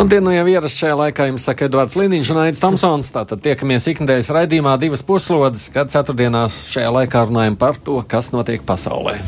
Labdien, 0.00 0.24
nu 0.24 0.30
jau 0.32 0.46
ierasts 0.48 0.80
šajā 0.80 0.94
laikā 0.96 1.26
jums 1.28 1.44
saka 1.44 1.66
Edvards 1.66 1.92
Liniņš 2.00 2.28
un 2.32 2.38
Aits 2.40 2.62
Tomsons. 2.62 3.10
Tātad 3.12 3.42
tiekamies 3.44 3.84
ikdienas 3.90 4.30
raidījumā 4.32 4.78
divas 4.80 5.02
puslodes, 5.04 5.66
kad 5.74 5.92
ceturtdienās 5.92 6.62
šajā 6.72 6.88
laikā 6.94 7.26
runājam 7.28 7.58
par 7.60 7.76
to, 7.76 7.98
kas 8.08 8.30
notiek 8.32 8.64
pasaulē. 8.64 9.18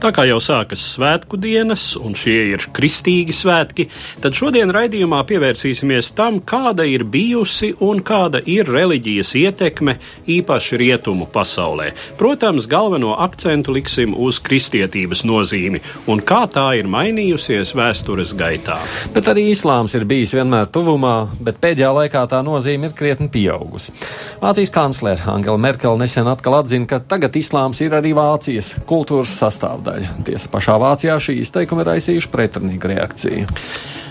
Tā 0.00 0.10
kā 0.16 0.24
jau 0.24 0.38
sākas 0.40 0.80
svētku 0.94 1.36
dienas, 1.40 1.82
un 2.00 2.16
šie 2.16 2.38
ir 2.54 2.64
kristīgi 2.72 3.36
svētki, 3.36 3.86
tad 4.24 4.32
šodien 4.36 4.72
raidījumā 4.72 5.20
pievērsīsimies 5.28 6.14
tam, 6.16 6.40
kāda 6.40 6.88
ir 6.88 7.04
bijusi 7.04 7.74
un 7.84 8.00
kāda 8.00 8.40
ir 8.48 8.64
reliģijas 8.72 9.34
ietekme 9.42 9.98
īpaši 10.38 10.80
rietumu 10.80 11.28
pasaulē. 11.36 11.90
Protams, 12.16 12.64
galveno 12.64 13.12
akcentu 13.26 13.76
liksim 13.76 14.16
uz 14.16 14.40
kristietības 14.40 15.26
nozīmi 15.28 15.84
un 16.08 16.24
kā 16.24 16.46
tā 16.48 16.70
ir 16.80 16.88
mainījusies 16.88 17.76
vēstures 17.76 18.32
gaitā. 18.40 18.80
Bet 19.12 19.28
arī 19.28 19.50
islāms 19.52 19.92
ir 19.92 20.08
bijis 20.08 20.13
vienmēr 20.36 20.68
tuvumā, 20.74 21.14
bet 21.44 21.58
pēdējā 21.62 21.90
laikā 21.98 22.22
tā 22.30 22.38
nozīme 22.46 22.88
ir 22.88 22.94
krietni 22.96 23.26
pieaugusi. 23.32 23.94
Vācijas 24.42 24.72
kanclere 24.74 25.26
Angela 25.32 25.60
Merkele 25.60 25.98
nesen 26.00 26.30
atkal 26.30 26.60
atzina, 26.60 26.86
ka 26.90 27.00
tagad 27.02 27.34
islāms 27.40 27.82
ir 27.84 27.96
arī 27.98 28.14
Vācijas 28.16 28.74
kultūras 28.88 29.34
sastāvdaļa. 29.42 30.14
Tiesa 30.28 30.52
pašā 30.52 30.78
Vācijā 30.80 31.18
šī 31.18 31.40
izteikuma 31.42 31.84
ir 31.84 31.92
raisījuši 31.94 32.32
pretrunīgu 32.32 32.94
reakciju. 32.94 33.50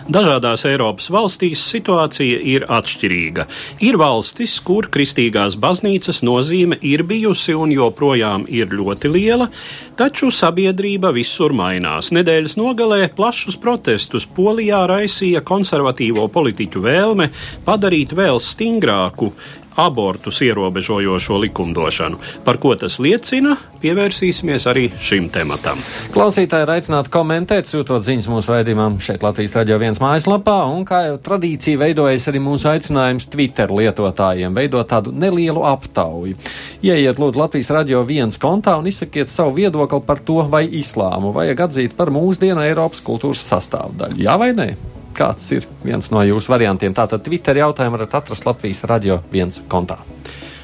Dažādās 0.04 0.66
Eiropas 0.68 1.06
valstīs 1.14 1.62
situācija 1.64 2.42
ir 2.44 2.66
atšķirīga. 2.68 3.46
Ir 3.88 3.96
valstis, 4.02 4.58
kur 4.60 4.90
kristīgās 4.92 5.56
baznīcas 5.56 6.20
nozīme 6.28 6.76
ir 6.84 7.06
bijusi 7.08 7.56
un 7.56 7.72
joprojām 7.72 8.44
ir 8.52 8.76
ļoti 8.76 9.14
liela, 9.14 9.48
taču 9.96 10.28
sabiedrība 10.28 11.14
visur 11.16 11.56
mainās. 11.56 12.12
Nedēļas 12.12 12.58
nogalē 12.60 13.08
plašus 13.16 13.56
protestus 13.56 14.28
Polijā 14.28 14.84
raisīja 14.92 15.40
konservatīvo 15.48 16.28
politiķu 16.36 16.84
vēlme 16.84 17.30
padarīt 17.64 18.12
vēl 18.18 18.44
stingrāku 18.44 19.32
abortus 19.76 20.42
ierobežojošo 20.46 21.38
likumdošanu. 21.46 22.20
Par 22.46 22.60
ko 22.62 22.76
tas 22.80 23.00
liecina, 23.04 23.56
pievērsīsimies 23.84 24.68
arī 24.72 24.86
šim 25.02 25.28
tematam. 25.34 25.82
Klausītāji 26.14 26.68
ir 26.68 26.72
aicināti 26.76 27.12
komentēt, 27.14 27.70
sūtot 27.70 28.06
ziņas 28.06 28.30
mūsu 28.32 28.54
raidījumam 28.54 29.00
šeit 29.04 29.26
Latvijas 29.26 29.56
radio 29.58 29.80
viens 29.82 30.02
mājaslapā, 30.04 30.58
un 30.72 30.86
kā 30.88 31.04
jau 31.10 31.20
tradīcija 31.26 31.82
veidojas 31.82 32.30
arī 32.32 32.44
mūsu 32.44 32.70
aicinājums 32.72 33.28
Twitter 33.34 33.74
lietotājiem 33.74 34.56
veidot 34.56 34.88
tādu 34.90 35.14
nelielu 35.16 35.66
aptauju. 35.74 36.38
Ieiet 36.84 37.20
lūdzu 37.20 37.44
Latvijas 37.44 37.74
radio 37.76 38.04
viens 38.08 38.40
kontā 38.40 38.78
un 38.80 38.90
izsakiet 38.92 39.32
savu 39.32 39.58
viedokli 39.60 40.02
par 40.08 40.24
to, 40.24 40.42
vai 40.50 40.66
islāmu 40.80 41.34
vajag 41.36 41.68
atzīt 41.68 41.96
par 42.00 42.14
mūsdienu 42.14 42.64
Eiropas 42.64 43.04
kultūras 43.06 43.46
sastāvdaļu. 43.52 44.22
Jā 44.24 44.40
vai 44.40 44.52
nē? 44.58 44.74
Kāds 45.14 45.52
ir 45.54 45.68
viens 45.86 46.10
no 46.14 46.24
jūsu 46.26 46.54
variantiem? 46.54 46.96
Tātad 46.98 47.22
Twitter 47.26 47.62
jautājumu 47.62 48.00
varat 48.00 48.18
atrast 48.22 48.48
Latvijas 48.50 48.84
radio 48.90 49.22
viens 49.32 49.62
kontā. 49.70 50.00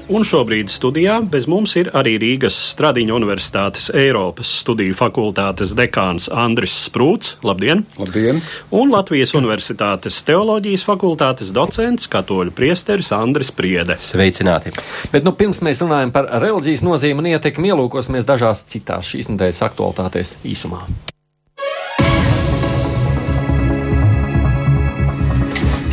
Un 0.10 0.24
šobrīd 0.26 0.72
studijā 0.74 1.20
bez 1.22 1.46
mums 1.46 1.76
ir 1.78 1.92
arī 1.94 2.16
Rīgas 2.18 2.56
Stradiņa 2.72 3.14
Universitātes 3.14 3.92
Eiropas 3.94 4.50
studiju 4.64 4.96
fakultātes 4.98 5.76
dekāns 5.78 6.32
Andris 6.34 6.74
Sprūts. 6.88 7.36
Labdien! 7.46 7.84
Labdien! 8.02 8.42
Un 8.74 8.90
Latvijas 8.90 9.36
Universitātes 9.38 10.18
teoloģijas 10.26 10.88
fakultātes 10.88 11.54
docents, 11.54 12.10
katoļu 12.10 12.56
priesteris 12.58 13.14
Andris 13.14 13.54
Priede. 13.54 14.00
Sveicināti! 14.02 14.74
Bet 15.14 15.30
nu, 15.30 15.36
pirms 15.38 15.62
mēs 15.62 15.84
runājam 15.86 16.16
par 16.18 16.32
reliģijas 16.42 16.88
nozīmi 16.90 17.22
un 17.22 17.30
ietekmi, 17.36 17.70
ielūkosimies 17.70 18.26
dažās 18.26 18.66
citās 18.74 19.14
šīs 19.14 19.30
nedēļas 19.36 19.62
aktualitātēs 19.70 20.40
īsumā. 20.42 20.82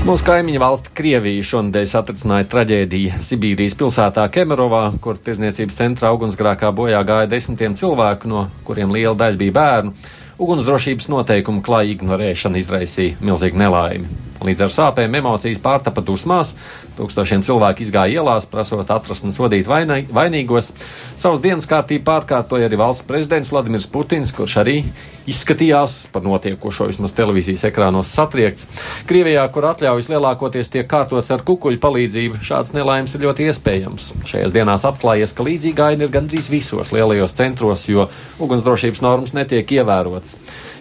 Mūsu 0.06 0.22
kaimiņu 0.22 0.60
valsts 0.62 0.90
Krievija 0.94 1.42
šonadēļ 1.42 1.86
satricināja 1.90 2.46
traģēdiju 2.52 3.16
Sibīrijas 3.26 3.74
pilsētā 3.80 4.28
Kemerovā, 4.30 4.84
kur 5.02 5.18
tirzniecības 5.18 5.78
centra 5.80 6.12
ugunsgrākā 6.14 6.70
bojā 6.78 7.00
gāja 7.08 7.26
desmitiem 7.32 7.74
cilvēku, 7.74 8.30
no 8.30 8.44
kuriem 8.68 8.94
liela 8.94 9.16
daļa 9.18 9.40
bija 9.40 9.56
bērnu. 9.56 9.96
Ugunsdrošības 10.38 11.10
noteikumu 11.10 11.64
klāja 11.66 11.96
ignorēšana 11.96 12.62
izraisīja 12.62 13.18
milzīgu 13.18 13.58
nelaimi. 13.64 14.25
Līdz 14.44 14.66
ar 14.66 14.72
sāpēm 14.74 15.16
emocijas 15.16 15.60
pārtapa 15.64 16.02
dusmās, 16.04 16.52
tūkstošiem 16.98 17.44
cilvēku 17.47 17.86
izgāja 17.86 18.20
ielās, 18.20 18.48
prasot 18.50 18.91
atrast 18.92 19.24
un 19.24 19.32
sodīt 19.36 19.69
vainīgos. 19.69 20.72
Savas 21.16 21.41
dienas 21.44 21.69
kārtību 21.70 22.04
pārkārtoja 22.04 22.69
arī 22.69 22.80
valsts 22.80 23.06
prezidents 23.08 23.52
Vladimirs 23.54 23.88
Putins, 23.92 24.34
kurš 24.36 24.58
arī 24.60 24.76
izskatījās 25.26 25.97
par 26.12 26.22
notiekošo 26.26 26.86
vismaz 26.91 27.14
televīzijas 27.16 27.64
ekrānos 27.70 28.12
satriekts. 28.14 28.69
Krievijā, 29.08 29.42
kur 29.54 29.66
atļaujas 29.72 30.10
lielākoties 30.12 30.70
tiek 30.72 30.86
kārtots 30.91 31.32
ar 31.34 31.42
kukuļu 31.47 31.80
palīdzību, 31.82 32.42
šāds 32.47 32.76
nelaimes 32.76 33.16
ir 33.16 33.26
ļoti 33.26 33.48
iespējams. 33.50 34.12
Šajās 34.28 34.54
dienās 34.54 34.86
atklājies, 34.86 35.34
ka 35.34 35.47
līdzīga 35.48 35.91
aina 35.91 36.06
ir 36.06 36.14
gandrīz 36.14 36.50
visos 36.53 36.92
lielajos 36.94 37.34
centros, 37.41 37.88
jo 37.91 38.06
ugunsdrošības 38.42 39.03
normas 39.03 39.34
netiek 39.36 39.76
ievērotas. 39.80 40.36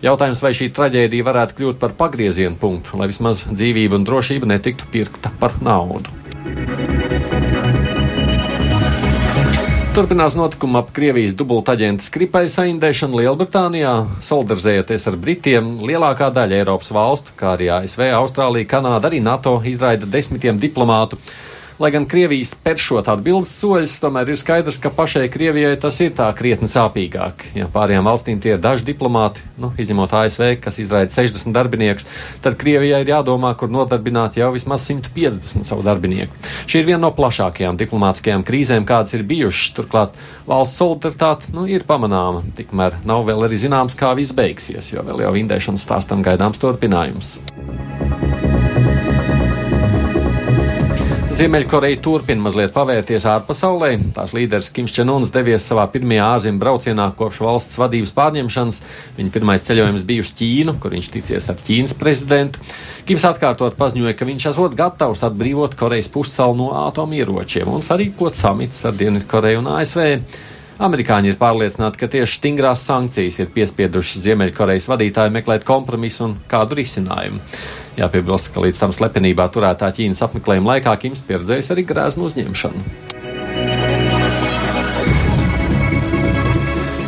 Jautājums, 0.05 0.43
vai 0.43 0.51
šī 0.53 0.69
traģēdija 0.75 1.25
varētu 1.25 1.57
kļūt 1.57 1.81
par 1.81 1.95
pagriezienu 1.97 2.59
punktu, 2.61 2.99
lai 2.99 3.07
vismaz 3.09 3.44
dzīvība 3.51 3.99
un 3.99 4.05
drošība 4.07 4.49
netiktu 4.55 4.87
pirkta 4.91 5.33
par 5.39 5.57
naudu. 5.65 6.13
Turpinās 9.95 10.35
notikumi 10.35 10.75
ap 10.75 10.89
Krievijas 10.91 11.37
dubultaģenta 11.39 12.03
skripai 12.03 12.49
saindēšanu 12.51 13.21
Lielbritānijā, 13.21 13.93
solidarizējoties 14.27 15.07
ar 15.07 15.15
Britiem. 15.23 15.69
Lielākā 15.87 16.27
daļa 16.35 16.57
Eiropas 16.57 16.91
valstu, 16.91 17.31
kā 17.39 17.53
arī 17.53 17.69
ASV, 17.71 18.09
Austrālija, 18.17 18.67
Kanāda, 18.73 19.07
arī 19.07 19.21
NATO 19.23 19.55
izraida 19.63 20.09
desmitiem 20.17 20.59
diplomātu. 20.59 21.15
Lai 21.75 21.89
gan 21.91 22.05
Krievija 22.07 22.47
spēr 22.47 22.79
šot 22.79 23.09
atbildes 23.11 23.49
soļus, 23.59 23.97
tomēr 23.99 24.29
ir 24.31 24.37
skaidrs, 24.39 24.77
ka 24.79 24.87
pašai 24.95 25.25
Krievijai 25.27 25.73
tas 25.75 25.97
ir 25.99 26.13
tā 26.15 26.29
krietni 26.37 26.69
sāpīgāk. 26.71 27.49
Ja 27.57 27.67
pārējām 27.71 28.07
valstīm 28.07 28.39
tie 28.39 28.53
ir 28.55 28.61
daži 28.63 28.87
diplomāti, 28.87 29.43
nu, 29.59 29.73
izņemot 29.75 30.13
ASV, 30.15 30.45
kas 30.63 30.79
izraida 30.79 31.11
60 31.11 31.51
darbiniekus, 31.55 32.07
tad 32.45 32.55
Krievijai 32.61 33.01
ir 33.03 33.11
jādomā, 33.11 33.51
kur 33.59 33.73
nodarbināt 33.75 34.39
jau 34.39 34.53
vismaz 34.55 34.85
150 34.87 35.67
savu 35.67 35.83
darbinieku. 35.83 36.31
Šī 36.63 36.79
ir 36.79 36.87
viena 36.93 37.01
no 37.09 37.11
plašākajām 37.17 37.75
diplomātiskajām 37.83 38.47
krīzēm, 38.47 38.87
kādas 38.87 39.17
ir 39.19 39.27
bijušas. 39.27 39.75
Turklāt 39.75 40.15
valsts 40.47 40.79
solidaritāte 40.79 41.51
nu, 41.51 41.67
ir 41.67 41.83
pamanāma, 41.83 42.45
tikmēr 42.55 43.01
nav 43.03 43.27
vēl 43.27 43.49
arī 43.49 43.59
zināms, 43.59 43.99
kā 43.99 44.15
viss 44.15 44.31
beigsies, 44.37 44.93
jo 44.95 45.03
vēl 45.03 45.27
jau 45.27 45.35
indēšanas 45.43 45.83
stāstam 45.89 46.23
gaidāms 46.23 46.63
turpinājums. 46.63 47.35
Ziemeļkoreja 51.35 51.97
turpina 51.99 52.45
mazliet 52.45 52.71
pavērties 52.71 53.25
ārpasaulē. 53.27 53.89
Tās 54.15 54.31
līderis 54.31 54.69
Kims 54.71 54.93
Čenuns 54.95 55.33
devies 55.35 55.65
savā 55.67 55.83
pirmajā 55.91 56.29
ārzemju 56.31 56.61
braucienā 56.61 57.09
kopš 57.19 57.41
valsts 57.43 57.75
vadības 57.81 58.13
pārņemšanas. 58.15 58.77
Viņa 59.17 59.33
pirmais 59.33 59.65
ceļojums 59.67 60.05
bija 60.07 60.23
uz 60.23 60.31
Ķīnu, 60.39 60.77
kur 60.79 60.95
viņš 60.95 61.09
ticies 61.11 61.49
ar 61.51 61.59
Ķīnas 61.59 61.97
prezidentu. 61.99 62.63
Kims 63.03 63.27
atkārtot 63.27 63.75
paziņoja, 63.75 64.15
ka 64.15 64.29
viņš 64.31 64.47
esot 64.53 64.79
gatavs 64.79 65.25
atbrīvot 65.27 65.75
Korejas 65.75 66.07
pussalu 66.13 66.55
no 66.61 66.71
atomieročiem 66.85 67.67
un 67.67 67.83
sarīkot 67.83 68.39
samits 68.39 68.87
ar 68.87 68.95
Dienvidkoreju 68.95 69.59
un 69.59 69.73
ASV. 69.75 70.05
Amerikāņi 70.75 71.31
ir 71.31 71.37
pārliecināti, 71.39 71.99
ka 72.01 72.09
tieši 72.11 72.35
stingrās 72.35 72.83
sankcijas 72.83 73.37
ir 73.39 73.51
piespiedušas 73.55 74.25
Ziemeļkorejas 74.25 74.89
vadītāju 74.91 75.31
meklēt 75.37 75.63
kompromisu 75.67 76.25
un 76.27 76.37
kādu 76.51 76.81
risinājumu. 76.81 77.39
Jāpiebilst, 77.95 78.51
ka 78.51 78.65
līdz 78.65 78.81
tam 78.83 78.95
slepenībā 78.95 79.47
turētā 79.55 79.93
Ķīnas 79.95 80.25
apmeklējuma 80.27 80.75
laikā 80.75 80.97
Kims 80.99 81.23
pieredzējis 81.29 81.71
arī 81.71 81.87
grēznu 81.87 82.27
uzņemšanu. 82.27 83.23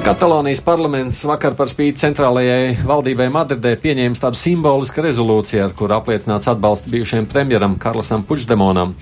Katalonijas 0.07 0.61
parlaments 0.63 1.17
vakar 1.27 1.51
par 1.59 1.67
spīti 1.67 1.99
centrālajai 1.99 2.77
valdībai 2.87 3.25
Madridē 3.27 3.73
pieņēma 3.83 4.15
tādu 4.15 4.39
simbolisku 4.39 5.03
rezolūciju, 5.03 5.65
ar 5.65 5.73
kuru 5.75 5.97
apliecināts 5.97 6.47
atbalsts 6.47 6.87
bijušajam 6.93 7.25
premjeram 7.27 7.73
Karlosam 7.75 8.23
Puigdemonam. 8.23 8.93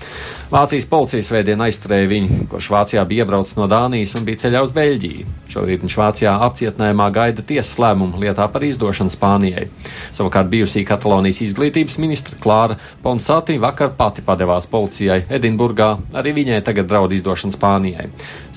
Vācijas 0.50 0.88
policija 0.90 1.22
svētdien 1.22 1.62
aizturēja 1.62 2.08
viņu, 2.10 2.38
kurš 2.50 2.70
Vācijā 2.74 3.04
bija 3.06 3.22
iebraucis 3.22 3.54
no 3.54 3.68
Dānijas 3.70 4.16
un 4.18 4.26
bija 4.26 4.40
ceļā 4.42 4.64
uz 4.66 4.72
Beļģiju. 4.74 5.28
Šorīt 5.54 5.84
viņš 5.86 5.96
Vācijā 6.00 6.32
apcietinājumā 6.48 7.06
gaida 7.14 7.44
tiesas 7.46 7.78
lēmumu 7.84 8.18
lietā 8.24 8.48
par 8.50 8.66
izdošanu 8.66 9.14
Spānijai. 9.14 9.68
Savukārt 10.10 10.50
bijusī 10.50 10.82
Katalonijas 10.88 11.44
izglītības 11.46 12.00
ministra 12.02 12.40
Klāra 12.42 12.80
Ponsati 13.06 13.60
vakar 13.62 13.94
pati 13.94 14.26
padevās 14.26 14.66
policijai 14.74 15.22
Edinburgā, 15.38 15.92
arī 16.18 16.34
viņai 16.42 16.60
tagad 16.66 16.90
draud 16.90 17.14
izdošana 17.14 17.54
Spānijai. 17.54 18.10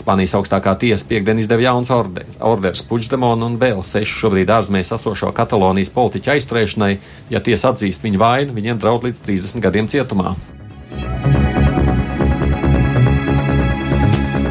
Spānijas 0.09 0.31
augstākā 0.39 0.71
tiesa 0.81 1.05
piekdien 1.05 1.37
izdeva 1.37 1.61
jauns 1.67 1.91
orde, 1.93 2.23
orders 2.41 2.81
Puigdemonu 2.89 3.45
un 3.45 3.59
vēl 3.61 3.83
sešu 3.85 4.23
šobrīd 4.23 4.49
ārzemēs 4.49 4.89
esošo 4.97 5.29
Katalonijas 5.37 5.93
politiķu 5.93 6.33
aizturēšanai. 6.33 6.95
Ja 7.29 7.45
tiesa 7.45 7.75
atzīst 7.75 8.09
viņu 8.09 8.25
vainu, 8.25 8.57
viņiem 8.57 8.81
draud 8.81 9.05
līdz 9.05 9.27
30 9.27 9.67
gadiem 9.69 9.93
cietumā. 9.93 10.33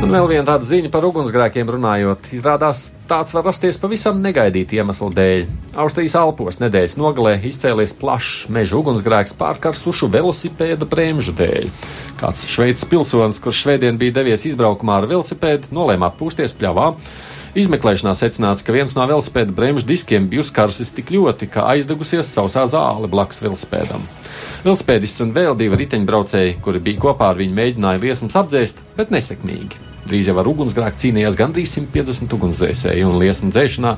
Un 0.09 0.15
vēl 0.17 0.25
viena 0.31 0.47
tāda 0.49 0.65
ziņa 0.65 0.89
par 0.89 1.05
ugunsgrēkiem 1.05 1.69
runājot. 1.69 2.31
Izrādās, 2.33 2.87
tāds 3.11 3.35
var 3.37 3.43
rasties 3.45 3.77
pavisam 3.77 4.23
negaidītu 4.25 4.79
iemeslu 4.79 5.11
dēļ. 5.13 5.43
Austrijas 5.85 6.15
Alpos 6.17 6.57
nedēļas 6.63 6.95
nogalē 6.97 7.35
izcēlies 7.45 7.93
plašs 8.01 8.47
meža 8.49 8.79
ugunsgrēks 8.79 9.35
pārkarsušu 9.37 10.07
velosipēda 10.15 10.89
bremžu 10.89 11.35
dēļ. 11.37 11.69
Kāds 12.23 12.47
šveicis 12.49 12.89
pilsonis, 12.89 13.37
kurš 13.45 13.61
šveidien 13.67 14.01
bija 14.01 14.15
devies 14.23 14.47
izbraukumā 14.49 14.97
ar 15.03 15.09
velosipēdu, 15.11 15.69
nolēma 15.77 16.09
atpūsties 16.09 16.57
pļavā. 16.57 16.87
Izmeklēšanā 17.61 18.15
secināts, 18.17 18.65
ka 18.65 18.73
viens 18.73 18.97
no 18.97 19.05
velosipēda 19.11 19.53
bremžu 19.53 19.91
diskiem 19.91 20.31
bija 20.33 20.41
uzkarsis 20.41 20.95
tik 20.97 21.13
ļoti, 21.13 21.51
ka 21.53 21.67
aizdegusies 21.75 22.33
sausā 22.33 22.65
zāle 22.73 23.13
blakus 23.13 23.43
velosipēdam. 23.45 24.09
Velosipēdists 24.65 25.27
un 25.27 25.37
vēl 25.37 25.53
divi 25.61 25.83
riteņbraucēji, 25.83 26.57
kuri 26.65 26.81
bija 26.89 27.05
kopā 27.05 27.29
ar 27.35 27.43
viņu, 27.45 27.57
mēģināja 27.61 28.03
liesmas 28.07 28.41
apdzēst, 28.41 28.81
bet 28.97 29.13
nesekmīgi. 29.13 29.88
Drīz 30.09 30.31
jau 30.31 30.37
ar 30.41 30.49
ugunsgrēku 30.49 31.01
cīnījās 31.03 31.37
gandrīz 31.39 31.75
150 31.77 32.37
ugunsdzēsēji, 32.39 33.05
un 33.05 33.19
liesmu 33.21 33.53
dzēšanā 33.53 33.95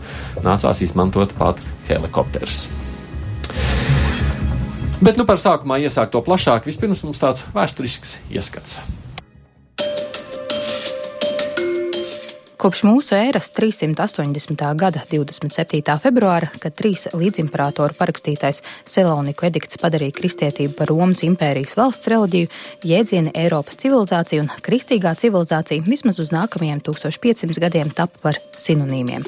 nācās 0.47 0.83
izmantot 0.87 1.35
pat 1.39 1.63
helikopterus. 1.89 2.69
Bet 5.01 5.17
nu 5.17 5.25
par 5.25 5.39
sākumā 5.41 5.79
iesākt 5.81 6.13
to 6.13 6.21
plašāk, 6.25 6.67
vispirms 6.69 7.07
mums 7.07 7.23
tāds 7.23 7.47
vēsturisks 7.55 8.19
ieskats. 8.35 8.81
Kopš 12.61 12.83
mūsu 12.85 13.15
ēras 13.17 13.47
380. 13.57 14.61
gada 14.77 15.01
27. 15.09 15.95
februāra, 16.03 16.51
kad 16.61 16.75
trīs 16.77 17.07
līdzimpēratoru 17.17 17.97
parakstītais 17.97 18.61
Seloniku 18.85 19.49
edikts 19.49 19.81
padarīja 19.81 20.13
kristietību 20.19 20.77
par 20.77 20.93
Romas 20.93 21.25
impērijas 21.25 21.73
valsts 21.81 22.13
reliģiju, 22.13 22.53
jēdzieni 22.85 23.33
Eiropas 23.47 23.81
civilizācija 23.81 24.45
un 24.45 24.53
kristīgā 24.61 25.17
civilizācija 25.23 25.89
vismaz 25.89 26.21
uz 26.21 26.35
nākamajiem 26.37 26.85
1500 26.85 27.65
gadiem 27.65 27.97
tapa 27.97 28.29
par 28.29 28.45
sinonīmiem. 28.53 29.25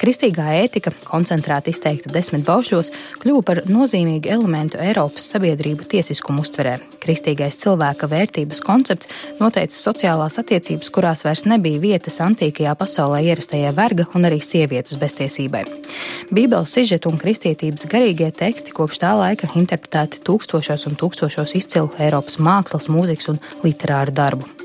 Kristīgā 0.00 0.48
ētika, 0.62 0.92
koncentrēti 1.06 1.72
izteikta 1.74 2.12
desmit 2.14 2.44
baušļos, 2.46 2.92
kļuva 3.22 3.42
par 3.46 3.62
nozīmīgu 3.70 4.30
elementu 4.32 4.80
Eiropas 4.82 5.28
sabiedrību 5.32 5.88
tiesiskumu 5.90 6.44
uztverē. 6.44 6.76
Kristīgais 7.02 7.58
cilvēka 7.60 8.08
vērtības 8.10 8.62
koncepts 8.64 9.10
noteica 9.40 9.76
sociālās 9.76 10.38
attiecības, 10.42 10.90
kurās 10.94 11.24
vairs 11.26 11.44
nebija 11.46 11.82
vietas 11.82 12.18
antīkajā 12.24 12.74
pasaulē 12.78 13.22
ierastajai 13.30 13.72
verga 13.76 14.08
un 14.14 14.26
arī 14.28 14.40
sievietes 14.42 14.98
beztiesībai. 15.00 15.64
Bībeles 16.34 16.74
sižetu 16.74 17.12
un 17.12 17.20
kristietības 17.22 17.86
garīgie 17.90 18.32
teksti 18.34 18.74
kopš 18.76 19.02
tā 19.04 19.14
laika 19.18 19.52
interpretēti 19.54 20.24
tūkstošos 20.26 20.88
un 20.90 20.98
tūkstošos 20.98 21.56
izcilu 21.60 21.92
Eiropas 22.02 22.40
mākslas, 22.42 22.90
mūzikas 22.90 23.34
un 23.34 23.42
literāru 23.62 24.14
darbu. 24.16 24.55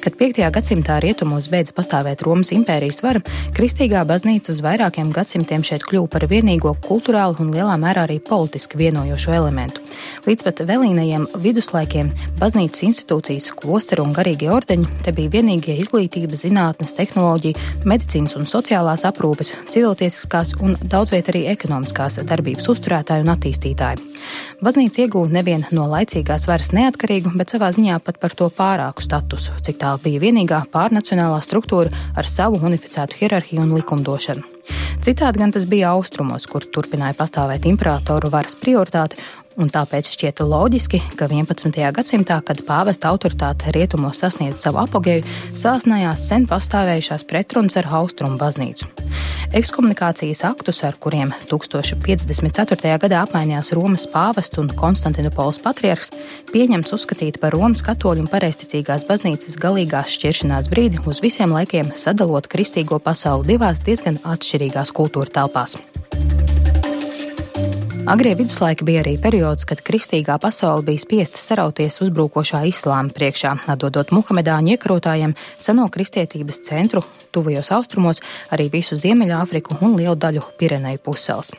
Kad 0.00 0.14
5. 0.16 0.38
gadsimtā 0.54 0.94
rietumos 1.04 1.50
beidza 1.52 1.74
pastāvēt 1.76 2.22
Romas 2.24 2.54
impērijas 2.56 3.02
vara, 3.04 3.20
kristīgā 3.56 4.00
baznīca 4.08 4.54
uz 4.54 4.62
vairākiem 4.64 5.10
gadsimtiem 5.12 5.60
šeit 5.66 5.84
kļuva 5.84 6.08
par 6.14 6.24
vienīgo 6.30 6.72
kultūrālu 6.86 7.44
un 7.44 7.52
lielā 7.52 7.76
mērā 7.82 8.06
arī 8.08 8.16
politiski 8.24 8.80
vienojošo 8.80 9.36
elementu. 9.36 9.84
Līdz 10.26 10.46
pat 10.46 10.62
vēlīnajiem 10.68 11.28
viduslaikiem 11.44 12.10
baznīcas 12.40 12.84
institūcijas, 12.88 13.50
klosteru 13.56 14.04
un 14.08 14.14
garīgie 14.16 14.50
ordeņi 14.52 14.88
te 15.06 15.14
bija 15.16 15.34
vienīgie 15.36 15.78
izglītības, 15.84 16.44
zinātnes, 16.44 16.96
tehnoloģija, 16.98 17.70
medicīnas 17.88 18.36
un 18.40 18.48
sociālās 18.50 19.06
aprūpes, 19.08 19.54
civiltiesiskās 19.70 20.56
un 20.60 20.76
daudzviet 20.82 21.30
arī 21.32 21.46
ekonomiskās 21.54 22.20
darbības 22.26 22.68
uzturētāji 22.74 23.26
un 23.26 23.32
attīstītāji. 23.36 24.06
Baznīca 24.60 25.06
iegūta 25.06 25.38
nevien 25.38 25.64
no 25.72 25.86
laicīgās 25.88 26.44
varas 26.50 26.74
neatkarīgu, 26.76 27.32
bet 27.38 27.54
savā 27.54 27.70
ziņā 27.72 28.02
pat 28.04 28.20
par 28.20 28.34
to 28.36 28.50
pārāku 28.52 29.04
statusu 29.04 29.60
cik 29.64 29.80
tā 29.80 29.94
bija 30.02 30.20
vienīgā 30.22 30.62
pārnacionālā 30.72 31.40
struktūra 31.44 31.92
ar 32.18 32.28
savu 32.28 32.60
unificētu 32.66 33.20
hierarhiju 33.20 33.64
un 33.64 33.76
likumdošanu. 33.78 34.46
Citādi 35.00 35.40
gan 35.40 35.52
tas 35.54 35.64
bija 35.66 35.94
austrumos, 35.94 36.46
kur 36.50 36.66
turpināja 36.74 37.16
pastāvēt 37.18 37.66
imperatoru 37.70 38.30
varas 38.30 38.56
prioritāte, 38.60 39.18
un 39.60 39.70
tāpēc 39.72 40.08
šķiet 40.14 40.40
loģiski, 40.46 41.00
ka 41.18 41.28
11. 41.30 41.76
gadsimtā, 41.96 42.40
kad 42.46 42.62
pāvesta 42.66 43.10
autoritāte 43.12 43.72
rietumos 43.76 44.22
sasniedz 44.22 44.62
savu 44.64 44.80
apogēju, 44.84 45.26
sāsnājās 45.58 46.26
sen 46.30 46.46
pastāvējušās 46.50 47.26
pretrunas 47.28 47.76
ar 47.80 47.90
austrumu 48.00 48.40
baznīcu. 48.40 48.88
Ekskomunikācijas 49.56 50.44
aktus, 50.46 50.82
ar 50.86 50.94
kuriem 51.02 51.32
1054. 51.50 52.92
gadā 53.02 53.24
apmainījās 53.24 53.72
Romas 53.74 54.06
pāvests 54.10 54.60
un 54.62 54.70
Konstantinopols 54.78 55.58
patriarhs, 55.64 56.12
pieņemts 56.52 56.94
uzskatīt 56.94 57.40
par 57.42 57.56
Romas 57.56 57.82
katoļu 57.86 58.24
un 58.24 58.30
pareizticīgās 58.30 59.08
baznīcas 59.10 59.58
galīgās 59.60 60.14
šķiršanās 60.14 60.70
brīdi 60.70 61.02
uz 61.10 61.18
visiem 61.24 61.56
laikiem 61.56 61.90
sadalot 61.98 62.46
kristīgo 62.52 63.02
pasauli 63.02 63.56
divās 63.56 63.82
diezgan 63.82 64.22
atšķirīgās 64.22 64.94
kultūra 64.94 65.40
telpās. 65.40 65.80
Agrie 68.06 68.34
viduslaiki 68.34 68.84
bija 68.84 69.02
arī 69.02 69.12
periods, 69.20 69.66
kad 69.68 69.82
kristīgā 69.84 70.38
pasaule 70.40 70.82
bija 70.86 71.02
spiesta 71.02 71.38
sarauties 71.38 72.00
uzbrukošā 72.00 72.62
islāma 72.70 73.12
priekšā, 73.12 73.52
atdodot 73.70 74.12
Muhamedāņu 74.16 74.72
iekarotājiem 74.74 75.34
seno 75.60 75.84
kristietības 75.92 76.62
centru 76.64 77.02
tuvajos 77.34 77.68
austrumos, 77.76 78.22
arī 78.50 78.70
visu 78.72 78.96
Ziemeļāfriku 78.96 79.76
un 79.84 79.98
lielu 80.00 80.16
daļu 80.16 80.46
Pireneju 80.58 81.02
pusēls. 81.04 81.52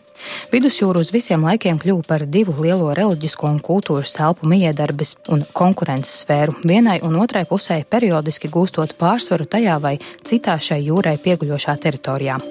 Vidusjūra 0.52 1.02
uz 1.02 1.14
visiem 1.14 1.46
laikiem 1.46 1.80
kļuva 1.82 2.08
par 2.10 2.26
divu 2.26 2.58
lielo 2.62 2.90
reliģisko 2.98 3.48
un 3.48 3.62
kultūras 3.62 4.18
telpu 4.18 4.50
miedarbes 4.50 5.16
un 5.30 5.46
konkurences 5.54 6.24
sfēru, 6.26 6.58
vienai 6.66 7.00
un 7.06 7.22
otrai 7.22 7.46
pusē 7.50 7.84
periodiski 7.86 8.50
gūstot 8.50 8.98
pārsvaru 8.98 9.46
tajā 9.46 9.78
vai 9.82 9.96
citā 10.26 10.58
šai 10.62 10.82
jūrai 10.90 11.18
pieguļošā 11.22 11.78
teritorijā. 11.86 12.42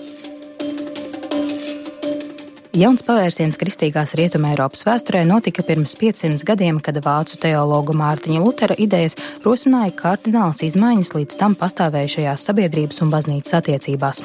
Jauns 2.70 3.02
pavērsiens 3.02 3.56
kristīgās 3.58 4.12
rietumē 4.14 4.52
Eiropas 4.52 4.84
vēsturē 4.86 5.24
notika 5.26 5.64
pirms 5.66 5.96
500 5.98 6.44
gadiem, 6.46 6.76
kad 6.78 7.00
vācu 7.02 7.34
teologa 7.42 7.96
Mārtiņa 7.98 8.42
Lutera 8.44 8.76
idejas 8.78 9.16
rosināja 9.42 9.90
kardināls 9.98 10.62
izmaiņas 10.68 11.10
līdz 11.16 11.38
tam 11.40 11.56
pastāvējušajās 11.58 12.44
sabiedrības 12.46 13.02
un 13.02 13.10
baznīcas 13.10 13.56
attiecībās. 13.58 14.22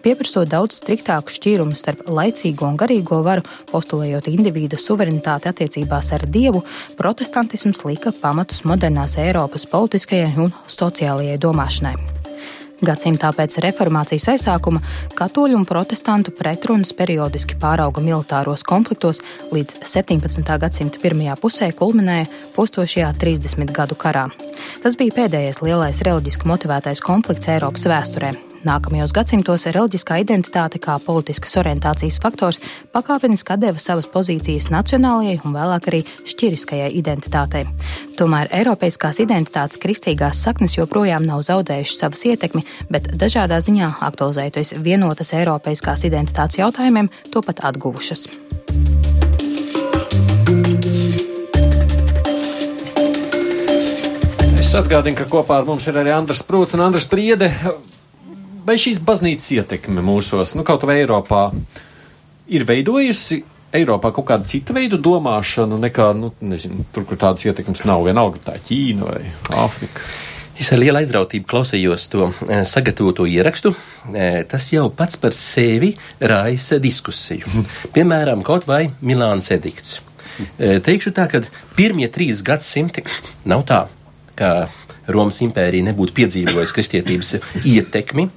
Pieprasot 0.00 0.48
daudz 0.48 0.80
striktāku 0.80 1.36
šķīrumu 1.36 1.76
starp 1.76 2.08
laicīgo 2.08 2.70
un 2.70 2.80
garīgo 2.80 3.20
varu, 3.28 3.44
postulējot 3.74 4.32
individu 4.32 4.80
suverenitāti 4.80 5.52
attiecībās 5.52 6.14
ar 6.16 6.24
dievu, 6.24 6.64
protestantisms 6.96 7.84
lika 7.84 8.16
pamatus 8.24 8.64
modernās 8.64 9.20
Eiropas 9.20 9.68
politiskajai 9.68 10.32
un 10.48 10.56
sociālajai 10.80 11.36
domāšanai. 11.44 12.21
Gadsimtā 12.82 13.30
pēc 13.36 13.60
reformācijas 13.62 14.24
aizsākuma 14.32 14.80
katoļu 15.14 15.60
un 15.60 15.66
protestantu 15.68 16.34
pretrunas 16.34 16.90
periodiski 16.98 17.54
pārauga 17.62 18.02
militāros 18.02 18.66
konfliktos, 18.66 19.22
līdz 19.54 19.84
17. 19.86 20.42
gadsimta 20.64 21.02
pirmajā 21.02 21.38
pusē 21.38 21.70
kulminēja 21.78 22.26
postošajā 22.56 23.12
30 23.22 23.70
gadu 23.76 23.98
karā. 23.98 24.28
Tas 24.82 24.98
bija 24.98 25.22
pēdējais 25.22 25.62
lielais 25.62 26.02
reliģiski 26.02 26.50
motivētais 26.50 27.04
konflikts 27.06 27.54
Eiropas 27.54 27.86
vēsturē. 27.86 28.34
Nākamajos 28.62 29.10
gadsimtos 29.10 29.64
reliģiskā 29.74 30.20
identitāte 30.22 30.78
kā 30.82 30.94
politiskas 31.02 31.56
orientācijas 31.58 32.20
faktors 32.22 32.60
pakāpeniski 32.94 33.56
deva 33.58 33.80
savas 33.82 34.06
pozīcijas 34.12 34.68
nacionālajai 34.70 35.40
un 35.42 35.56
vēlāk 35.56 35.88
arī 35.90 36.02
šķiriskajai 36.30 36.92
identitātei. 36.94 37.64
Tomēr 38.14 38.52
Eiropeiskās 38.54 39.18
identitātes 39.24 39.80
kristīgās 39.82 40.44
saknes 40.46 40.76
joprojām 40.78 41.26
nav 41.26 41.42
zaudējušas 41.48 42.04
savas 42.04 42.22
ietekmi, 42.30 42.62
bet 42.86 43.08
dažādā 43.18 43.58
ziņā 43.66 43.96
aktualizējoties 44.08 44.76
vienotas 44.78 45.34
Eiropeiskās 45.34 46.06
identitātes 46.06 46.60
jautājumiem, 46.62 47.10
to 47.34 47.42
pat 47.42 47.64
atguvušas. 47.66 48.28
Es 54.62 54.70
atgādinu, 54.78 55.18
ka 55.18 55.26
kopā 55.28 55.58
ar 55.58 55.66
mums 55.66 55.90
ir 55.90 55.98
arī 55.98 56.14
Andris 56.14 56.44
Prūts 56.46 56.78
un 56.78 56.86
Andris 56.86 57.04
Priede 57.10 57.50
vai 58.66 58.76
šīs 58.80 59.00
baznīcas 59.04 59.48
ietekme 59.58 60.04
mūsos, 60.04 60.56
nu, 60.58 60.64
kaut 60.66 60.84
vai 60.88 61.00
Eiropā, 61.02 61.48
ir 62.52 62.66
veidojusi 62.68 63.42
Eiropā 63.72 64.10
kaut 64.12 64.26
kādu 64.28 64.50
citu 64.50 64.74
veidu 64.76 64.98
domāšanu 65.00 65.78
nekā, 65.80 66.10
nu, 66.18 66.32
nezinu, 66.44 66.84
tur, 66.92 67.06
kur 67.08 67.16
tādas 67.20 67.46
ietekmes 67.46 67.86
nav, 67.88 68.04
vienalga 68.04 68.42
tā 68.50 68.58
Ķīna 68.60 69.08
vai 69.08 69.22
Āfrika. 69.62 70.04
Es 70.60 70.68
ar 70.74 70.82
lielu 70.82 71.00
aizrautību 71.00 71.48
klausījos 71.48 72.04
to 72.12 72.26
e, 72.28 72.58
sagatavoto 72.68 73.24
ierakstu. 73.26 73.72
E, 74.12 74.44
tas 74.48 74.66
jau 74.74 74.84
pats 74.92 75.16
par 75.18 75.32
sevi 75.32 75.94
raisa 76.20 76.76
diskusiju. 76.82 77.48
Piemēram, 77.96 78.44
kaut 78.44 78.68
vai 78.68 78.84
Milāns 79.00 79.48
edikts. 79.56 80.02
E, 80.60 80.76
teikšu 80.84 81.14
tā, 81.16 81.24
ka 81.32 81.40
pirmie 81.78 82.10
trīs 82.12 82.44
gadsimti 82.44 83.06
nav 83.48 83.64
tā, 83.68 83.86
ka 84.36 84.52
Romas 85.08 85.40
impērija 85.42 85.90
nebūtu 85.90 86.14
piedzīvojusi 86.20 86.76
kristietības 86.76 87.34
ietekmi, 87.64 88.28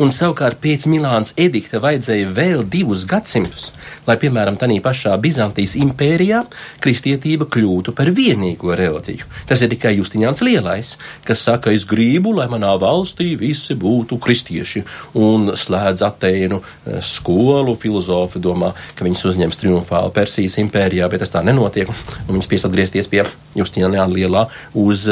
un 0.00 0.10
savukārt 0.14 0.60
pēc 0.62 0.86
Milānas 0.90 1.34
edikta 1.40 1.80
vajadzēja 1.82 2.30
vēl 2.34 2.64
divus 2.70 3.04
gadsimtus, 3.08 3.70
lai, 4.08 4.16
piemēram, 4.20 4.56
tādā 4.60 4.76
pašā 4.84 5.14
Bizantijas 5.22 5.76
impērijā 5.80 6.42
kristietība 6.84 7.46
kļūtu 7.50 7.94
par 7.96 8.10
vienīgo 8.14 8.74
reliģiju. 8.76 9.28
Tas 9.48 9.62
ir 9.64 9.72
tikai 9.72 9.94
Justinians 9.98 10.42
Lielais, 10.44 10.94
kas 11.26 11.44
saka, 11.46 11.72
es 11.74 11.86
gribu, 11.88 12.34
lai 12.36 12.48
manā 12.52 12.74
valstī 12.80 13.32
visi 13.40 13.76
būtu 13.78 14.18
kristieši, 14.22 14.84
un 15.20 15.52
slēdz 15.58 16.06
Atēnu 16.08 16.60
eh, 16.60 17.00
skolu. 17.04 17.76
Filozofi 17.84 18.40
domā, 18.42 18.70
ka 18.96 19.04
viņus 19.04 19.24
uzņems 19.30 19.58
triumfāli 19.60 20.12
Persijas 20.14 20.56
impērijā, 20.62 21.08
bet 21.10 21.24
tas 21.24 21.32
tā 21.34 21.42
nenotiek, 21.44 21.90
viņas 22.28 22.46
spiest 22.48 22.68
atgriezties 22.68 23.10
pie 23.10 23.24
Justiniana 23.58 24.06
Lielā 24.08 24.46
uz 24.78 25.08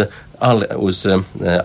uz 0.83 1.05
uh, 1.07 1.23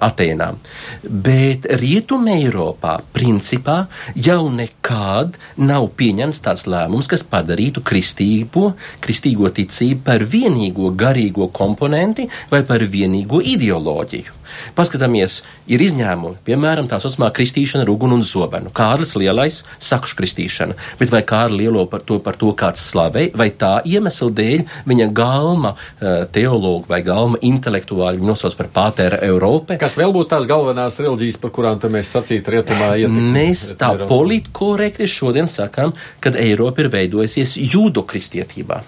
Atēnām. 0.07 0.60
Bet 1.03 1.67
Rietumē 1.81 2.38
Eiropā 2.43 2.98
principā 3.15 3.79
jau 4.15 4.48
nekad 4.53 5.38
nav 5.57 5.89
pieņemts 6.00 6.43
tāds 6.46 6.67
lēmums, 6.69 7.10
kas 7.12 7.25
padarītu 7.27 7.84
kristīgo, 7.86 8.72
kristīgo 9.03 9.51
ticību 9.53 10.03
par 10.05 10.25
vienīgo 10.25 10.93
garīgo 10.98 11.50
komponenti 11.53 12.27
vai 12.51 12.63
par 12.67 12.86
vienīgo 12.86 13.41
ideoloģiju. 13.55 14.38
Paskatāmies, 14.78 15.42
ir 15.72 15.84
izņēmumi, 15.84 16.42
piemēram, 16.48 16.90
tā 16.90 17.00
saucamā 17.04 17.30
kristīšana 17.36 17.86
ar 17.86 17.92
uguni 17.92 18.18
un 18.18 18.26
zobenu. 18.26 18.72
Kārlis 18.76 19.16
Lielais 19.20 19.62
sakšu 19.84 20.18
kristīšana, 20.20 20.78
bet 21.00 21.14
vai 21.14 21.24
Kārli 21.28 21.64
Lielo 21.64 21.86
par 21.90 22.04
to, 22.08 22.20
par 22.24 22.38
to 22.40 22.52
kāds 22.58 22.84
slavē, 22.92 23.28
vai 23.38 23.50
tā 23.52 23.78
iemesla 23.88 24.30
dēļ 24.38 24.66
viņa 24.90 25.10
galma 25.18 25.74
eh, 25.76 26.26
teologa 26.34 26.94
vai 26.94 27.02
galma 27.06 27.40
intelektuāļi 27.46 28.24
nosauc 28.26 28.58
par 28.60 28.72
pātēra 28.78 29.22
Eirope. 29.28 29.80
Kas 29.82 29.98
vēl 30.00 30.14
būtu 30.16 30.32
tās 30.36 30.50
galvenās 30.50 31.00
reliģijas, 31.02 31.40
par 31.42 31.54
kurām 31.56 31.82
mēs 31.94 32.14
sacītu 32.16 32.58
rietumā 32.58 32.94
ietekmi? 33.02 33.26
Mēs 33.38 33.64
tā 33.80 33.94
politkorekti 34.10 35.10
šodien 35.10 35.50
sakām, 35.52 35.96
kad 36.24 36.38
Eiropa 36.40 36.84
ir 36.84 36.92
veidojusies 36.94 37.58
jūdo 37.74 38.06
kristietībā. 38.08 38.82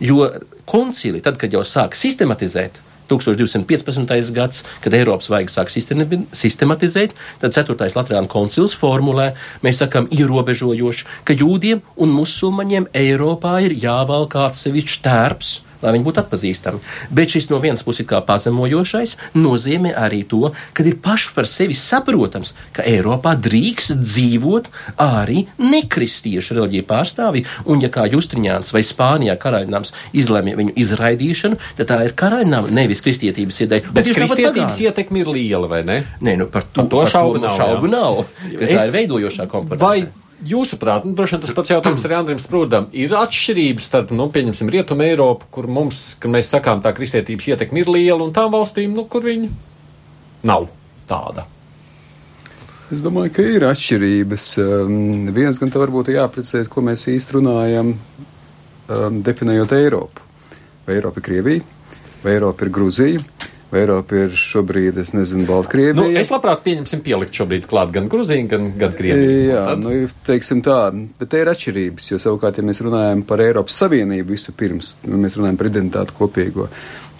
Jo 0.00 0.28
koncili, 0.70 1.20
tad, 1.24 1.38
kad 1.40 1.52
jau 1.52 1.64
sāk 1.66 1.96
sistematizēt, 1.98 2.78
1215. 3.10 4.34
gads, 4.36 4.64
kad 4.84 4.96
Eiropas 4.96 5.30
vajag 5.32 5.52
sāk 5.52 5.72
sistematizēt, 5.72 7.16
tad 7.42 7.56
4. 7.56 7.90
Latvijas 7.96 8.30
koncils 8.30 8.76
formulē, 8.78 9.32
mēs 9.64 9.82
sakam, 9.82 10.08
ierobežojoši, 10.14 11.08
ka 11.24 11.36
jūdiem 11.36 11.82
un 12.00 12.14
musulmaņiem 12.14 12.90
Eiropā 12.96 13.58
ir 13.66 13.76
jāvalk 13.82 14.38
atsevišķs 14.46 15.02
tērps 15.06 15.58
lai 15.82 15.94
viņi 15.96 16.06
būtu 16.06 16.22
atpazīstami. 16.22 16.80
Bet 17.10 17.34
šis 17.34 17.50
no 17.52 17.60
vienas 17.62 17.84
puses 17.86 18.06
kā 18.08 18.20
pazemojošais 18.26 19.16
nozīmē 19.38 19.94
arī 19.96 20.22
to, 20.28 20.52
ka 20.76 20.84
ir 20.86 20.98
paši 21.02 21.32
par 21.36 21.48
sevi 21.50 21.76
saprotams, 21.78 22.54
ka 22.76 22.84
Eiropā 22.86 23.34
drīkst 23.40 23.96
dzīvot 24.00 24.70
arī 25.00 25.46
nekristiešu 25.60 26.58
reliģiju 26.58 26.86
pārstāvji, 26.88 27.44
un 27.70 27.82
ja 27.84 27.90
kā 27.92 28.06
Justriņāns 28.10 28.74
vai 28.74 28.84
Spānijā 28.86 29.36
karaļnāms 29.40 29.94
izlēma 30.16 30.56
viņu 30.60 30.76
izraidīšanu, 30.80 31.60
tad 31.80 31.90
tā 31.90 32.00
ir 32.06 32.16
karaļnām, 32.18 32.70
nevis 32.74 33.04
kristietības 33.04 33.60
ideja. 33.66 33.94
Bet 33.94 34.10
kristietības 34.14 34.80
ietekme 34.86 35.22
ir 35.22 35.32
liela, 35.34 35.70
vai 35.70 35.82
ne? 35.86 36.00
Nē, 36.24 36.36
nu 36.40 36.48
par 36.52 36.66
to, 36.66 36.84
par 36.84 36.90
to 36.92 37.04
šaubu 37.14 37.42
nav. 37.42 37.56
Šaubu 37.58 37.90
nav. 37.90 38.24
Es, 38.50 38.74
tā 38.74 38.88
ir 38.88 38.96
veidojošā 38.98 39.46
komponente. 39.50 39.84
Vai 39.84 40.19
Jūsuprāt, 40.40 41.04
nu, 41.04 41.12
droši 41.12 41.36
vien 41.36 41.42
tas 41.42 41.52
pats 41.52 41.72
jautājums 41.74 42.04
arī 42.06 42.16
Andrim 42.16 42.38
Sprūdam. 42.40 42.86
Ir 42.96 43.12
atšķirības 43.18 43.88
starp, 43.90 44.12
nu, 44.16 44.30
pieņemsim, 44.32 44.70
Rietumu 44.72 45.04
Eiropu, 45.04 45.50
kur 45.52 45.68
mums, 45.68 46.14
kad 46.20 46.32
mēs 46.32 46.48
sakām, 46.54 46.80
tā 46.80 46.94
kristietības 46.96 47.50
ietekme 47.50 47.82
ir 47.82 47.90
liela, 47.92 48.24
un 48.24 48.32
tām 48.36 48.54
valstīm, 48.54 48.94
nu, 48.96 49.04
kur 49.10 49.26
viņi 49.26 49.50
nav 50.48 50.70
tāda. 51.10 51.44
Es 52.90 53.04
domāju, 53.04 53.34
ka 53.36 53.44
ir 53.46 53.66
atšķirības. 53.68 54.46
Um, 54.64 55.28
viens 55.36 55.60
gan 55.60 55.70
te 55.70 55.78
varbūt 55.78 56.08
jāprecizē, 56.14 56.64
ko 56.72 56.82
mēs 56.88 57.04
īsti 57.12 57.36
runājam, 57.36 57.92
um, 57.92 59.20
definējot 59.26 59.76
Eiropu. 59.76 60.24
Vai 60.86 60.96
Eiropa 60.96 61.20
ir 61.20 61.26
Krievija, 61.28 61.68
vai 62.24 62.32
Eiropa 62.38 62.64
ir 62.64 62.72
Gruzija, 62.74 63.20
Eiropa 63.70 64.16
ir 64.24 64.32
šobrīd, 64.34 64.96
es 64.98 65.12
nezinu, 65.14 65.44
Baltkrievija? 65.46 65.94
Nu, 65.94 66.08
es 66.18 66.32
labprāt 66.32 66.64
pieņemsim 66.64 67.04
pielikt 67.06 67.36
šobrīd 67.38 67.68
klāt 67.70 67.92
gan 67.94 68.08
Gruziju, 68.10 68.48
gan, 68.50 68.70
gan 68.80 68.96
Krieviju. 68.98 69.36
Jā, 69.52 69.60
tad... 69.68 69.84
nu, 69.84 69.92
teiksim 70.26 70.62
tā, 70.66 70.78
bet 71.20 71.30
te 71.30 71.42
ir 71.44 71.50
atšķirības, 71.52 72.10
jo 72.10 72.18
savukārt, 72.22 72.58
ja 72.58 72.66
mēs 72.66 72.82
runājam 72.82 73.22
par 73.28 73.44
Eiropas 73.44 73.78
Savienību 73.84 74.34
visu 74.34 74.54
pirms, 74.58 74.96
nu, 75.06 75.20
mēs 75.22 75.38
runājam 75.38 75.60
par 75.60 75.70
identitāti 75.70 76.18
kopīgo. 76.18 76.66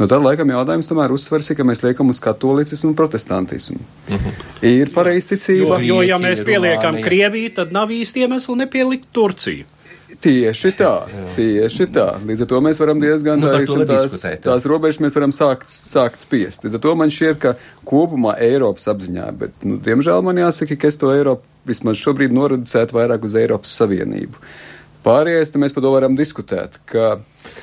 No 0.00 0.09
tā 0.09 0.16
laikam 0.16 0.49
jautājums 0.49 0.88
tomēr 0.88 1.12
uzsvers, 1.12 1.50
ka 1.54 1.66
mēs 1.66 1.85
liekam 1.85 2.09
uz 2.11 2.19
katolicismu 2.25 2.90
un 2.90 2.97
protestantismu. 2.97 3.78
Uh 4.09 4.14
mhm. 4.14 4.30
-huh. 4.30 4.71
Ir 4.71 4.95
pareizticība. 4.95 5.78
Jo, 5.78 5.80
jo, 5.95 6.02
ja 6.02 6.19
mēs 6.19 6.42
pieliekam 6.45 7.02
Krieviju, 7.02 7.50
tad 7.54 7.73
nav 7.73 7.92
īsti 7.92 8.25
iemesli 8.25 8.57
nepielikt 8.64 9.09
Turciju. 9.12 9.64
Tieši 10.21 10.73
tā, 10.76 10.90
tieši 11.37 11.87
tā. 11.95 12.07
Līdz 12.26 12.43
ar 12.45 12.49
to 12.50 12.59
mēs 12.64 12.81
varam 12.83 12.99
diezgan 13.00 13.40
nu, 13.40 13.49
tā, 13.49 13.85
tās, 13.88 14.17
tās 14.43 14.67
robežas 14.69 14.99
mēs 15.05 15.17
varam 15.17 15.33
sākt, 15.33 15.71
sākt 15.71 16.21
spiest. 16.25 16.67
Līdz 16.67 16.76
ar 16.76 16.83
to 16.85 16.95
man 16.99 17.12
šķiet, 17.14 17.38
ka 17.40 17.52
kopumā 17.88 18.35
Eiropas 18.43 18.88
apziņā, 18.90 19.29
bet, 19.40 19.55
nu, 19.64 19.79
diemžēl 19.81 20.25
man 20.26 20.43
jāsaka, 20.43 20.76
ka 20.81 20.90
es 20.90 21.00
to 21.00 21.12
Eiropu 21.14 21.47
vismaz 21.69 22.00
šobrīd 22.02 22.35
noreducētu 22.37 22.97
vairāk 22.97 23.25
uz 23.29 23.38
Eiropas 23.38 23.73
Savienību. 23.81 24.43
Pārējais, 25.07 25.55
mēs 25.57 25.73
par 25.73 25.87
to 25.87 25.95
varam 25.95 26.19
diskutēt. 26.19 26.76
Ka, 26.90 27.14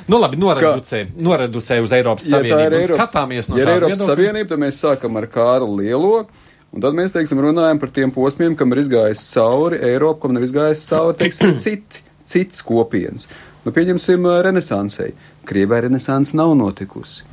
nu, 0.08 0.18
labi, 0.18 0.40
noreducē, 0.42 1.04
ka, 1.12 1.22
noreducē 1.28 1.78
uz 1.86 1.94
Eiropas 2.00 2.26
ja 2.26 2.40
Savienību. 2.40 2.80
Eiropas, 2.80 2.96
skatāmies 2.96 3.52
no 3.52 3.60
ja 3.60 3.68
Eiropas 3.68 4.00
viedokļa. 4.00 4.10
Savienību, 4.16 4.50
tad 4.54 4.64
mēs 4.66 4.82
sākam 4.82 5.22
ar 5.22 5.30
Kāru 5.30 5.70
Lielo. 5.78 6.26
Un 6.74 6.84
tad 6.84 6.98
mēs, 6.98 7.14
teiksim, 7.14 7.40
runājam 7.46 7.78
par 7.80 7.94
tiem 7.94 8.12
posmiem, 8.12 8.58
kam 8.58 8.74
ir 8.74 8.82
izgājis 8.82 9.22
cauri 9.36 9.78
Eiropa, 9.88 10.26
kam 10.26 10.34
nav 10.36 10.44
izgājis 10.50 10.90
cauri, 10.90 11.16
teiksim, 11.22 11.54
citi 11.64 12.07
cits 12.28 12.64
kopienas. 12.68 13.30
Nu, 13.66 13.74
pieņemsim 13.76 14.28
renesansei. 14.46 15.14
Krievijā 15.48 15.88
renesanse 15.88 16.38
nav 16.38 16.54
notikusi. 16.60 17.24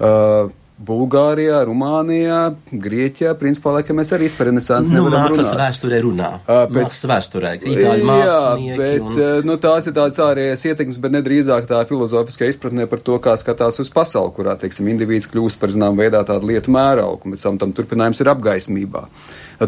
Uh, 0.00 0.48
Bulgārijā, 0.80 1.58
Rumānijā, 1.68 2.38
Grieķijā, 2.72 3.34
principā, 3.36 3.74
laikam 3.76 3.98
mēs 4.00 4.14
arī 4.16 4.30
par 4.32 4.48
renesansi 4.48 4.94
nu, 4.94 5.02
nevaram 5.10 5.34
runāt. 5.34 5.50
vēsturē 5.60 5.98
runā. 6.06 6.30
Uh, 6.40 6.62
bet, 6.70 6.86
mākslas 6.86 7.08
vēsturē, 7.10 7.50
itāļu. 7.60 8.06
Jā, 8.16 8.38
bet, 8.80 9.04
un... 9.04 9.20
Nu, 9.44 9.58
tās 9.60 9.90
ir 9.90 9.96
tādas 9.98 10.22
ārējās 10.24 10.64
ietekmes, 10.70 11.00
bet 11.04 11.14
nedrīzāk 11.18 11.68
tā 11.68 11.82
filozofiskā 11.90 12.48
izpratnē 12.48 12.88
par 12.88 13.04
to, 13.04 13.18
kā 13.20 13.36
skatās 13.40 13.82
uz 13.84 13.92
pasauli, 13.92 14.32
kurā, 14.38 14.56
teiksim, 14.62 14.88
indivīds 14.94 15.28
kļūst 15.28 15.60
par, 15.60 15.74
zinām, 15.76 16.00
veidā 16.00 16.24
tādu 16.24 16.48
lietu 16.48 16.72
mērauku, 16.72 17.28
un 17.28 17.36
pēc 17.36 17.44
tam 17.60 17.76
turpinājums 17.76 18.24
ir 18.24 18.32
apgaismībā. 18.32 19.04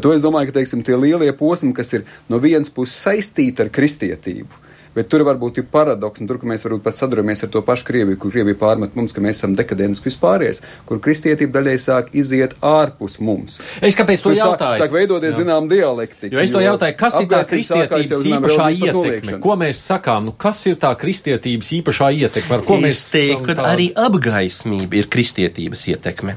To 0.00 0.16
es 0.16 0.24
domāju, 0.24 0.48
ka, 0.48 0.60
teiksim, 0.62 0.80
tie 0.86 0.96
lielie 0.96 1.28
posmi, 1.36 1.74
kas 1.76 1.92
ir 1.92 2.08
no 2.32 2.40
vienas 2.40 2.72
puses 2.72 2.96
saistīti 3.04 3.66
ar 3.66 3.68
kristietību, 3.68 4.61
Bet 4.96 5.08
tur 5.12 5.24
varbūt 5.28 5.62
ir 5.62 5.68
paradoks, 5.72 6.20
un 6.22 6.30
tur, 6.30 6.40
mēs 6.48 6.66
varbūt 6.66 6.84
pat 6.84 6.98
saduramies 6.98 7.44
ar 7.46 7.52
to 7.52 7.62
pašu 7.64 7.86
Krieviju, 7.88 8.18
kur 8.20 8.34
Krievija 8.34 8.58
pārmet 8.60 8.96
mums, 8.98 9.14
ka 9.14 9.24
mēs 9.24 9.40
esam 9.40 9.56
dekadentiski 9.58 10.10
vispārējais, 10.10 10.62
kur 10.88 11.00
kristietība 11.02 11.58
daļai 11.58 11.76
sāk 11.80 12.12
iziet 12.16 12.56
ārpus 12.60 13.18
mums. 13.24 13.60
Es 13.80 13.96
kāpēc 13.98 14.24
to 14.24 14.34
jautāju? 14.36 14.76
Sāk, 14.76 14.86
sāk 14.86 14.96
veidoties, 14.96 15.36
zinām, 15.40 15.68
dialektika. 15.70 16.32
Jo 16.34 16.42
es 16.44 16.52
to 16.54 16.62
jautāju, 16.62 16.98
kas 17.00 17.18
ir 17.22 17.30
tā 17.30 17.42
kristietības 17.48 18.26
īpašā 18.32 18.68
ietekme? 18.78 19.38
Ko 19.42 19.56
mēs 19.60 19.82
sakām? 19.88 20.28
Nu, 20.28 20.36
kas 20.36 20.64
ir 20.70 20.78
tā 20.82 20.92
kristietības 20.98 21.72
īpašā 21.80 22.12
ietekme? 22.22 22.58
Ar 22.58 22.66
ko 22.66 22.78
es 22.80 22.84
mēs 22.86 23.02
teiktu, 23.12 23.56
ka 23.56 23.68
arī 23.72 23.88
apgaismība 23.98 25.00
ir 25.00 25.08
kristietības 25.12 25.86
ietekme. 25.92 26.36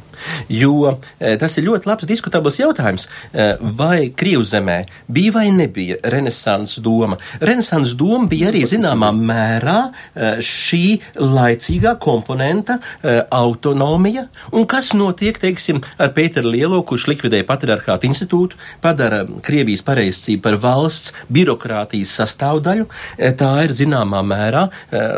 Jo 0.52 0.96
e, 1.20 1.36
tas 1.42 1.58
ir 1.60 1.68
ļoti 1.68 1.90
labs 1.90 2.08
diskutabls 2.10 2.60
jautājums, 2.62 3.08
e, 3.32 3.48
vai 3.78 4.10
Krievzemē 4.16 4.80
bija 5.12 5.36
vai 5.36 5.48
nebija 5.56 6.00
renesanses 6.16 6.82
doma. 6.86 7.20
Renesanses 7.42 7.96
doma 8.00 8.30
bija 8.32 8.45
bija 8.46 8.52
arī 8.54 8.66
zināmā 8.70 9.10
mērā 9.16 9.78
eh, 10.14 10.38
šī 10.44 11.00
laicīgā 11.18 11.96
komponenta 12.02 12.78
eh, 13.02 13.24
autonomija. 13.34 14.28
Un 14.54 14.66
kas 14.70 14.94
notiek, 14.94 15.38
teiksim, 15.40 15.82
ar 15.98 16.12
Pēteru 16.16 16.52
Lielo, 16.54 16.82
kurš 16.86 17.08
likvidēja 17.10 17.46
patriarchātu 17.48 18.10
institūtu, 18.10 18.60
padara 18.82 19.24
Krievijas 19.46 19.82
pareizcību 19.86 20.44
par 20.46 20.60
valsts 20.62 21.14
birokrātijas 21.34 22.14
sastāvdaļu, 22.20 22.88
eh, 23.18 23.34
tā 23.34 23.52
ir 23.66 23.74
zināmā 23.74 24.22
mērā 24.26 24.68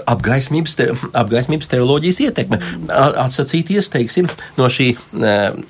apgaismības, 0.08 0.76
te, 0.78 0.88
apgaismības 1.18 1.70
teoloģijas 1.72 2.22
ietekme. 2.28 2.60
Atsacīties, 2.88 3.90
teiksim, 3.94 4.30
no 4.58 4.70
šī 4.72 4.94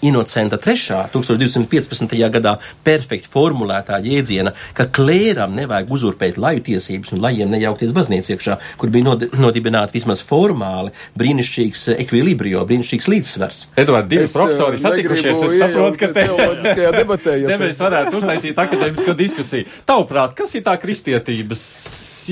Inocenta 0.05 0.59
3. 0.61 1.07
1215. 1.13 2.29
gadā 2.33 2.55
perfekti 2.85 3.29
formulētā 3.31 3.99
jēdziena, 4.03 4.53
ka 4.77 4.87
klēram 4.93 5.55
nevajag 5.57 5.91
uzurpēt 5.97 6.39
laju 6.41 6.63
tiesības 6.67 7.13
un 7.15 7.23
lajiem 7.23 7.46
cilvēkiem 7.47 7.55
nejaukties 7.55 7.93
baznīcas 7.95 8.31
iekšā, 8.35 8.57
kur 8.77 8.89
bija 8.89 9.05
nod 9.07 9.25
nodibināta 9.37 9.93
vismaz 9.93 10.21
formāli 10.21 10.91
brīnišķīgs 11.17 11.97
ekvilibrio, 11.97 12.65
brīnišķīgs 12.67 13.07
līdzsvars. 13.07 13.59
Edvards, 13.77 14.09
divi 14.09 14.25
Es, 14.27 14.33
profesori 14.33 14.77
eh, 14.77 14.81
satikušies, 14.83 15.43
es 15.43 15.57
saprotu, 15.59 15.99
ka 16.01 16.09
te, 16.11 16.25
teoloģiskajā 16.25 16.91
debatē, 16.95 17.37
te 17.49 17.59
mēs 17.61 17.79
varētu 17.81 18.17
uztaisīt 18.21 18.57
akadēmisko 18.57 19.15
diskusiju. 19.17 19.69
Tavuprāt, 19.87 20.35
kas 20.37 20.55
ir 20.57 20.65
tā 20.65 20.75
kristietības 20.81 21.63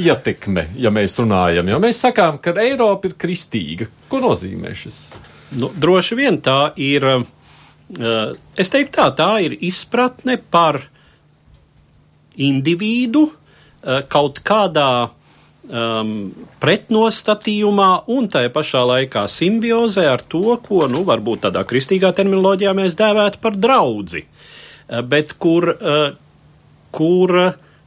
ietekme, 0.01 0.67
ja 0.79 0.91
mēs 0.93 1.15
runājam? 1.19 1.69
Jo 1.71 1.79
mēs 1.83 2.01
sakām, 2.03 2.41
ka 2.43 2.55
Eiropa 2.65 3.09
ir 3.09 3.15
kristīga. 3.19 3.89
Ko 4.11 4.21
nozīmē 4.23 4.75
šis? 4.75 4.99
Nu, 5.55 5.71
droši 5.71 6.19
vien 6.19 6.41
tā 6.43 6.73
ir. 6.81 7.05
Uh, 7.85 8.33
es 8.57 8.71
teiktu, 8.73 8.95
tā, 8.97 9.11
tā 9.13 9.29
ir 9.45 9.53
izpratne 9.61 10.39
par 10.41 10.79
individu 12.41 13.27
kaut 14.09 14.39
kādā 14.45 14.89
um, 15.69 16.11
pretnostatījumā 16.61 17.89
un 18.13 18.29
tajā 18.31 18.51
pašā 18.53 18.83
laikā 18.89 19.25
simbiozē 19.31 20.07
ar 20.11 20.23
to, 20.29 20.57
ko, 20.63 20.85
nu, 20.91 21.03
varbūt 21.07 21.45
tādā 21.47 21.65
kristīgā 21.67 22.11
terminoloģijā 22.15 22.73
mēs 22.77 22.97
dēvētu 22.99 23.41
par 23.43 23.57
draudzi, 23.57 24.25
uh, 24.25 25.01
bet 25.01 25.35
kur, 25.41 25.71
uh, 25.73 26.07
kur 26.95 27.35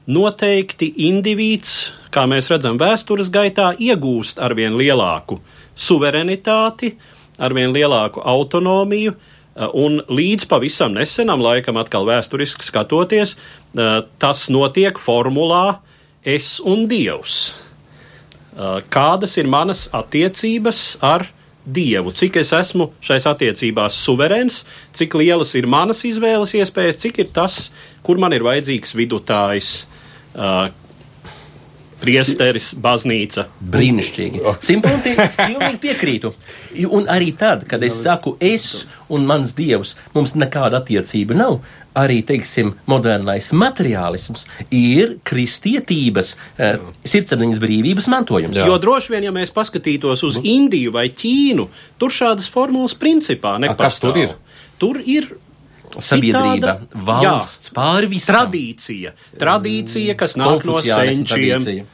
noteikti 0.09 0.91
indivīds, 1.09 1.75
kā 2.15 2.25
mēs 2.31 2.51
redzam 2.53 2.79
vēstures 2.81 3.33
gaitā, 3.33 3.73
iegūst 3.77 4.41
arvien 4.43 4.79
lielāku 4.79 5.41
suverenitāti, 5.79 6.95
arvien 7.39 7.75
lielāku 7.75 8.25
autonomiju, 8.25 9.15
uh, 9.15 9.69
un 9.77 10.01
līdz 10.09 10.49
pavisam 10.51 10.97
nesenam 10.97 11.45
laikam, 11.45 11.79
atkal 11.81 12.09
vēsturiski 12.09 12.67
skatoties, 12.67 13.37
uh, 13.37 14.01
tas 14.19 14.49
notiek 14.53 14.99
formulā 14.99 15.79
es 16.29 16.59
un 16.61 16.87
dievs. 16.91 17.55
Uh, 18.53 18.81
Kādas 18.93 19.37
ir 19.41 19.49
manas 19.51 19.87
attiecības 19.95 20.99
ar 21.05 21.29
Dievu, 21.69 22.15
cik 22.17 22.39
es 22.41 22.49
esmu 22.57 22.87
šais 23.05 23.27
attiecībās 23.29 23.97
suverēns, 24.07 24.63
cik 24.97 25.19
lielas 25.21 25.51
ir 25.59 25.67
manas 25.69 26.01
izvēles 26.09 26.55
iespējas, 26.57 26.97
cik 27.03 27.21
ir 27.21 27.29
tas, 27.37 27.59
kur 28.07 28.17
man 28.23 28.33
ir 28.33 28.45
vajadzīgs 28.47 28.95
vidutājs, 28.97 29.73
uh, 30.33 30.71
priesteris, 32.03 32.71
baznīca. 32.79 33.47
Brīnišķīgi. 33.73 34.43
Simtpunkti 34.65 35.15
pilnīgi 35.37 35.81
piekrītu. 35.83 36.33
Un 36.95 37.09
arī 37.11 37.33
tad, 37.39 37.67
kad 37.71 37.83
es 37.87 37.99
saku 38.05 38.37
es 38.41 38.87
un 39.13 39.27
mans 39.29 39.55
dievs, 39.59 39.97
mums 40.15 40.37
nekāda 40.39 40.83
attiecība 40.83 41.37
nav. 41.39 41.61
Arī, 41.99 42.21
teiksim, 42.23 42.75
modernais 42.87 43.49
materiālisms 43.59 44.45
ir 44.71 45.17
kristietības, 45.27 46.37
eh, 46.59 46.79
sirdsapziņas 47.03 47.59
brīvības 47.65 48.07
mantojums. 48.13 48.61
Jo 48.61 48.77
droši 48.79 49.17
vien, 49.17 49.27
ja 49.27 49.33
mēs 49.35 49.51
paskatītos 49.55 50.23
uz 50.29 50.39
Indiju 50.45 50.93
vai 50.95 51.09
Ķīnu, 51.09 51.67
tur 51.99 52.15
šādas 52.15 52.47
formulas 52.49 52.95
principā 52.95 53.57
nepastāv. 53.59 53.77
kas 53.79 54.01
tur 54.05 54.17
ir? 54.17 54.37
Tur 54.79 55.03
ir 55.03 55.27
Sabiedrība, 55.99 56.79
citāda- 56.79 57.05
valsts, 57.09 57.71
jā, 57.71 57.75
pāri 57.75 58.09
visam. 58.09 58.35
Tradīcija. 58.35 59.13
Tradīcija, 59.39 60.17
kas 60.17 60.37
nāk 60.37 60.65
no 60.65 60.81
senčiem. 60.81 61.25
tradīcija. 61.27 61.85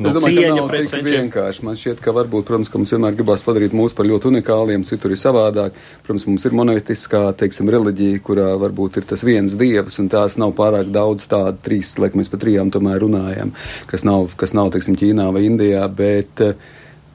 Es 0.00 0.14
domāju, 0.16 0.40
ka 0.40 0.54
nav 0.56 0.68
pret 0.70 0.80
tik 0.80 0.90
senčiem. 0.94 1.28
vienkārši. 1.28 1.62
Man 1.62 1.76
šķiet, 1.76 1.98
ka 2.00 2.12
varbūt, 2.16 2.46
protams, 2.48 2.70
ka 2.72 2.78
mums 2.80 2.90
vienmēr 2.94 3.16
gribās 3.18 3.44
padarīt 3.44 3.74
mūs 3.76 3.92
par 3.92 4.06
ļoti 4.08 4.30
unikāliem, 4.30 4.84
citur 4.88 5.12
ir 5.12 5.20
savādāk. 5.20 5.76
Protams, 6.06 6.24
mums 6.26 6.44
ir 6.48 6.56
monolitiskā, 6.56 7.20
teiksim, 7.36 7.68
reliģija, 7.68 8.22
kurā 8.24 8.48
varbūt 8.62 8.96
ir 8.96 9.02
tas 9.02 9.20
viens 9.20 9.52
dievs, 9.60 9.98
un 10.00 10.08
tās 10.08 10.38
nav 10.40 10.54
pārāk 10.56 10.88
daudz 10.88 11.28
tādu, 11.28 11.58
trīs, 11.60 11.98
laikam 12.00 12.22
mēs 12.22 12.32
par 12.32 12.40
trijām 12.40 12.72
tomēr 12.72 12.96
runājam, 13.04 13.52
kas 13.86 14.04
nav, 14.08 14.30
kas 14.40 14.56
nav, 14.56 14.70
teiksim, 14.72 14.96
Ķīnā 14.96 15.28
vai 15.36 15.44
Indijā, 15.44 15.84
bet 15.92 16.40
eh, 16.40 16.54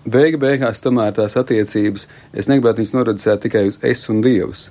beiga 0.05 0.37
beigās 0.37 0.85
tomēr 0.85 1.11
tās 1.17 1.33
attiecības, 1.41 2.05
es 2.33 2.45
negribētu 2.51 2.83
viņas 2.83 2.93
noreducēt 2.93 3.41
tikai 3.41 3.65
uz 3.67 3.79
es 3.81 4.05
un 4.13 4.21
dievs. 4.21 4.69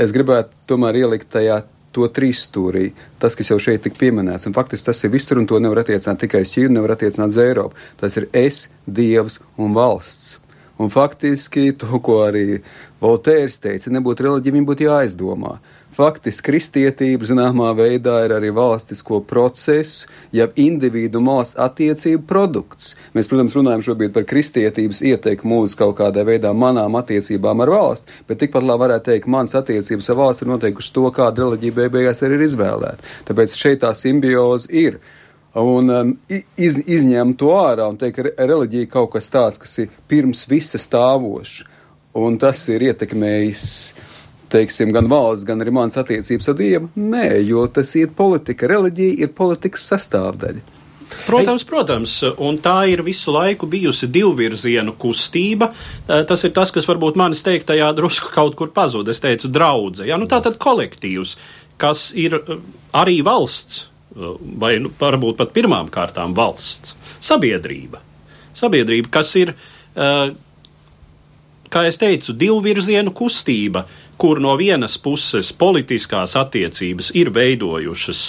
Es 0.00 0.14
gribētu 0.16 0.54
tomēr 0.70 1.02
ielikt 1.02 1.28
tajā 1.34 1.60
to 1.92 2.06
trīs 2.14 2.44
stūrī, 2.46 2.90
tas, 3.20 3.34
kas 3.36 3.50
jau 3.50 3.58
šeit 3.60 3.82
tik 3.84 3.98
pieminēts, 3.98 4.46
un 4.48 4.54
faktiski 4.56 4.88
tas 4.88 5.02
ir 5.04 5.12
visur, 5.12 5.40
un 5.40 5.48
to 5.50 5.58
nevar 5.60 5.82
attiecināt 5.82 6.22
tikai 6.22 6.44
uz 6.46 6.52
Ķīnu, 6.54 6.76
nevar 6.76 6.94
attiecināt 6.94 7.34
uz 7.34 7.40
Eiropu. 7.42 7.76
Tas 8.00 8.16
ir 8.16 8.28
es, 8.36 8.68
Dievs 8.86 9.40
un 9.60 9.74
valsts. 9.76 10.38
Un 10.80 10.88
faktiski 10.88 11.74
to, 11.76 11.98
ko 12.00 12.22
arī 12.24 12.62
Voltērs 13.02 13.60
teica, 13.60 13.92
nebūtu 13.92 14.24
reliģija, 14.24 14.56
viņa 14.56 14.68
būtu 14.70 14.86
jāizdomā. 14.86 15.58
Faktiski 16.00 16.46
kristietība 16.46 17.26
zināmā 17.28 17.74
veidā 17.76 18.22
ir 18.24 18.32
arī 18.32 18.48
valstisko 18.56 19.18
procesu, 19.28 20.06
jeb 20.32 20.54
individu 20.56 21.20
un 21.20 21.26
valsts 21.28 21.58
attiecību 21.60 22.22
produkts. 22.30 22.94
Mēs, 23.12 23.28
protams, 23.28 23.56
runājam 23.58 23.82
šobrīd 23.84 24.14
par 24.14 24.24
kristietības 24.30 25.02
ieteikumu 25.10 25.58
uz 25.66 25.74
kaut 25.76 25.98
kādā 25.98 26.24
veidā 26.24 26.54
manām 26.56 26.96
attiecībām 26.96 27.60
ar 27.60 27.72
valsti, 27.74 28.16
bet 28.30 28.40
tikpat 28.40 28.64
labi 28.64 28.86
varētu 28.86 29.10
teikt, 29.10 29.28
mans 29.28 29.52
attiecības 29.60 30.08
ar 30.08 30.18
valsti 30.22 30.46
ir 30.46 30.52
noteikuši 30.54 30.94
to, 30.96 31.04
kāda 31.18 31.44
reliģija 31.44 31.76
beig 31.76 31.92
beigās 31.98 32.24
arī 32.24 32.38
ir 32.38 32.46
izvēlēta. 32.46 33.10
Tāpēc 33.28 33.56
šeit 33.60 33.82
tā 33.84 33.92
simbioze 33.98 34.72
ir. 34.72 34.96
Un 35.60 35.92
um, 35.92 36.14
iz, 36.30 36.78
izņemt 36.80 37.36
to 37.42 37.50
ārā 37.58 37.90
un 37.92 38.00
teikt, 38.00 38.16
ka 38.16 38.24
re- 38.24 38.36
reliģija 38.54 38.86
ir 38.86 38.94
kaut 38.96 39.12
kas 39.18 39.28
tāds, 39.34 39.60
kas 39.60 39.76
ir 39.84 39.92
pirms 40.08 40.46
visa 40.48 40.80
stāvošs, 40.80 41.60
un 42.24 42.40
tas 42.40 42.64
ir 42.72 42.88
ietekmējis, 42.88 43.68
teiksim, 44.50 44.92
gan 44.94 45.08
valsts, 45.10 45.46
gan 45.48 45.62
arī 45.62 45.72
mans 45.74 45.98
attiecības 46.00 46.50
ar 46.50 46.58
Dievu. 46.58 46.90
Nē, 46.98 47.24
jo 47.46 47.64
tas 47.72 47.94
ir 47.98 48.12
politika. 48.16 48.68
Reliģija 48.70 49.24
ir 49.24 49.32
politikas 49.36 49.88
sastāvdaļa. 49.92 50.66
Protams, 51.26 51.64
protams, 51.66 52.12
un 52.38 52.60
tā 52.62 52.84
ir 52.92 53.02
visu 53.02 53.32
laiku 53.34 53.66
bijusi 53.70 54.06
divvirzienu 54.14 54.94
kustība. 54.98 55.72
Tas 56.06 56.44
ir 56.46 56.52
tas, 56.54 56.70
kas 56.74 56.86
varbūt 56.86 57.18
manis 57.18 57.42
teiktajā 57.46 57.88
drusku 57.98 58.30
kaut 58.34 58.54
kur 58.58 58.70
pazūd. 58.74 59.10
Es 59.10 59.22
teicu, 59.22 59.50
draudze. 59.50 60.06
Ja? 60.06 60.18
Nu, 60.20 60.28
tā 60.30 60.38
tad 60.44 60.58
kolektīvs, 60.62 61.34
kas 61.82 62.10
ir 62.14 62.38
arī 62.94 63.20
valsts, 63.26 63.88
vai 64.60 64.76
nu, 64.82 64.92
varbūt 65.00 65.38
pat 65.40 65.50
pirmām 65.56 65.90
kārtām 65.92 66.34
valsts, 66.36 66.94
sabiedrība. 67.22 68.02
Sabiedrība, 68.54 69.10
kas 69.18 69.34
ir, 69.38 69.54
kā 71.70 71.84
es 71.86 71.98
teicu, 72.00 72.34
divvirzienu 72.38 73.14
kustība, 73.16 73.84
kur 74.20 74.40
no 74.42 74.52
vienas 74.60 74.98
puses 75.00 75.52
politiskās 75.56 76.36
attiecības 76.36 77.14
ir 77.16 77.32
veidojušas 77.32 78.24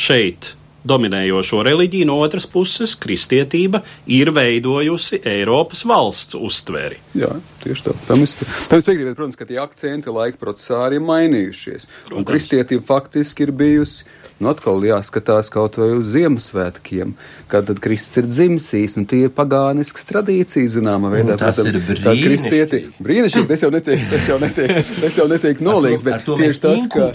šeit 0.00 0.54
dominējošo 0.84 1.62
reliģiju, 1.64 2.06
no 2.08 2.18
otras 2.20 2.46
puses 2.50 2.92
kristietība 3.00 3.80
ir 4.12 4.30
veidojusi 4.36 5.22
Eiropas 5.28 5.84
valsts 5.88 6.36
uztveri. 6.36 7.00
Jā, 7.16 7.30
tieši 7.64 7.86
tā. 7.86 7.94
Tam 8.08 8.24
es, 8.24 8.36
tam 8.36 8.82
es 8.82 8.88
piekrītu, 8.88 9.14
protams, 9.16 9.38
ka 9.40 9.48
tie 9.48 9.60
akcenti 9.62 10.12
laika 10.12 10.40
procesā 10.40 10.82
arī 10.86 11.00
mainījušies. 11.04 11.88
Un 11.88 12.10
Protams. 12.10 12.28
kristietība 12.32 12.84
faktiski 12.88 13.48
ir 13.48 13.54
bijusi, 13.56 14.04
nu 14.42 14.50
atkal 14.50 14.82
jāskatās 14.84 15.50
kaut 15.52 15.78
vai 15.78 15.90
uz 15.94 16.10
Ziemassvētkiem, 16.14 17.14
kad 17.50 17.70
Kristus 17.82 18.22
ir 18.22 18.30
dzimsīs, 18.30 18.96
un 19.00 19.06
tie 19.10 19.24
ir 19.28 19.34
pagānisks 19.34 20.06
tradīcijas, 20.08 20.76
zināmā 20.78 21.12
veidā. 21.14 21.36
Nu, 21.36 21.40
tas 21.40 21.60
ir 21.64 22.02
tā 22.02 22.16
kristieti, 22.18 22.84
brīnišķīgi. 22.88 23.04
brīnišķīgi, 23.06 23.50
tas 23.52 23.66
jau 23.66 23.70
netiek, 23.74 24.06
tas 24.10 24.30
jau 24.32 24.40
netiek, 24.42 24.74
tas 25.04 25.20
jau 25.20 25.28
netiek 25.30 25.62
noliegts, 25.64 26.06
bet 26.06 26.26
tieši 26.26 26.64
tas, 26.64 26.88
ka 26.90 27.10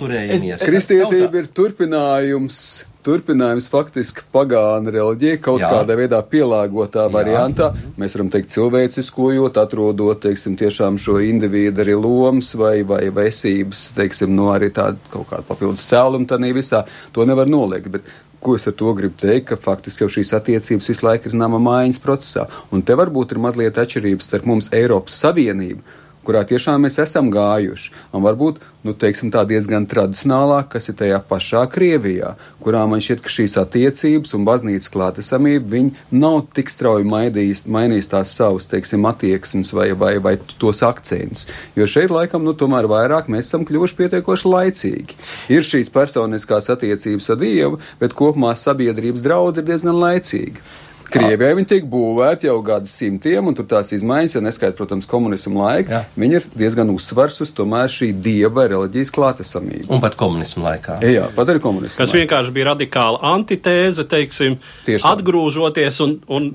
kristietība 0.63 1.43
ir 1.43 1.51
turpinājums. 1.59 2.63
Turpinājums 2.99 3.69
faktiski 3.71 4.25
pagāna 4.33 4.91
reliģija 4.91 5.37
kaut 5.39 5.61
Jā. 5.63 5.69
kādā 5.71 5.95
veidā 5.95 6.19
pielāgotā 6.27 7.05
variantā. 7.11 7.69
Mēs 7.99 8.17
varam 8.17 8.31
teikt 8.33 8.51
cilvēciskojot, 8.51 9.55
atrodot, 9.61 10.19
teiksim, 10.25 10.57
tiešām 10.59 10.97
šo 10.99 11.21
individu 11.23 11.85
arī 11.85 11.95
lomas 11.95 12.51
vai, 12.59 12.81
vai 12.83 13.05
vesības, 13.15 13.89
teiksim, 13.95 14.35
no 14.35 14.49
arī 14.51 14.67
tāda 14.75 14.99
kaut 15.13 15.29
kāda 15.31 15.47
papildus 15.47 15.87
cēluma 15.87 16.27
tādā 16.27 16.51
visā. 16.55 16.83
To 17.15 17.23
nevar 17.29 17.47
noliegt. 17.47 17.87
Bet 17.93 18.11
Ko 18.39 18.53
es 18.55 18.63
ar 18.69 18.75
to 18.79 18.93
gribu 18.95 19.17
teikt, 19.19 19.49
ka 19.49 19.55
faktiski 19.59 20.05
jau 20.05 20.13
šīs 20.13 20.29
attiecības 20.37 20.85
visu 20.87 21.03
laiku 21.03 21.27
ir 21.27 21.33
zināma 21.33 21.59
mājas 21.59 21.99
procesā. 21.99 22.45
Un 22.71 22.85
te 22.87 22.95
varbūt 22.95 23.33
ir 23.35 23.41
mazliet 23.43 23.79
atšķirības 23.81 24.29
starp 24.29 24.47
mums 24.47 24.69
Eiropas 24.75 25.17
Savienību, 25.19 25.83
kurā 26.27 26.43
tiešām 26.47 26.83
mēs 26.85 26.99
esam 27.01 27.29
gājuši. 27.33 27.91
Un 28.15 28.23
varbūt, 28.25 28.59
nu, 28.85 28.93
teiksim, 28.97 29.31
tā 29.33 29.43
diezgan 29.47 29.87
tradicionālā, 29.89 30.61
kas 30.71 30.89
ir 30.91 30.97
tajā 30.99 31.19
pašā 31.29 31.63
Krievijā, 31.71 32.33
kurā 32.63 32.83
man 32.89 33.03
šķiet, 33.03 33.23
ka 33.23 33.33
šīs 33.33 33.55
attiecības 33.61 34.35
un 34.37 34.47
baznīcas 34.47 34.91
klātesamība, 34.93 35.85
nav 36.11 36.41
tik 36.55 36.71
strauji 36.71 37.07
mainījis, 37.09 37.65
mainījis 37.71 38.11
tās 38.13 38.35
savas, 38.37 38.67
teiksim, 38.71 39.07
attieksmes 39.09 39.73
vai, 39.75 39.89
vai, 39.97 40.15
vai 40.23 40.35
tos 40.61 40.83
akcentus. 40.85 41.47
Jo 41.79 41.87
šeit, 41.89 42.13
laikam, 42.13 42.43
nu, 42.47 42.55
tomēr 42.57 42.89
vairāk 42.89 43.31
mēs 43.31 43.49
esam 43.49 43.65
kļuvuši 43.67 43.97
pietiekoši 44.01 44.53
laicīgi. 44.53 45.17
Ir 45.55 45.65
šīs 45.65 45.93
personiskās 45.93 46.69
attiecības 46.73 47.33
ar 47.33 47.41
Dievu, 47.41 47.81
bet 48.01 48.17
kopumā 48.17 48.53
sabiedrības 48.59 49.23
draudz 49.25 49.61
ir 49.61 49.67
diezgan 49.71 49.97
laicīga. 49.99 50.63
Krievijai 51.13 51.57
viņi 51.57 51.69
tiek 51.73 51.87
būvēti 51.89 52.49
jau 52.49 52.57
gadu 52.65 52.89
simtiem, 52.91 53.49
un 53.49 53.57
tur 53.57 53.67
tās 53.69 53.93
izmaiņas, 53.95 54.37
ja 54.37 54.43
neskaidrs, 54.45 54.77
protams, 54.77 55.09
komunismu 55.09 55.63
laika, 55.63 55.99
Jā. 55.99 56.01
viņi 56.19 56.39
ir 56.39 56.47
diezgan 56.63 56.91
uzsvars 56.93 57.41
uz 57.45 57.53
tomēr 57.57 57.91
šī 57.93 58.11
dieva 58.25 58.67
reliģijas 58.71 59.13
klātesamību. 59.15 59.89
Un 59.95 60.03
pat 60.03 60.17
komunismu 60.19 60.65
laikā. 60.67 60.99
Jā, 61.05 61.27
pat 61.35 61.53
arī 61.53 61.63
komunismu. 61.63 61.97
Kas 62.01 62.13
laikā. 62.13 62.23
vienkārši 62.23 62.55
bija 62.55 62.71
radikāla 62.71 63.21
antitēze, 63.33 64.05
teiksim, 64.09 64.59
Tieši 64.87 65.07
atgrūžoties 65.09 66.03
un, 66.05 66.19
un 66.29 66.51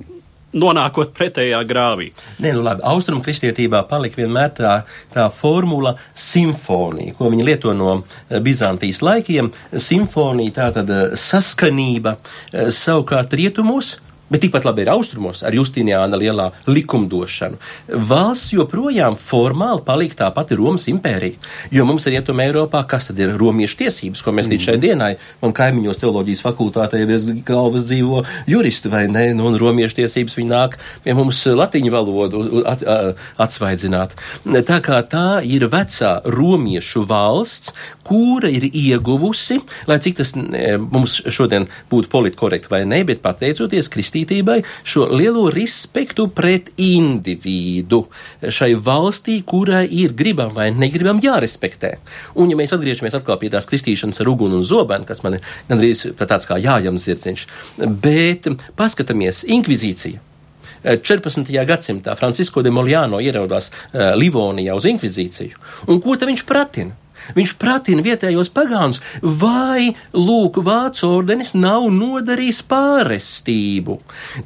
nonākot 0.54 1.12
pretējā 1.14 1.60
grāvī. 1.68 2.10
Nē, 2.42 2.54
nu 2.56 2.62
labi, 2.64 2.84
austrumu 2.86 3.24
kristietībā 3.24 3.82
palika 3.90 4.22
vienmēr 4.22 4.54
tā, 4.56 4.74
tā 5.12 5.26
formula 5.34 5.96
simfonija, 6.14 7.16
ko 7.18 7.30
viņi 7.32 7.46
lieto 7.46 7.74
no 7.76 7.96
eh, 7.98 8.38
Bizantijas 8.44 9.02
laikiem. 9.04 9.50
Simfonija, 9.72 10.56
tā 10.60 10.70
tad 10.78 10.94
eh, 10.94 11.04
saskanība, 11.18 12.16
eh, 12.52 12.70
savukārt 12.74 13.34
rietumos 13.38 13.96
Bet 14.32 14.40
tikpat 14.40 14.64
labi 14.64 14.82
ir 14.87 14.88
austrumos 14.88 15.42
ar 15.44 15.52
Justiniāna 15.52 16.16
lielā 16.16 16.46
likumdošanu. 16.64 17.58
Valsts 18.08 18.54
joprojām 18.56 19.18
formāli 19.20 19.84
palika 19.84 20.22
tā 20.22 20.30
pati 20.32 20.56
Romas 20.56 20.87
impērija. 20.88 21.37
Jo 21.74 21.84
mums 21.84 22.06
ir 22.08 22.16
rietumē 22.16 22.46
Eiropā, 22.48 22.80
kas 22.88 23.10
tad 23.10 23.20
ir 23.20 23.34
romiešu 23.37 23.82
tiesības, 23.82 24.22
ko 24.24 24.32
mēs 24.32 24.48
līdz 24.48 24.68
šai 24.68 24.76
mhm. 24.78 24.82
dienai, 24.82 25.10
un 25.44 25.52
kaimiņos 25.56 26.00
teoloģijas 26.00 26.44
fakultātē 26.46 27.02
jau 27.02 27.10
bez 27.10 27.28
galvas 27.44 27.84
dzīvo 27.90 28.22
juristi, 28.48 28.92
vai 28.92 29.04
ne? 29.12 29.26
Nu, 29.37 29.50
un 29.50 29.58
romiešu 29.60 30.00
tiesības 30.00 30.38
viņi 30.40 30.52
nāk 30.54 30.78
pie 31.04 31.14
mums 31.16 31.44
latiņu 31.44 31.92
valodu 31.92 32.64
at, 32.64 32.82
atsvaidzināt. 33.44 34.16
Tā 34.64 34.80
kā 34.84 35.02
tā 35.04 35.28
ir 35.44 35.68
vecā 35.68 36.16
romiešu 36.24 37.04
valsts, 37.12 37.76
kura 38.04 38.48
ir 38.52 38.66
ieguvusi, 38.72 39.60
lai 39.88 40.00
cik 40.00 40.18
tas 40.18 40.34
mums 40.34 41.20
šodien 41.32 41.68
būtu 41.92 42.10
politkorekti 42.12 42.72
vai 42.72 42.82
ne, 42.88 43.04
bet 43.06 43.22
pateicoties 43.24 43.88
Kristīnai 43.92 44.13
kristītībai 44.14 44.62
šo 44.85 45.09
lielo 45.11 45.48
respektu 45.50 46.29
pret 46.29 46.70
individu 46.79 48.05
šai 48.42 48.74
valstī, 48.77 49.42
kurai 49.42 49.87
ir 49.90 50.14
gribam 50.14 50.53
vai 50.55 50.70
negribam 50.70 51.20
jārespektē. 51.22 51.96
Un, 52.37 52.50
ja 52.50 52.57
mēs 52.57 52.74
atgriežamies 52.74 53.14
atkal 53.18 53.38
pie 53.38 53.50
tās 53.50 53.66
kristīšanas 53.66 54.20
ar 54.20 54.31
uguni 54.31 54.59
un 54.59 54.64
zobenu, 54.64 55.07
kas 55.07 55.22
man 55.24 55.38
ir 55.38 55.42
gandrīz 55.68 56.07
tāds 56.14 56.46
kā 56.46 56.59
jājams 56.59 57.09
zirdziņš, 57.09 57.46
bet 58.00 58.48
paskatāmies, 58.77 59.44
inkvizīcija. 59.48 60.20
14. 60.85 61.48
gadsimtā 61.64 62.12
Francisko 62.12 62.61
de 62.61 62.68
Moljāno 62.68 63.16
ierodās 63.24 63.70
uh, 63.70 64.12
Livonijā 64.20 64.74
uz 64.77 64.85
inkvizīciju. 64.85 65.57
Un 65.88 66.03
ko 66.05 66.12
viņš 66.20 66.44
pratina? 66.44 67.03
Viņš 67.37 67.54
pratina 67.60 68.04
vietējos 68.04 68.50
pagānus, 68.54 69.00
vai 69.22 69.94
lūk, 70.12 70.60
vācu 70.64 71.08
ordenis 71.08 71.54
nav 71.56 71.88
nodarījis 71.94 72.62
pārestību. 72.68 73.98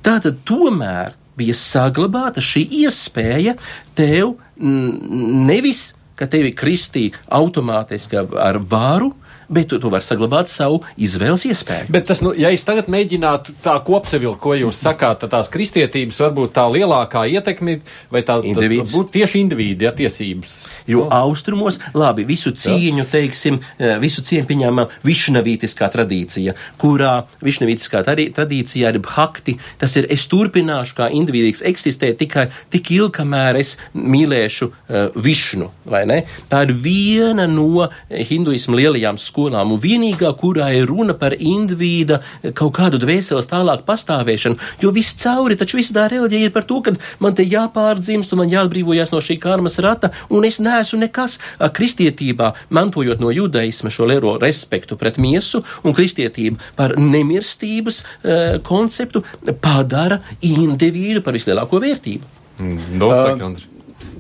Tātad 0.05 0.43
tomēr 0.49 1.17
bija 1.39 1.55
saglabāta 1.55 2.43
šī 2.43 2.65
iespēja 2.83 3.55
tev 3.99 4.37
nevis, 4.59 5.93
ka 6.19 6.27
tevi 6.31 6.51
kristīja 6.57 7.19
automātiski 7.39 8.19
ar 8.19 8.59
varu, 8.59 9.13
bet 9.49 9.69
tu, 9.69 9.79
tu 9.81 9.91
vari 9.93 10.05
saglabāt 10.05 10.51
savu 10.51 10.83
izvēles 11.01 11.47
iespēju. 11.49 11.89
Bet 11.93 12.09
tas, 12.11 12.21
nu, 12.25 12.35
ja 12.37 12.51
es 12.53 12.65
tagad 12.69 12.91
mēģinātu 12.93 13.55
tā 13.65 13.75
kopsavilkt, 13.85 14.41
ko 14.43 14.55
jūs 14.59 14.81
sakāt, 14.85 15.23
tad 15.23 15.33
tās 15.33 15.51
kristietības 15.53 16.21
varbūt 16.21 16.55
tā 16.57 16.67
lielākā 16.73 17.25
ietekme 17.33 17.79
vai 18.13 18.23
tā 18.29 18.39
būtu 18.43 19.09
tieši 19.17 19.43
indivīdi, 19.43 19.89
ja 19.89 19.93
tiesības. 19.97 20.57
Jo 20.89 21.07
no. 21.07 21.09
austrumos, 21.25 21.81
labi, 21.97 22.27
visu 22.29 22.53
cieņu, 22.53 23.05
Jā. 23.05 23.09
teiksim, 23.15 23.61
eh, 23.79 23.97
visu 24.03 24.25
cieņu 24.29 24.49
pieņēmām 24.51 24.93
višnavītiskā 25.09 25.89
tradīcija, 25.97 26.55
kurā 26.81 27.15
višnavītiskā 27.45 28.05
tradīcijā 28.05 28.93
ir 28.93 29.01
bhakti, 29.05 29.57
tas 29.81 29.97
ir 29.97 30.09
es 30.13 30.29
turpināšu 30.29 30.99
kā 31.01 31.09
indivīdīgs 31.15 31.65
eksistēt 31.69 32.21
tikai 32.21 32.49
tik 32.73 32.93
ilgi, 32.93 33.17
kamēr 33.19 33.59
es 33.61 33.77
mīlēšu 33.97 34.69
uh, 34.69 35.09
višnu, 35.17 35.71
vai 35.89 36.05
ne? 36.09 36.21
Tā 36.51 36.63
ir 36.67 36.75
viena 36.77 37.49
no 37.51 37.89
hinduismu 38.09 38.77
lielajām 38.79 39.17
skolām 39.19 39.38
skolām, 39.39 39.73
un 39.73 39.81
vienīgā, 39.81 40.33
kurā 40.39 40.73
ir 40.75 40.89
runa 40.91 41.15
par 41.15 41.35
indivīda 41.39 42.21
kaut 42.55 42.75
kādu 42.79 42.99
dvēseles 42.99 43.49
tālāk 43.49 43.85
pastāvēšanu, 43.87 44.59
jo 44.83 44.91
viss 44.95 45.17
cauri, 45.23 45.57
taču 45.57 45.79
viss 45.79 45.95
tā 45.95 46.09
reliģija 46.11 46.49
ir 46.49 46.55
par 46.55 46.67
to, 46.67 46.81
ka 46.83 46.95
man 47.23 47.37
te 47.39 47.47
jāpārdzimst, 47.47 48.33
un 48.33 48.43
man 48.43 48.51
jāatbrīvojas 48.53 49.13
no 49.15 49.23
šī 49.23 49.39
karmas 49.43 49.79
rata, 49.85 50.11
un 50.31 50.47
es 50.49 50.59
neesmu 50.59 51.03
nekas 51.05 51.39
kristietībā, 51.59 52.53
mantojot 52.75 53.23
no 53.23 53.31
judaisma 53.35 53.93
šo 53.95 54.09
lielo 54.11 54.37
respektu 54.43 54.99
pret 54.99 55.21
miesu 55.23 55.63
un 55.85 55.95
kristietību 55.95 56.59
par 56.79 56.97
nemirstības 56.99 58.03
uh, 58.03 58.59
konceptu, 58.67 59.23
padara 59.63 60.21
individu 60.43 61.23
par 61.23 61.37
vislielāko 61.39 61.83
vērtību. 61.83 62.37
Mm, 62.59 62.99
Dosaka, 62.99 63.53
uh, 63.53 63.78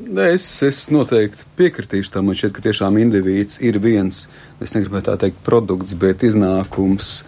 Es, 0.09 0.47
es 0.64 0.87
noteikti 0.88 1.44
piekritīšu 1.59 2.14
tam. 2.14 2.31
Man 2.31 2.37
šķiet, 2.38 2.55
ka 2.57 2.62
tiešām 2.64 2.97
indivīds 2.97 3.59
ir 3.61 3.77
viens, 3.85 4.25
es 4.64 4.73
negribētu 4.73 5.11
tā 5.11 5.16
teikt, 5.21 5.42
produkts, 5.44 5.92
bet 6.01 6.25
iznākums, 6.25 7.27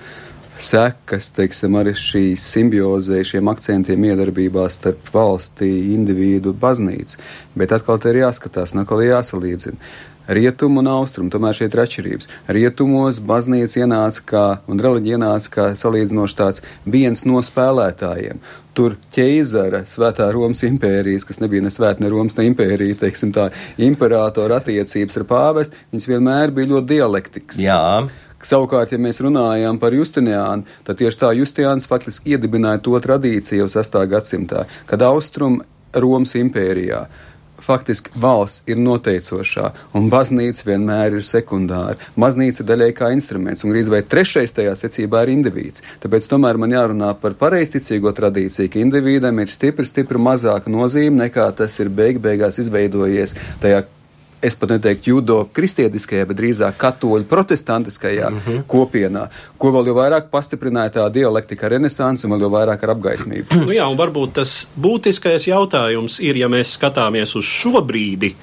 sekas, 0.60 1.28
teiksim, 1.36 1.76
arī 1.76 1.92
šī 1.96 2.22
simbiozē, 2.40 3.20
šiem 3.26 3.50
akcentiem 3.52 4.06
iedarbībā 4.08 4.64
starp 4.72 5.12
valstī, 5.12 5.68
individu, 5.92 6.54
baznīcu. 6.56 7.20
Bet 7.60 7.76
atkal 7.76 8.00
te 8.00 8.14
ir 8.14 8.22
jāskatās, 8.22 8.72
un 8.72 8.84
atkal 8.84 9.04
jāsalīdzina 9.04 9.76
rietumu 10.30 10.80
un 10.82 10.90
austrumu. 10.90 11.30
Tomēr 11.32 11.56
šeit 11.58 11.74
ir 11.74 11.82
atšķirības. 11.84 12.30
Rietumos 12.56 13.20
baznīca 13.26 13.82
ienāca 13.82 14.24
kā, 14.32 14.46
un 14.70 14.82
reliģija 14.82 15.18
ienāca 15.18 15.54
kā 15.56 15.68
salīdzinoši 15.78 16.38
tāds 16.38 16.64
viens 16.86 17.24
no 17.28 17.42
spēlētājiem. 17.44 18.40
Tur 18.76 18.94
ķeizara, 19.14 19.82
svētā 19.90 20.28
Romas 20.32 20.62
impērijas, 20.66 21.26
kas 21.28 21.40
nebija 21.42 21.64
ne 21.64 21.72
svēta, 21.74 22.04
ne 22.04 22.10
Romas, 22.12 22.36
ne 22.38 22.46
impērija, 22.48 23.00
teiksim 23.02 23.34
tā, 23.34 23.48
imperatora 23.82 24.60
attiecības 24.62 25.18
ar 25.20 25.26
pāvestu, 25.28 25.80
viņas 25.90 26.10
vienmēr 26.12 26.54
bija 26.54 26.74
ļoti 26.74 26.92
dialektikas. 26.94 27.62
Jā. 27.64 27.80
Savukārt, 28.40 28.94
ja 28.94 28.98
mēs 29.02 29.18
runājam 29.20 29.76
par 29.82 29.92
Justiniānu, 29.92 30.64
tad 30.86 30.96
tieši 31.02 31.18
tā 31.20 31.34
Justiniāns 31.36 31.90
faktiski 31.90 32.36
iedibināja 32.36 32.80
to 32.86 32.94
tradīciju 33.02 33.66
jau 33.66 33.68
6. 33.74 33.98
gadsimtā, 34.14 34.64
kad 34.88 35.04
Austrum 35.04 35.58
Romas 35.92 36.32
impērijā 36.38 37.02
faktiski 37.64 38.12
valsts 38.20 38.64
ir 38.70 38.80
noteicošā, 38.80 39.70
un 39.96 40.08
baznīca 40.12 40.66
vienmēr 40.66 41.18
ir 41.18 41.26
sekundāra. 41.26 41.98
Baznīca 42.20 42.66
daļai 42.66 42.90
kā 42.96 43.12
instruments, 43.14 43.64
un 43.64 43.72
gandrīz 43.72 43.92
vai 43.92 44.02
trešais 44.02 44.56
tajā 44.56 44.74
secībā 44.78 45.24
ir 45.24 45.34
indivīds. 45.36 45.84
Tāpēc 46.02 46.28
tomēr 46.32 46.60
man 46.60 46.74
jārunā 46.74 47.12
par 47.20 47.36
pareizticīgo 47.40 48.12
tradīciju, 48.16 48.72
ka 48.72 48.82
individam 48.82 49.38
ir 49.42 49.52
stipri, 49.52 49.88
stipri 49.88 50.20
mazāka 50.20 50.72
nozīme 50.72 51.26
nekā 51.26 51.50
tas 51.56 51.78
ir 51.80 51.92
beig 51.92 52.20
beigās 52.22 52.60
izveidojies 52.62 53.36
tajā 53.62 53.84
es 54.42 54.56
pat 54.56 54.72
neteiktu 54.74 55.12
judo 55.12 55.36
kristietiskajā, 55.52 56.26
bet 56.30 56.38
drīzāk 56.38 56.78
katoļu 56.80 57.26
protestantiskajā 57.28 58.30
mm 58.30 58.40
-hmm. 58.46 58.62
kopienā, 58.66 59.26
ko 59.58 59.72
vēl 59.74 59.90
jau 59.90 59.96
vairāk 59.98 60.30
pastiprināja 60.32 60.94
tā 60.96 61.08
dialektika 61.12 61.68
renesanss 61.68 62.24
un 62.24 62.32
vēl 62.34 62.46
jau 62.46 62.52
vairāk 62.56 62.84
ar 62.84 62.94
apgaismību. 62.94 63.64
nu 63.66 63.72
jā, 63.76 63.86
un 63.90 63.98
varbūt 63.98 64.32
tas 64.40 64.68
būtiskais 64.80 65.46
jautājums 65.48 66.20
ir, 66.20 66.36
ja 66.36 66.48
mēs 66.48 66.76
skatāmies 66.78 67.36
uz 67.36 67.44
šo 67.44 67.84
brīdi, 67.84 68.34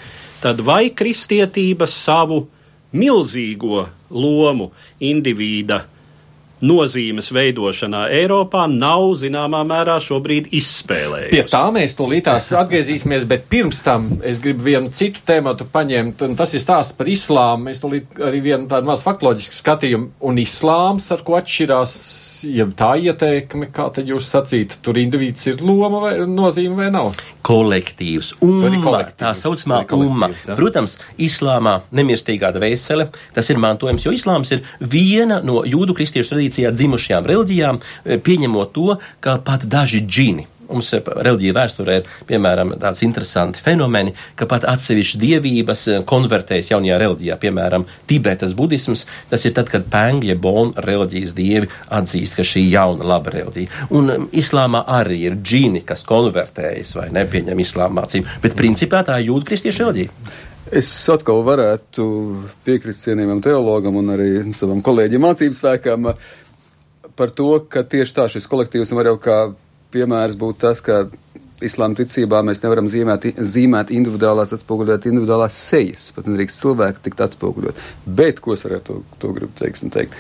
tad 0.42 0.62
vai 0.62 0.90
kristietība 0.90 1.88
savu 1.88 2.48
milzīgo 2.92 3.88
lomu 4.10 4.72
indivīda 5.00 5.82
nozīmes 6.66 7.30
veidošanā 7.36 8.08
Eiropā 8.18 8.66
nav 8.72 9.12
zināmā 9.22 9.64
mērā 9.68 9.98
šobrīd 10.04 10.50
izspēlējusi. 10.58 11.34
Pie 11.34 11.44
tā 11.52 11.64
mēs 11.74 11.98
tūlītās 12.00 12.50
atgriezīsimies, 12.62 13.28
bet 13.30 13.46
pirms 13.52 13.84
tam 13.86 14.10
es 14.26 14.42
gribu 14.44 14.68
vienu 14.70 14.94
citu 14.96 15.22
tēmatu 15.28 15.68
paņemt, 15.74 16.24
un 16.28 16.38
tas 16.40 16.56
ir 16.58 16.64
stāsts 16.64 16.98
par 16.98 17.10
islāmu. 17.12 17.70
Mēs 17.70 17.84
tūlīt 17.84 18.22
arī 18.24 18.42
vienu 18.50 18.70
tādu 18.72 18.90
maz 18.90 19.06
faktoloģisku 19.06 19.60
skatījumu, 19.60 20.12
un 20.30 20.42
islāms, 20.42 21.12
ar 21.14 21.24
ko 21.28 21.38
atšķirās 21.40 21.98
ja 22.46 22.66
tā 22.78 22.92
ieteikme, 23.02 23.70
kā 23.74 23.88
tad 23.94 24.10
jūs 24.10 24.28
sacītu, 24.32 24.80
tur 24.86 25.00
indivīds 25.00 25.48
ir 25.52 25.64
loma 25.66 26.02
vai 26.04 26.14
nozīme 26.30 26.78
vai 26.80 26.90
nav? 26.94 27.14
Kolektīvs, 27.48 28.34
umma, 28.44 29.04
tā 29.18 29.32
saucamā 29.38 29.84
umma. 29.96 30.32
Ja? 30.46 30.58
Protams, 30.60 30.98
islāmā 31.18 31.80
nemirstīgā 31.96 32.52
dvēsele, 32.56 33.08
tas 33.36 33.54
ir 33.54 33.62
mantojums, 33.64 34.06
jo 34.08 34.16
islāms 34.16 34.52
ir 34.56 34.66
viena 34.82 35.40
no 35.46 35.64
jūdu 35.68 35.96
kristiešu 35.98 36.36
tradīcijā 36.36 36.74
dzimušajām 36.76 37.32
reliģijām, 37.32 37.82
eh, 38.06 38.22
pieņemot 38.22 38.76
to, 38.76 39.00
ka 39.24 39.40
pat 39.44 39.66
daži 39.70 40.04
džini 40.06 40.48
Mums 40.68 40.92
reliģija 40.98 41.56
vēsturē 41.56 41.98
ir 42.00 42.10
piemēram 42.28 42.74
tāds 42.82 43.04
interesanti 43.06 43.62
fenomeni, 43.64 44.14
ka 44.36 44.48
pat 44.50 44.68
atsevišķas 44.68 45.22
dievības 45.22 45.86
eh, 45.92 46.02
konvertējas 46.08 46.74
jaunajā 46.74 46.98
reliģijā, 47.04 47.38
piemēram, 47.42 47.88
Tibetas 48.10 48.56
budisms. 48.58 49.06
Tas 49.32 49.46
ir 49.48 49.56
tad, 49.58 49.72
kad 49.72 49.88
Pēngļa 49.92 50.38
Bona 50.42 50.84
reliģijas 50.84 51.36
dievi 51.38 51.72
atzīst, 52.00 52.38
ka 52.40 52.48
šī 52.48 52.66
jauna 52.72 53.08
laba 53.08 53.34
reliģija. 53.34 53.88
Un 53.98 54.14
um, 54.14 54.28
islāmā 54.36 54.84
arī 55.00 55.24
ir 55.30 55.40
džini, 55.42 55.84
kas 55.88 56.06
konvertējas 56.08 56.96
vai 57.00 57.08
nepieņem 57.16 57.64
islāma 57.64 58.02
mācību, 58.02 58.40
bet 58.44 58.58
principā 58.60 59.04
tā 59.08 59.20
jūda 59.24 59.52
kristiešu 59.52 59.86
reliģija. 59.86 60.36
Es 60.78 60.90
atkal 61.08 61.46
varētu 61.48 62.06
piekrist 62.68 63.06
cienījamam 63.06 63.40
teologam 63.44 64.02
un 64.02 64.12
arī 64.18 64.32
savam 64.52 64.82
kolēģim 64.84 65.24
mācības 65.24 65.62
spēkam 65.62 66.10
par 67.18 67.32
to, 67.34 67.54
ka 67.72 67.86
tieši 67.88 68.16
tā 68.18 68.28
šis 68.34 68.50
kolektīvs 68.52 68.92
var 68.98 69.08
jau 69.14 69.16
kā 69.22 69.38
piemērs 69.94 70.38
būtu 70.40 70.62
tas, 70.66 70.82
ka 70.84 71.06
islāma 71.64 71.98
ticībā 71.98 72.42
mēs 72.46 72.62
nevaram 72.64 72.90
zīmēt, 72.92 73.30
zīmēt 73.38 73.94
individuālās, 73.96 74.54
atspoguļot 74.54 75.08
individuālās 75.10 75.58
sejas, 75.70 76.12
pat 76.16 76.28
nedrīkst 76.30 76.62
cilvēki 76.64 77.06
tikt 77.08 77.24
atspoguļot. 77.28 77.80
Bet, 78.20 78.42
ko 78.44 78.58
es 78.58 78.66
ar 78.68 78.78
to, 78.86 79.02
to 79.22 79.34
gribu 79.36 79.58
teiksim, 79.58 79.94
teikt? 79.94 80.18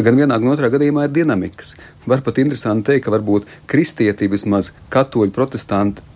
Gan 0.00 0.16
vienā, 0.16 0.38
gan 0.40 0.52
otrā 0.52 0.70
gadījumā 0.72 1.08
ir 1.08 1.12
dinamikas. 1.12 1.74
Var 2.08 2.22
pat 2.24 2.38
interesanti 2.40 2.92
teikt, 2.92 3.04
ka 3.04 3.12
varbūt 3.12 3.48
kristietība 3.68 4.38
vismaz 4.38 4.70
katoļu 4.92 5.34
protestanti 5.34 6.06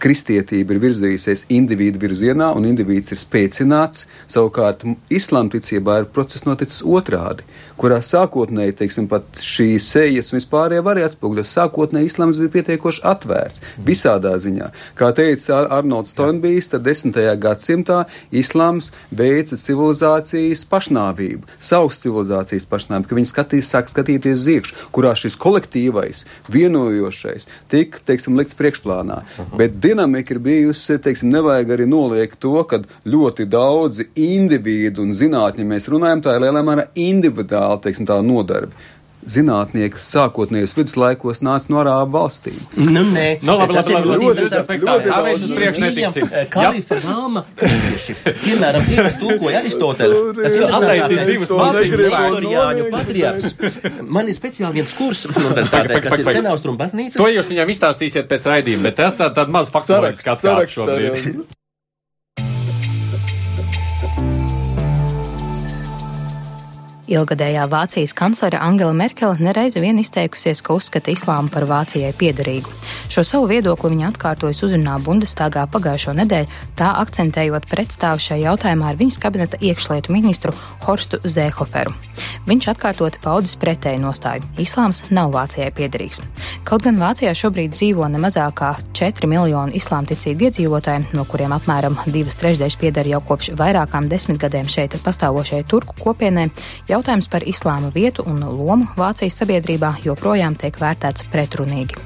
kristietība 0.00 0.74
ir 0.74 0.80
virzījusies 0.82 1.46
individu 1.52 2.00
virzienā, 2.02 2.50
un 2.56 2.66
indivīds 2.70 3.12
ir 3.12 3.20
spēcināts. 3.20 4.06
Savukārt, 4.30 4.86
islāma 5.12 5.52
ticībā 5.52 6.00
ir 6.00 6.08
process 6.14 6.46
noticis 6.48 6.82
otrādi, 6.86 7.44
kurā 7.80 8.00
sākotnēji, 8.04 8.76
teiksim, 8.80 9.08
pat 9.10 9.40
šīs 9.40 9.88
sejas 9.94 10.32
un 10.32 10.38
vispārējie 10.38 10.84
varēja 10.84 11.10
atspoguļot. 11.10 11.48
Sākotnēji 11.48 12.10
islāms 12.10 12.40
bija 12.40 12.54
pietiekoši 12.56 13.04
atvērts 13.10 13.64
visādā 13.86 14.34
ziņā. 14.40 14.70
Kā 14.98 15.10
teica 15.16 15.62
Arnolds 15.78 16.16
Toinbijs, 16.16 16.72
tad 16.74 16.84
desmitajā 16.88 17.36
gadsimtā 17.40 18.02
islāms 18.32 18.90
veica 19.16 19.58
civilizācijas 19.60 20.66
pašnāvību, 20.70 21.48
savas 21.56 22.00
civilizācijas 22.04 22.68
pašnāvību, 22.70 23.08
ka 23.10 23.20
viņi 23.20 23.32
skatīs, 23.32 23.72
sāk 23.72 23.92
skatīties 23.92 24.42
uz 24.42 24.48
iekšu, 24.56 24.76
kurā 24.94 25.14
šis 25.18 25.38
kolektīvais, 25.40 26.26
vienojošais 26.52 27.48
tika, 27.72 28.04
teiksim, 28.06 28.36
likts 28.38 28.58
priekšplānā. 28.58 29.22
Uh 29.22 29.40
-huh. 29.40 29.56
Bet 29.60 29.80
dinamika 29.90 30.34
ir 30.34 30.40
bijusi, 30.44 30.98
teiksim, 31.02 31.32
nevajag 31.34 31.74
arī 31.74 31.88
noliekt 31.90 32.40
to, 32.42 32.54
ka 32.68 32.82
ļoti 33.08 33.46
daudzi 33.50 34.10
individu 34.14 35.04
un 35.06 35.14
zinātņi 35.16 35.66
mēs 35.66 35.90
runājam, 35.90 36.22
tā 36.24 36.36
ir 36.36 36.46
lielā 36.46 36.64
mērā 36.66 36.88
individuāla, 37.10 37.80
teiksim, 37.82 38.08
tā 38.08 38.20
nodarbe 38.24 38.72
zinātnieki 39.28 40.00
sākotnējos 40.00 40.72
viduslaikos 40.76 41.42
nāca 41.44 41.72
no 41.72 41.80
arābu 41.82 42.14
valstīm. 42.16 42.56
Nu, 42.78 43.02
nē, 43.04 43.26
no, 43.44 43.56
labi, 43.60 43.76
tas 43.76 43.90
labi, 43.90 44.00
ir 44.00 44.10
labi, 44.10 44.24
ļoti, 44.26 44.78
ļoti, 44.80 45.10
tā 45.10 45.20
mēs 45.26 45.44
uz 45.44 45.52
priekšu 45.56 45.84
netiksim. 45.84 46.32
Kalifa 46.54 47.00
Rāma 47.04 47.44
kristieši. 47.60 48.16
Piemēram, 48.46 48.88
kas 48.96 49.20
tulkoja 49.20 49.62
Aristoteli. 49.62 50.24
Tas 50.40 50.58
ir 50.58 50.66
Atteicīt 50.80 51.22
divas 51.32 51.54
mācības. 51.60 52.90
Patriarchs. 52.96 53.78
Man 54.08 54.30
ir 54.30 54.38
speciāli 54.38 54.80
viens 54.80 54.96
kurs 54.96 55.26
universitātē, 55.40 56.02
kas 56.04 56.18
ir 56.20 56.34
Senaustrum 56.40 56.80
baznīca. 56.80 57.20
To 57.20 57.30
jūs 57.30 57.52
viņam 57.52 57.72
izstāstīsiet 57.76 58.30
pēc 58.30 58.50
raidījuma, 58.50 58.88
bet 58.90 59.00
tā, 59.02 59.30
tāda 59.30 59.48
maz 59.52 59.72
faktorisks 59.74 60.32
atkāpš 60.34 60.78
šobrīd. 60.80 61.58
Ilgadējā 67.10 67.64
Vācijas 67.66 68.12
kanclere 68.14 68.60
Angela 68.62 68.94
Merkele 68.94 69.34
nereizi 69.42 69.80
vien 69.82 69.98
izteikusies, 69.98 70.60
ka 70.62 70.76
uzskata 70.78 71.10
islāmu 71.10 71.50
par 71.50 71.64
Vācijai 71.66 72.12
piederīgu. 72.14 72.70
Šo 73.10 73.24
savu 73.26 73.48
viedokli 73.50 73.90
viņa 73.96 74.12
atkārtojas 74.12 74.62
uzrunā 74.62 74.94
Bundestāgā 75.02 75.64
pagājušo 75.72 76.14
nedēļu, 76.20 76.60
tā 76.78 76.92
akcentējot 77.02 77.66
pretstāvu 77.66 78.22
šajā 78.22 78.44
jautājumā 78.44 78.92
ar 78.92 79.00
viņas 79.00 79.18
kabineta 79.24 79.58
iekšlietu 79.58 80.14
ministru 80.14 80.54
Horstu 80.84 81.18
Zēhoferu. 81.26 81.96
Viņš 82.46 82.68
atkārtoti 82.72 83.18
paudis 83.24 83.56
pretēju 83.58 84.04
nostāju- 84.04 84.46
islāms 84.64 85.02
nav 85.10 85.32
Vācijai 85.34 85.72
piederīgs. 85.74 86.22
Kaut 86.64 86.86
gan 86.86 86.96
Vācijā 86.96 87.34
šobrīd 87.34 87.74
dzīvo 87.74 88.06
ne 88.10 88.18
mazāk 88.22 88.54
kā 88.54 88.70
4 88.94 89.26
miljoni 89.26 89.74
islāmticīgu 89.80 90.46
iedzīvotāju, 90.46 91.10
no 91.12 91.24
kuriem 91.24 91.58
apmēram 91.58 91.98
divas 92.06 92.36
trešdaļas 92.36 92.78
pieder 92.78 93.04
jau 93.06 93.20
kopš 93.20 93.50
vairākām 93.58 94.08
desmitgadēm 94.08 94.68
šeit 94.68 94.94
pastāvošajai 95.02 95.66
turku 95.66 95.94
kopienai, 95.98 96.50
jautājums 97.00 97.30
par 97.32 97.44
islāma 97.48 97.88
vietu 97.94 98.26
un 98.28 98.42
lomu 98.44 98.88
Vācijas 98.98 99.38
sabiedrībā 99.40 99.94
joprojām 100.04 100.56
tiek 100.60 100.76
vērtēts 100.76 101.24
pretrunīgi. 101.32 101.96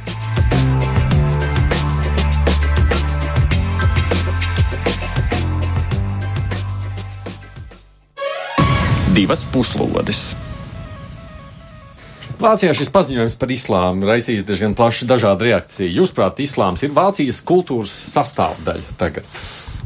Divas 9.14 9.44
puslodes. 9.50 10.22
Vācijā 12.38 12.74
šis 12.74 12.90
paziņojums 12.94 13.37
par 13.38 13.50
islāmu 13.54 14.07
raisīs 14.07 14.46
diezgan 14.46 14.74
plašu 14.78 15.07
dažādu 15.11 15.46
reakciju. 15.48 15.90
Jūsuprāt, 16.02 16.42
islāms 16.42 16.83
ir 16.87 16.94
Vācijas 16.94 17.42
kultūras 17.46 17.94
sastāvdaļa 18.14 18.98
tagad? 18.98 19.26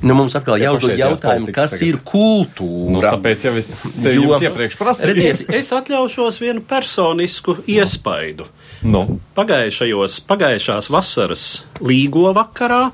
Nu, 0.03 0.15
mums 0.15 0.35
atkal 0.39 0.57
Tie 0.61 0.65
jāuzdod 0.69 0.93
jautājumu, 0.99 1.53
kas 1.53 1.73
tagad. 1.75 1.89
ir 1.89 1.97
kultūra. 2.07 2.93
Nu, 2.95 3.01
tāpēc 3.03 3.45
jau 3.49 3.55
es 3.59 3.69
te 4.03 4.13
Jo- 4.15 4.23
jums 4.29 4.45
iepriekš 4.47 4.77
prasīju. 4.79 5.07
Redziet, 5.15 5.55
Es 5.59 5.73
atļaušos 5.75 6.39
vienu 6.41 6.61
personisku 6.63 7.57
iespaidu. 7.67 8.47
Nu, 8.83 9.19
Pagājušajos, 9.35 10.21
pagājušās 10.29 10.89
vasaras 10.95 11.65
līgo 11.81 12.33
vakarā 12.37 12.93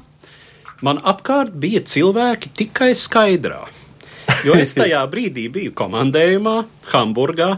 man 0.82 0.98
apkārt 1.04 1.52
bija 1.52 1.80
cilvēki 1.80 2.48
tikai 2.56 2.92
skaidrā. 2.96 3.60
Jo 4.44 4.54
es 4.54 4.72
tajā 4.74 5.02
brīdī 5.12 5.50
biju 5.52 5.72
komandējumā, 5.76 6.64
Hamburgā, 6.92 7.50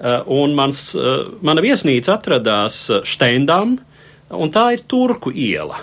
eh, 0.00 0.22
un 0.26 0.54
mans, 0.56 0.94
eh, 0.94 1.28
mana 1.42 1.60
viesnīca 1.60 2.16
atradās 2.16 2.80
Steindam, 3.04 3.78
un 4.30 4.50
tā 4.50 4.72
ir 4.72 4.80
Turku 4.88 5.30
iela. 5.32 5.76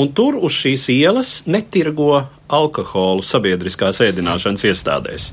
Un 0.00 0.08
tur 0.16 0.38
uz 0.40 0.54
šīs 0.56 0.86
ielas 0.94 1.30
netirgo 1.44 2.22
alkoholu 2.52 3.24
sabiedriskās 3.24 4.00
ēdināšanas 4.04 4.64
iestādēs. 4.70 5.26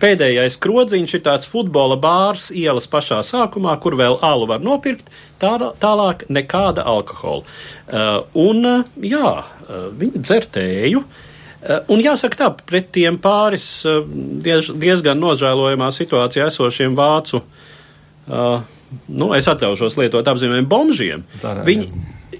Pēdējais 0.00 0.58
krodziņš 0.60 1.14
ir 1.16 1.24
tāds 1.24 1.48
futbola 1.48 1.96
bārs 2.00 2.50
ielas 2.52 2.88
pašā 2.92 3.22
sākumā, 3.24 3.78
kur 3.80 3.96
vēl 3.96 4.18
alu 4.24 4.48
var 4.50 4.60
nopirkt, 4.64 5.08
tā, 5.40 5.54
tālāk 5.80 6.26
nekāda 6.28 6.84
alkohola. 6.88 7.44
Uh, 7.88 8.22
un, 8.36 8.64
uh, 8.68 8.86
jā, 9.00 9.34
uh, 9.40 9.84
viņi 9.96 10.24
dzer 10.24 10.48
tēju. 10.60 11.04
Uh, 11.04 11.28
Un 11.62 12.00
jāsaka 12.02 12.38
tā, 12.40 12.48
pret 12.66 12.88
tiem 12.90 13.20
pāris 13.22 13.64
uh, 13.86 14.00
diez, 14.42 14.72
diezgan 14.82 15.20
nožēlojamā 15.22 15.92
situācijā 15.94 16.48
esošiem 16.50 16.96
vācu, 16.98 17.38
uh, 17.38 18.64
nu, 19.06 19.28
es 19.36 19.46
atļaušos 19.46 19.96
lietot 20.00 20.26
apzīmējumu 20.32 20.68
bombžiem, 20.72 21.22
viņi 21.68 21.86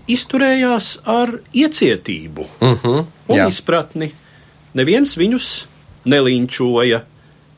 izturējās 0.09 0.99
ar 1.09 1.39
iecietību 1.55 2.47
Uh 2.61 2.83
-huh, 2.83 3.05
un 3.29 3.37
jā. 3.39 3.49
izpratni. 3.49 4.13
Neviens 4.75 5.17
viņus 5.17 5.67
nelinčoja 6.05 7.03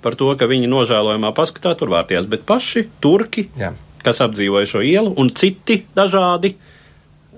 par 0.02 0.14
to, 0.14 0.28
ka 0.36 0.46
viņi 0.46 0.68
nožēlojamā 0.68 1.32
paskatā 1.34 1.74
tur 1.78 1.88
vārtījās, 1.88 2.26
bet 2.28 2.44
paši 2.46 2.88
turki, 3.00 3.48
Jā. 3.58 3.72
kas 4.04 4.20
apdzīvoja 4.20 4.66
šo 4.66 4.82
ielu, 4.82 5.14
un 5.16 5.30
citi 5.30 5.84
dažādi, 5.96 6.54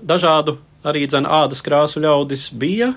dažādu 0.03 0.57
arī 0.83 1.07
dzen 1.07 1.25
ādas 1.25 1.61
krāsu 1.63 1.99
ļaudis 2.03 2.49
bija. 2.53 2.93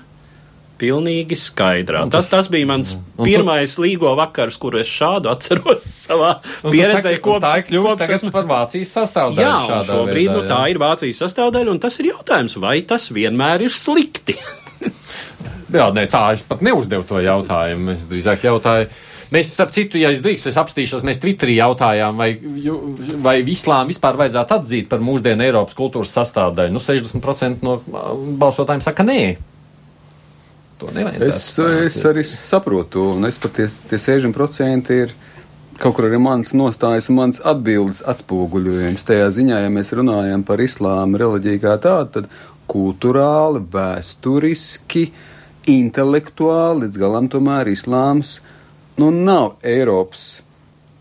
Pilnīgi 0.81 1.37
skaidrā. 1.37 2.07
Tas, 2.09 2.31
tas 2.31 2.47
bija 2.49 2.65
mans 2.71 2.95
un 2.95 3.27
pirmais 3.27 3.75
līgo 3.81 4.15
vakars, 4.17 4.57
kuru 4.61 4.81
es 4.81 4.89
šādu 4.89 5.29
atceros 5.29 5.85
savā 6.07 6.31
pieredzē. 6.65 7.13
saka, 7.17 7.35
un 7.35 7.45
tā 7.45 7.53
ir 7.59 7.67
kļuvusi 7.69 8.01
tagad 8.01 8.25
par 8.33 8.49
Vācijas 8.49 8.95
sastāvdaļu. 8.97 9.45
Jā, 9.45 9.83
šobrīd 9.91 10.31
veidā, 10.31 10.39
nu, 10.39 10.49
tā 10.49 10.63
ir 10.73 10.81
Vācijas 10.81 11.21
sastāvdaļa, 11.25 11.75
un 11.75 11.83
tas 11.83 11.99
ir 12.01 12.09
jautājums, 12.11 12.57
vai 12.63 12.79
tas 12.89 13.11
vienmēr 13.13 13.67
ir 13.67 13.75
slikti. 13.75 14.37
Jā, 15.71 15.87
nē, 15.95 16.03
tā 16.11 16.25
es 16.35 16.43
pat 16.43 16.63
neuzdevu 16.65 17.05
to 17.07 17.21
jautājumu. 17.23 17.93
Es 17.93 18.03
drīzāk 18.09 18.43
jautāju. 18.43 18.89
Mēs, 19.31 19.53
starp 19.55 19.71
citu, 19.71 19.95
ja 20.01 20.09
es 20.11 20.19
drīkstu, 20.19 20.49
es 20.51 20.57
apstīšos, 20.59 21.05
mēs 21.07 21.21
Twitterī 21.23 21.53
jautājām, 21.55 22.17
vai, 22.19 22.33
vai 23.23 23.37
islām 23.47 23.87
vispār 23.87 24.17
vajadzētu 24.19 24.57
atzīt 24.57 24.89
par 24.91 24.99
mūsdienu 25.05 25.45
Eiropas 25.45 25.77
kultūras 25.77 26.11
sastāvdaļu. 26.17 26.75
Nu, 26.75 26.81
60% 26.83 27.63
no 27.63 27.77
balsotājiem 28.41 28.83
saka 28.83 29.07
nē. 29.07 29.21
To 30.81 30.89
nevajadzētu. 30.95 31.29
Es, 31.29 31.47
es 31.85 32.05
arī 32.09 32.23
saprotu, 32.25 33.11
un 33.13 33.27
es 33.29 33.37
pat 33.41 33.53
tie, 33.59 33.67
tie 33.69 33.99
60% 34.01 34.95
ir 34.95 35.11
kaut 35.81 35.93
kur 35.97 36.07
arī 36.07 36.17
mans 36.21 36.55
nostājas 36.57 37.09
un 37.11 37.19
mans 37.19 37.41
atbildes 37.45 38.01
atspoguļojums. 38.09 39.05
Tajā 39.05 39.27
ziņā, 39.37 39.59
ja 39.61 39.73
mēs 39.73 39.93
runājam 39.97 40.45
par 40.45 40.61
islāmu 40.63 41.21
reliģiju 41.21 41.61
kā 41.61 41.75
tādu, 41.83 42.09
tad 42.15 42.31
kultūrāli, 42.71 43.61
vēsturiski, 43.73 45.05
intelektuāli 45.69 46.87
līdz 46.87 46.97
galam 46.97 47.29
tomēr 47.29 47.69
islāms 47.69 48.39
nu, 48.97 49.11
nav 49.13 49.59
Eiropas 49.61 50.39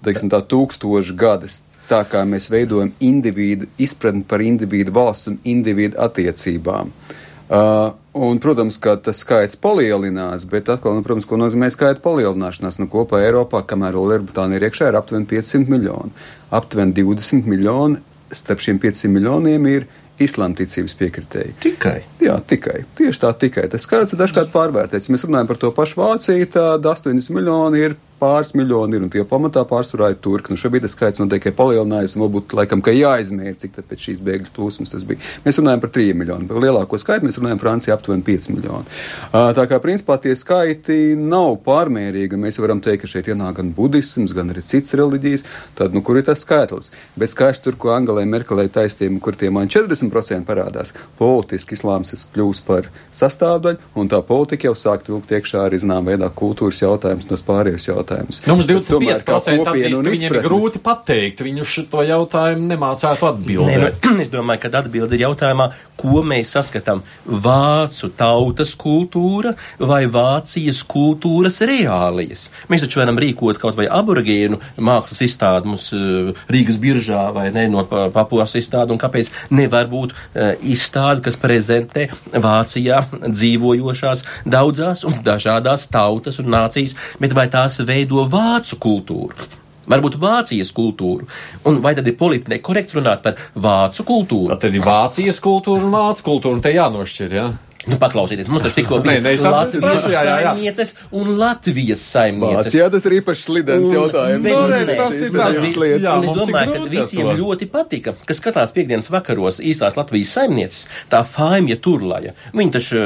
teiksim, 0.05 0.29
tā, 0.33 0.43
tūkstošu 0.45 1.17
gadus. 1.21 1.63
Tā 1.89 2.05
kā 2.07 2.21
mēs 2.29 2.51
veidojam 2.53 2.93
individu 3.03 3.67
izpratni 3.81 4.23
par 4.29 4.45
individu 4.45 4.93
valstu 4.95 5.33
un 5.33 5.41
individu 5.49 5.99
attiecībām. 6.05 6.93
Uh, 6.93 7.20
un, 7.51 8.39
protams, 8.43 8.77
ka 8.83 8.95
tas 9.03 9.23
skaits 9.25 9.59
palielinās, 9.61 10.45
bet 10.51 10.69
atkal, 10.71 10.95
nu, 10.97 11.05
protams, 11.07 11.27
ko 11.27 11.39
nozīmē 11.41 11.71
skaita 11.75 12.03
palielināšanās. 12.05 12.79
Nu, 12.83 12.87
kopā 12.91 13.23
Eiropā, 13.27 13.65
kamēr 13.67 13.99
Lielbritānija 13.99 14.61
ir 14.61 14.69
iekšā, 14.69 14.91
ir 14.91 15.01
aptuveni 15.01 15.27
500 15.31 15.71
miljoni. 15.71 16.15
Aptuveni 16.55 16.95
20 16.97 17.51
miljoni 17.51 18.01
starp 18.31 18.63
šiem 18.63 18.79
500 18.83 19.11
miljoniem 19.11 19.67
ir 19.71 19.89
islāmticības 20.21 20.95
piekritēji. 21.01 21.55
Tikai. 21.65 21.97
Jā, 22.23 22.37
tikai. 22.47 22.83
Tieši 22.99 23.23
tā, 23.23 23.33
tikai. 23.41 23.67
Tas 23.73 23.87
skaits 23.87 24.15
ir 24.15 24.21
dažkārt 24.21 24.53
pārvērtēts. 24.53 25.09
Mēs 25.13 25.25
runājam 25.27 25.49
par 25.49 25.61
to 25.63 25.73
pašu 25.75 26.01
Vāciju, 26.03 26.51
tad 26.55 26.87
80 26.87 27.33
miljoni 27.35 27.87
ir 27.89 27.97
pāris 28.21 28.53
miljoni 28.59 28.99
ir, 28.99 29.05
un 29.07 29.13
tie 29.13 29.25
pamatā 29.27 29.65
pārsvarā 29.69 30.13
ir 30.13 30.19
turki. 30.23 30.53
Nu, 30.53 30.61
šobrīd 30.61 30.85
tas 30.85 30.95
skaits 30.97 31.21
noteikti 31.23 31.51
ir 31.51 31.57
palielinājies, 31.59 32.17
un 32.17 32.25
varbūt 32.27 32.55
laikam, 32.59 32.83
ka 32.85 32.95
jāizmēra, 32.95 33.57
cik 33.61 33.75
tad 33.77 33.89
pēc 33.91 34.07
šīs 34.07 34.23
bēgļu 34.27 34.53
plūsmas 34.57 34.93
tas 34.95 35.07
bija. 35.09 35.23
Mēs 35.45 35.61
runājam 35.61 35.83
par 35.85 35.93
3 35.95 36.17
miljoniem. 36.21 36.49
Par 36.51 36.63
lielāko 36.63 37.01
skaitu 37.01 37.29
mēs 37.29 37.41
runājam 37.41 37.63
Francijā 37.63 37.97
aptuveni 37.97 38.25
5 38.27 38.51
miljoni. 38.55 38.99
Tā 39.33 39.67
kā 39.71 39.81
principā 39.83 40.19
tie 40.23 40.35
skaiti 40.39 40.99
nav 41.19 41.57
pārmērīgi, 41.67 42.37
un 42.37 42.45
mēs 42.47 42.61
varam 42.63 42.83
teikt, 42.85 43.05
ka 43.05 43.11
šeit 43.11 43.31
ienāk 43.33 43.61
gan 43.61 43.73
budisms, 43.77 44.35
gan 44.37 44.53
arī 44.53 44.65
citas 44.67 44.95
reliģijas. 45.01 45.47
Tad, 45.79 45.97
nu, 45.97 46.05
kur 46.05 46.21
ir 46.21 46.27
tas 46.29 46.45
skaitlis? 46.45 46.93
Bet 47.21 47.33
skaidrs 47.33 47.63
tur, 47.65 47.79
ko 47.81 47.95
Angelē 47.95 48.27
Merkelē 48.29 48.67
taisnība, 48.73 49.21
kur 49.25 49.39
tie 49.39 49.53
man 49.55 49.71
40% 49.71 50.47
parādās, 50.49 50.95
politiski 51.19 51.79
islāms 51.79 52.13
kļūst 52.35 52.67
par 52.67 52.91
sastāvdaļu, 53.17 53.81
un 54.01 54.11
tā 54.11 54.21
politika 54.27 54.69
jau 54.69 54.77
sāk 54.79 55.07
vilkt 55.09 55.33
iekšā 55.37 55.65
arī 55.67 55.81
zinām 55.83 56.09
veidā 56.09 56.29
kultūras 56.35 56.83
jautājums, 56.83 57.29
no 57.31 57.39
pārējos 57.47 57.89
jautājumus. 57.89 58.10
Nu, 58.11 58.57
mums 58.57 58.67
25% 58.69 59.71
atzīst, 59.71 60.03
viņiem 60.07 60.35
ir 60.35 60.43
grūti 60.45 60.83
pateikt, 60.83 61.45
viņu 61.47 61.67
šo 61.69 62.03
jautājumu 62.07 62.67
nemācētu 62.73 63.29
atbildēt. 63.31 64.01
Nē, 64.01 64.11
nu, 64.11 64.23
es 64.25 64.33
domāju, 64.33 64.65
ka 64.65 64.73
atbildi 64.81 65.19
ir 65.19 65.27
jautājumā, 65.29 65.71
ko 66.01 66.23
mēs 66.25 66.55
saskatām- 66.57 67.03
vācu 67.47 68.11
tautas 68.17 68.73
kultūra 68.79 69.53
vai 69.79 70.07
Vācijas 70.11 70.83
kultūras 70.89 71.61
reālijas. 71.69 72.49
Mēs 72.73 72.87
taču 72.87 73.03
varam 73.03 73.21
rīkot 73.21 73.61
kaut 73.61 73.77
vai 73.77 73.87
aborigēnu 73.87 74.59
mākslas 74.79 75.21
izstādi 75.27 75.71
mums 75.71 75.91
uh, 75.93 76.33
Rīgas 76.49 76.81
biržā 76.81 77.29
vai 77.35 77.51
ne 77.55 77.67
no 77.69 77.85
papulas 77.85 78.57
izstādi, 78.57 78.95
un 78.95 79.01
kāpēc 79.01 79.31
nevar 79.51 79.91
būt 79.93 80.15
uh, 80.15 80.55
izstāde, 80.63 81.23
kas 81.27 81.37
prezentē 81.41 82.09
Vācijā 82.33 83.03
dzīvojošās 83.29 84.25
daudzās 84.49 85.05
un 85.09 85.21
dažādās 85.25 85.87
tautas 85.93 86.41
un 86.41 86.51
nācijas, 86.55 86.97
bet 87.21 87.37
vai 87.37 87.47
tās 87.53 87.81
veido 88.01 88.27
vācu 88.29 88.81
kultūru? 88.83 89.51
varbūt 89.91 90.21
Vācijas 90.23 90.71
kultūru. 90.77 91.27
Un 91.67 91.81
vai 91.83 91.97
tad 91.99 92.07
ir 92.07 92.15
politiski 92.19 92.55
nekorekti 92.55 92.99
runāt 92.99 93.25
par 93.25 93.41
vācu 93.59 94.07
kultūru? 94.07 94.59
Tad 94.61 94.77
ir 94.77 94.85
Vācijas 94.87 95.43
kultūra 95.43 95.83
un 95.83 95.97
vācu 95.97 96.27
kultūra, 96.29 96.59
un 96.59 96.63
te 96.63 96.75
jānošķir, 96.77 97.35
jā. 97.35 97.49
Ja? 97.51 97.70
Nu, 97.89 97.97
paklausieties, 97.97 98.49
mums 98.53 98.61
taču 98.61 98.77
tikko 98.77 98.99
bija 99.05 99.23
nē, 99.25 99.31
nē, 99.41 99.51
Latvijas 99.55 100.05
saimnieces 100.13 100.91
un 101.17 101.31
Latvijas 101.41 102.03
saimnieces. 102.05 102.75
Jā, 102.77 102.89
tas 102.93 103.07
ir 103.09 103.15
īpaši 103.17 103.45
slidens 103.47 103.93
jautājums. 103.95 104.45
Bet, 104.45 104.53
nē, 104.53 104.81
nē, 104.85 104.97
tas 104.99 105.15
ir 105.17 105.31
tas 105.33 105.57
lietas. 105.57 106.03
Jā, 106.05 106.17
es 106.21 106.35
domāju, 106.37 106.75
ka 106.75 106.91
visiem 106.93 107.31
ļoti 107.39 107.69
patika, 107.73 108.13
kas 108.29 108.41
skatās 108.43 108.75
piekdienas 108.77 109.09
vakaros 109.13 109.63
īstās 109.65 109.97
Latvijas 109.97 110.35
saimnieces, 110.37 110.83
tā 111.09 111.23
Faimja 111.25 111.79
Turlaja. 111.81 112.35
Viņa 112.53 112.75
taču, 112.75 113.01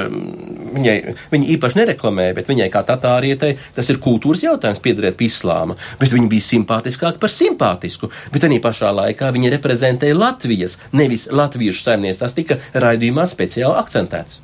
viņai, 0.75 0.97
viņa 1.31 1.51
īpaši 1.55 1.79
nereklamēja, 1.79 2.35
bet 2.41 2.51
viņai 2.51 2.67
kā 2.75 2.83
tatārietai 2.89 3.53
tas 3.77 3.93
ir 3.95 4.01
kultūras 4.03 4.43
jautājums 4.43 4.83
piederēt 4.83 5.15
pie 5.21 5.29
islāma. 5.31 5.79
Bet 6.03 6.11
viņa 6.17 6.33
bija 6.33 6.49
simpātiskāka 6.49 7.23
par 7.23 7.31
simpātisku. 7.31 8.11
Bet 8.35 8.49
arī 8.51 8.59
pašā 8.65 8.91
laikā 8.91 9.31
viņa 9.39 9.55
reprezentēja 9.55 10.19
Latvijas, 10.19 10.81
nevis 10.99 11.29
latviešu 11.31 11.87
saimnieces. 11.87 12.25
Tas 12.27 12.35
tika 12.35 12.59
raidījumā 12.75 13.29
speciāli 13.31 13.79
akcentēts. 13.79 14.43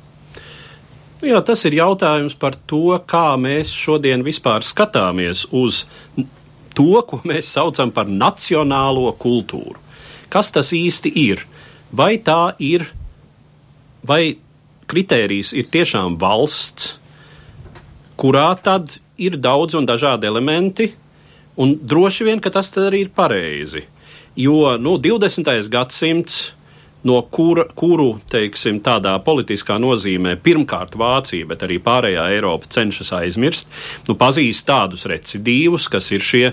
Jā, 1.21 1.37
tas 1.45 1.61
ir 1.69 1.75
jautājums 1.77 2.33
par 2.33 2.55
to, 2.65 2.95
kā 3.05 3.35
mēs 3.37 3.69
šodien 3.77 4.23
vispār 4.25 4.65
skatāmies 4.65 5.43
uz 5.53 5.83
to, 6.73 6.95
ko 7.05 7.19
mēs 7.29 7.51
saucam 7.53 7.91
par 7.93 8.09
nacionālo 8.09 9.11
kultūru. 9.21 9.77
Kas 10.33 10.49
tas 10.55 10.71
īsti 10.73 11.11
ir? 11.21 11.43
Vai 11.93 12.15
tā 12.25 12.55
ir, 12.63 12.87
vai 14.01 14.37
kritērijs 14.89 15.51
ir 15.53 15.69
tiešām 15.69 16.17
valsts, 16.17 16.95
kurā 18.17 18.49
tad 18.63 18.97
ir 19.21 19.37
daudz 19.37 19.77
un 19.77 19.85
dažādi 19.85 20.25
elementi, 20.25 20.89
un 21.61 21.75
droši 21.77 22.31
vien, 22.31 22.41
ka 22.41 22.49
tas 22.49 22.73
arī 22.81 23.05
ir 23.05 23.13
pareizi. 23.13 23.85
Jo 24.39 24.77
nu, 24.81 24.95
20. 24.97 25.69
gadsimts 25.69 26.41
no 27.07 27.21
kura, 27.33 27.65
kuru, 27.75 28.15
teiksim, 28.31 28.81
tādā 28.83 29.13
politiskā 29.25 29.77
nozīmē 29.81 30.35
pirmkārt 30.43 30.95
Vācija, 30.99 31.47
bet 31.49 31.65
arī 31.65 31.79
pārējā 31.83 32.27
Eiropa 32.35 32.69
cenšas 32.71 33.13
aizmirst, 33.17 33.71
nu, 34.09 34.15
pazīst 34.19 34.67
tādus 34.69 35.07
recidīvus, 35.09 35.89
kas 35.91 36.11
ir 36.13 36.25
šie 36.25 36.45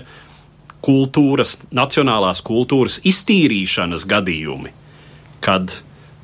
kultūras, 0.85 1.57
nacionālās 1.75 2.41
kultūras 2.45 2.99
iztīrīšanas 3.07 4.07
gadījumi, 4.09 4.73
kad 5.43 5.73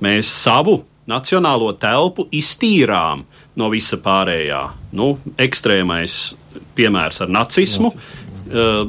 mēs 0.03 0.31
savu 0.31 0.81
nacionālo 1.09 1.69
telpu 1.77 2.25
iztīrām 2.33 3.25
no 3.55 3.69
visa 3.71 3.99
pārējā. 4.01 4.61
Nu, 4.97 5.15
ekstrēmais 5.37 6.35
piemērs 6.75 7.21
ar 7.23 7.31
nacismu, 7.31 7.91
Nacismu. 7.91 8.24
Eh, 8.55 8.85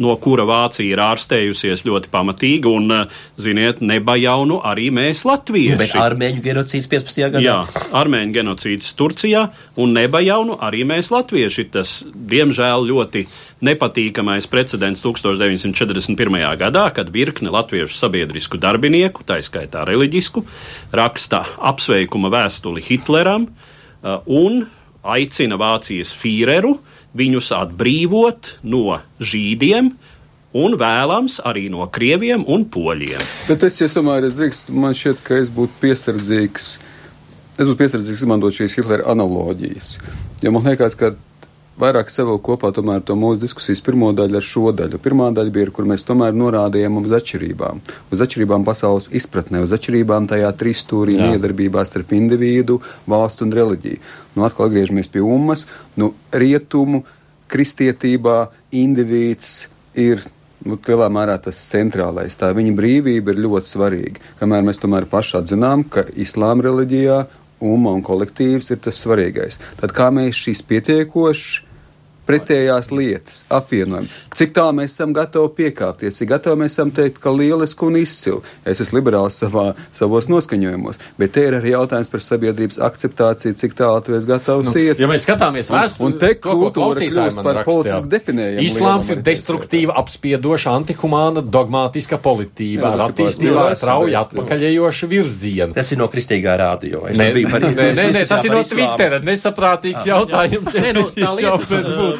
no 0.00 0.14
kura 0.16 0.46
Vācija 0.48 0.94
ir 0.94 1.00
ārstējusies 1.04 1.82
ļoti 1.84 2.08
pamatīgi, 2.12 2.70
un, 2.70 2.92
eh, 2.94 3.16
ziniet, 3.36 3.82
nebajaunu 3.84 4.62
arī 4.64 4.88
mēs 4.90 5.26
latvieši. 5.28 5.76
Bet 5.76 5.92
armēņu 5.92 6.40
genocīds 6.40 6.88
15. 6.88 7.28
gadā? 7.34 7.42
Jā, 7.44 7.58
armēņu 7.92 8.32
genocīds 8.32 8.94
Turcijā, 8.96 9.50
un 9.76 9.92
nebajaunu 9.92 10.56
arī 10.56 10.86
mēs 10.88 11.10
latvieši. 11.12 11.70
Tas, 11.70 12.04
diemžēl, 12.08 12.86
ļoti 12.88 13.26
nepatīkamais 13.60 14.48
precedents 14.48 15.02
1941. 15.02 16.56
gadā, 16.56 16.94
kad 16.94 17.12
virkne 17.12 17.50
latviešu 17.50 17.92
sabiedrisku 18.00 18.56
darbinieku, 18.56 19.22
tā 19.22 19.42
skaitā 19.44 19.84
reliģisku, 19.84 20.46
raksta 20.92 21.44
apsveikuma 21.58 22.30
vēstuli 22.30 22.80
Hitleram 22.80 23.48
uh, 23.48 24.20
un 24.24 24.66
aicina 25.04 25.56
Vācijas 25.60 26.14
fīreru 26.14 26.70
uh, 26.70 26.99
viņus 27.16 27.50
atbrīvot 27.56 28.54
no 28.70 29.00
žīdiem. 29.20 29.92
Un 30.50 30.74
vēlams 30.74 31.36
arī 31.46 31.68
no 31.70 31.84
krieviem 31.94 32.42
un 32.50 32.64
poļiem. 32.66 33.22
Bet 33.46 33.62
es, 33.68 33.76
es 33.86 33.94
domāju, 33.94 34.26
es 34.26 34.34
drīkst, 34.34 34.72
man 34.74 34.96
šķiet, 34.98 35.20
ka 35.22 35.38
es 35.38 35.50
būtu 35.54 35.78
piesardzīgs. 35.78 36.70
Es 37.54 37.68
būtu 37.68 37.78
piesardzīgs 37.78 38.24
izmantot 38.24 38.56
šīs 38.56 38.74
Hitlera 38.80 39.06
analoģijas. 39.12 39.92
Jo 40.42 40.50
man 40.56 40.66
liekas, 40.66 40.98
ka 40.98 41.12
vairāk 41.80 42.10
savilkt 42.12 42.44
kopā 42.46 42.70
tomēr 42.74 43.02
to 43.06 43.14
mūsu 43.18 43.40
diskusijas 43.44 43.82
pirmo 43.84 44.10
daļu 44.16 44.40
ar 44.40 44.46
šo 44.46 44.72
daļu. 44.76 45.00
Pirmā 45.02 45.30
daļa 45.36 45.54
bija, 45.54 45.72
kur 45.74 45.86
mēs 45.88 46.04
tomēr 46.08 46.34
norādījām 46.36 46.98
uz 47.00 47.14
atšķirībām. 47.20 47.80
Uz 48.12 48.24
atšķirībām 48.24 48.66
pasaules 48.66 49.10
izpratnē, 49.20 49.62
uz 49.64 49.72
atšķirībām 49.76 50.28
tajā 50.30 50.50
trīsstūrī 50.60 51.16
miedarbībā 51.20 51.84
starp 51.88 52.12
individu, 52.16 52.80
valstu 53.10 53.46
un 53.46 53.54
reliģiju. 53.56 54.02
Nu, 54.36 54.44
atkal 54.48 54.68
atgriežamies 54.68 55.10
pie 55.12 55.24
ummas. 55.24 55.66
Nu, 56.00 56.12
rietumu, 56.32 57.04
kristietībā 57.50 58.44
indivīds 58.76 59.64
ir 59.98 60.22
nu, 60.66 60.76
lielā 60.76 61.08
mērā 61.12 61.36
tas 61.42 61.60
centrālais. 61.72 62.36
Tā 62.38 62.52
viņa 62.56 62.76
brīvība 62.76 63.34
ir 63.34 63.42
ļoti 63.46 63.72
svarīga. 63.72 64.24
Kamēr 64.40 64.64
mēs 64.66 64.80
tomēr 64.82 65.08
paši 65.10 65.40
atzinām, 65.40 65.84
ka 65.88 66.04
islāma 66.14 66.68
reliģijā 66.68 67.22
umma 67.60 67.92
un 67.96 68.04
kolektīvs 68.04 68.72
ir 68.74 68.80
tas 68.84 69.00
svarīgais. 69.04 69.60
Tad 69.80 69.94
kā 69.96 70.10
mēs 70.14 70.38
šīs 70.46 70.64
pietiekoši 70.68 71.69
pretējās 72.30 72.90
lietas, 72.94 73.44
apvienojumi. 73.50 74.10
Cik 74.36 74.54
tālu 74.56 74.76
mēs 74.78 74.94
esam 74.94 75.14
gatavi 75.16 75.50
piekāpties, 75.58 76.20
cik 76.20 76.30
gatavi 76.30 76.62
mēs 76.62 76.76
esam 76.76 76.92
teikt, 76.94 77.18
ka 77.22 77.32
lieliski 77.34 77.86
un 77.86 77.98
izcili. 78.00 78.40
Es 78.68 78.80
esmu 78.82 79.00
liberāls 79.00 79.40
savā, 79.42 79.72
savos 79.96 80.30
noskaņojumos, 80.30 81.00
bet 81.18 81.34
te 81.34 81.46
ir 81.48 81.56
arī 81.58 81.74
jautājums 81.74 82.10
par 82.12 82.22
sabiedrības 82.24 82.78
akceptāciju, 82.86 83.56
cik 83.58 83.74
tālu 83.78 84.04
tu 84.06 84.14
esi 84.16 84.30
gatavs 84.30 84.70
nu, 84.70 84.76
iet. 84.84 85.02
Ja 85.02 85.08
mēs 85.10 85.26
skatāmies 85.26 85.70
vēsturi, 85.72 86.06
un, 86.06 86.14
un 86.14 86.20
te 86.22 86.32
kultūra 86.38 87.08
kļūst 87.10 87.42
par 87.46 87.62
politiski 87.66 88.12
definējumu. 88.14 88.66
Islāms 88.68 89.10
ir 89.14 89.24
destruktīva, 89.26 89.96
apspiedoša, 90.00 90.76
antihumāna, 90.80 91.42
dogmātiska 91.42 92.20
politība, 92.22 92.94
ar 92.94 93.04
attīstībā 93.08 93.66
strauji 93.80 94.16
atpakaļējoša 94.20 95.10
virziena. 95.10 95.74
Tas 95.76 95.90
ir 95.90 96.00
no 96.00 96.08
kristīgā 96.12 96.56
rādio. 96.60 97.04
Nē, 97.10 97.30
nē, 97.34 97.92
nē, 97.98 98.08
nē, 98.14 98.24
tas 98.30 98.46
ir 98.46 98.54
no 98.54 98.62
Twittera, 98.66 99.20
nesaprātīgs 99.26 100.06
jautājums. 100.08 100.74
Nē, 100.76 100.94
nu, 100.96 101.06
tā 101.16 101.34
lieta 101.38 101.58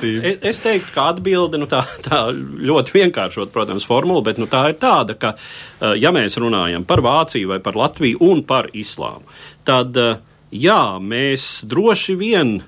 būtības. 0.00 0.26
Es, 0.26 0.40
es 0.42 0.62
teiktu, 0.64 0.92
ka 0.94 1.10
atbilde 1.14 1.60
nu, 1.60 1.68
tā, 1.70 1.82
tā 2.06 2.22
ļoti 2.32 2.94
vienkāršot, 2.96 3.52
protams, 3.54 3.86
formula, 3.88 4.22
bet 4.26 4.40
nu, 4.40 4.48
tā 4.50 4.66
ir 4.72 4.78
tāda, 4.80 5.16
ka, 5.18 5.34
eh, 5.80 5.94
ja 6.00 6.12
mēs 6.14 6.38
runājam 6.40 6.84
par 6.88 7.02
Vāciju 7.04 7.52
vai 7.52 7.60
par 7.60 7.78
Latviju 7.78 8.20
un 8.30 8.42
par 8.46 8.70
islāmu, 8.72 9.24
tad 9.64 9.96
eh, 9.96 10.18
jā, 10.50 10.98
mēs 11.00 11.64
droši 11.68 12.16
vien 12.18 12.58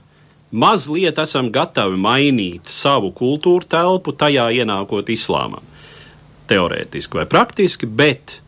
mazliet 0.53 1.19
esam 1.19 1.51
gatavi 1.53 1.97
mainīt 1.97 2.69
savu 2.69 3.13
kultūru 3.17 3.69
telpu, 3.69 4.13
tajā 4.13 4.51
ienākot 4.61 5.09
islāmam. 5.13 5.65
Teorētiski 6.51 7.23
vai 7.23 7.27
praktiski, 7.31 7.89
bet 7.89 8.41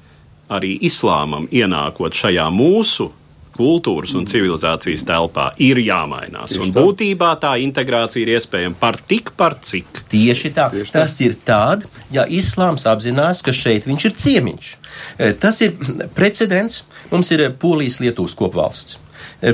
arī 0.52 0.74
islāmam 0.84 1.46
ienākot 1.48 2.12
šajā 2.12 2.50
mūsu 2.52 3.08
kultūras 3.54 4.14
un 4.18 4.26
civilizācijas 4.30 5.04
telpā 5.08 5.50
ir 5.62 5.80
jāmainās. 5.82 6.52
Tieši 6.52 6.62
un 6.62 6.72
tā. 6.72 6.82
būtībā 6.82 7.30
tā 7.42 7.54
integrācija 7.62 8.24
ir 8.24 8.34
iespējama 8.36 8.78
par 8.80 8.98
tik 9.10 9.32
par 9.38 9.58
cik. 9.62 10.04
Tieši 10.12 10.52
tā. 10.56 10.68
Tieši 10.74 10.96
tas 10.96 11.18
tā. 11.18 11.28
ir 11.28 11.38
tad, 11.46 11.86
ja 12.14 12.26
islāms 12.26 12.86
apzinās, 12.90 13.44
ka 13.44 13.54
šeit 13.54 13.88
viņš 13.90 14.10
ir 14.10 14.18
ciemiņš. 14.24 14.74
Eh, 15.18 15.32
tas 15.40 15.62
ir 15.64 15.78
precedents. 16.16 16.82
Mums 17.10 17.30
ir 17.34 17.46
Polijas 17.60 18.00
Lietuvas 18.02 18.34
kopvalsts. 18.38 18.98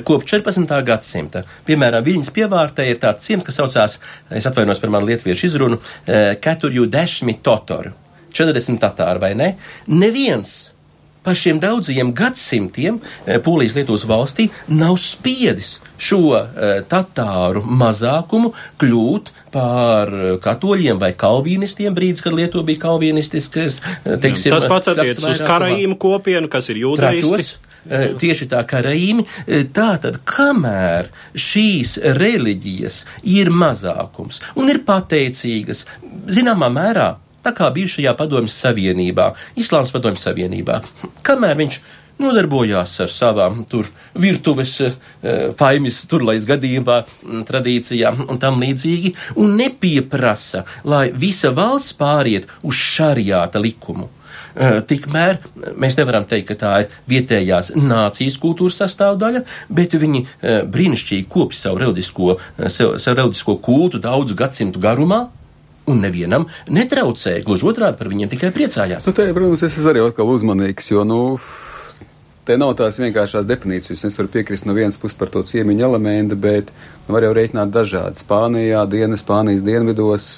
Kopš 0.07 0.37
14. 0.37 0.83
gadsimta, 0.87 1.43
piemēram, 1.67 2.05
Viļņas 2.07 2.31
pievārtē 2.35 2.85
ir 2.87 3.01
tāds 3.03 3.27
ciems, 3.27 3.43
kas 3.47 3.59
saucās, 3.59 3.97
es 4.31 4.47
atvainos 4.47 4.79
par 4.79 4.93
manu 4.95 5.09
lietuviešu 5.09 5.49
izrunu, 5.49 5.81
Keturju 6.41 6.87
desmit 6.87 7.43
totoru. 7.43 7.91
40 8.31 8.79
tatāri 8.79 9.23
vai 9.23 9.33
ne? 9.35 9.49
Neviens 9.91 10.70
pa 11.25 11.35
šiem 11.37 11.61
daudzajiem 11.61 12.13
gadsimtiem 12.17 13.01
Polijas 13.45 13.77
Lietuvas 13.77 14.07
valstī 14.09 14.49
nav 14.69 14.97
spiedis 15.01 15.79
šo 16.01 16.41
tatāru 16.91 17.63
mazākumu 17.65 18.55
kļūt 18.81 19.33
par 19.55 20.13
katoļiem 20.43 21.01
vai 21.01 21.11
kalvīnistiem 21.19 21.97
brīdis, 21.97 22.23
kad 22.25 22.37
Lietuva 22.37 22.65
bija 22.69 22.85
kalvīnistiskas. 22.87 23.81
Teiksim, 24.23 24.55
Tas 24.55 24.69
pats 24.71 24.93
attiecas 24.93 25.27
uz 25.35 25.43
karaīmu 25.47 25.99
kopienu, 26.01 26.51
kas 26.53 26.71
ir 26.73 26.85
jūdaisti. 26.85 27.67
Tieši 28.21 28.45
tā 28.51 28.61
kā 28.69 28.83
Raīmi, 28.85 29.25
tātad, 29.73 30.19
kamēr 30.29 31.09
šīs 31.33 31.95
reliģijas 32.19 32.99
ir 33.33 33.49
mazākums 33.49 34.43
un 34.61 34.69
ir 34.69 34.83
pateicīgas, 34.85 35.87
zināmā 36.29 36.69
mērā 36.75 37.15
tā 37.45 37.55
kā 37.57 37.71
bijušajā 37.75 38.15
padomjas 38.19 38.59
savienībā, 38.65 39.31
Islāms 39.61 39.95
padomjas 39.95 40.27
savienībā, 40.29 40.81
kamēr 41.27 41.59
viņš 41.61 41.81
nodarbojās 42.21 42.99
ar 43.05 43.11
savām 43.13 43.65
tur 43.69 43.89
virtuves, 44.21 44.77
e, 44.81 44.93
faimis, 45.57 46.03
turlais 46.11 46.47
gadījumā, 46.49 47.01
tradīcijām 47.49 48.27
un 48.29 48.41
tam 48.43 48.61
līdzīgi, 48.63 49.15
un 49.41 49.57
nepieprasa, 49.61 50.65
lai 50.85 51.09
visa 51.17 51.53
valsts 51.57 51.97
pāriet 51.97 52.49
uz 52.63 52.77
šariāta 52.77 53.63
likumu. 53.63 54.11
E, 54.51 54.81
tikmēr 54.87 55.39
mēs 55.79 55.97
nevaram 55.99 56.27
teikt, 56.29 56.51
ka 56.51 56.59
tā 56.61 56.73
ir 56.85 56.95
vietējās 57.11 57.75
nācijas 57.79 58.39
kultūras 58.43 58.81
sastāvdaļa, 58.83 59.45
bet 59.73 59.97
viņi 59.97 60.25
e, 60.25 60.57
brīnišķīgi 60.67 61.29
kopj 61.31 61.59
savu 61.59 61.85
reliģisko, 61.85 62.39
savu 62.69 63.21
reliģisko 63.21 63.61
kultu 63.65 64.03
daudzu 64.03 64.37
gadsimtu 64.39 64.83
garumā, 64.83 65.29
un 65.91 66.05
nevienam 66.05 66.47
netraucēja. 66.71 67.45
Gluži 67.47 67.69
otrādi 67.73 67.99
par 68.01 68.11
viņiem 68.13 68.31
tikai 68.33 68.53
priecājās. 68.55 69.09
Nu, 69.09 69.17
te, 69.17 69.29
protams, 69.37 69.65
es 69.67 69.79
arī 69.91 70.05
atkal 70.05 70.31
uzmanīgs, 70.33 70.93
jo, 70.93 71.05
nu, 71.09 71.21
te 72.49 72.57
nav 72.61 72.73
tās 72.79 72.99
vienkāršās 73.03 73.49
definīcijas. 73.51 74.07
Es 74.09 74.19
varu 74.19 74.33
piekrist 74.33 74.67
no 74.67 74.75
vienas 74.77 74.99
puses 75.01 75.19
par 75.19 75.31
to 75.33 75.43
ciemiņu 75.47 75.87
elementu, 75.91 76.39
bet 76.41 76.73
nu, 76.73 77.15
var 77.15 77.27
jau 77.27 77.35
rēķināt 77.37 77.75
dažādi. 77.75 78.23
Spānijā, 78.25 78.87
dienas, 78.91 79.23
Spānijas 79.25 79.67
dienvidos 79.67 80.33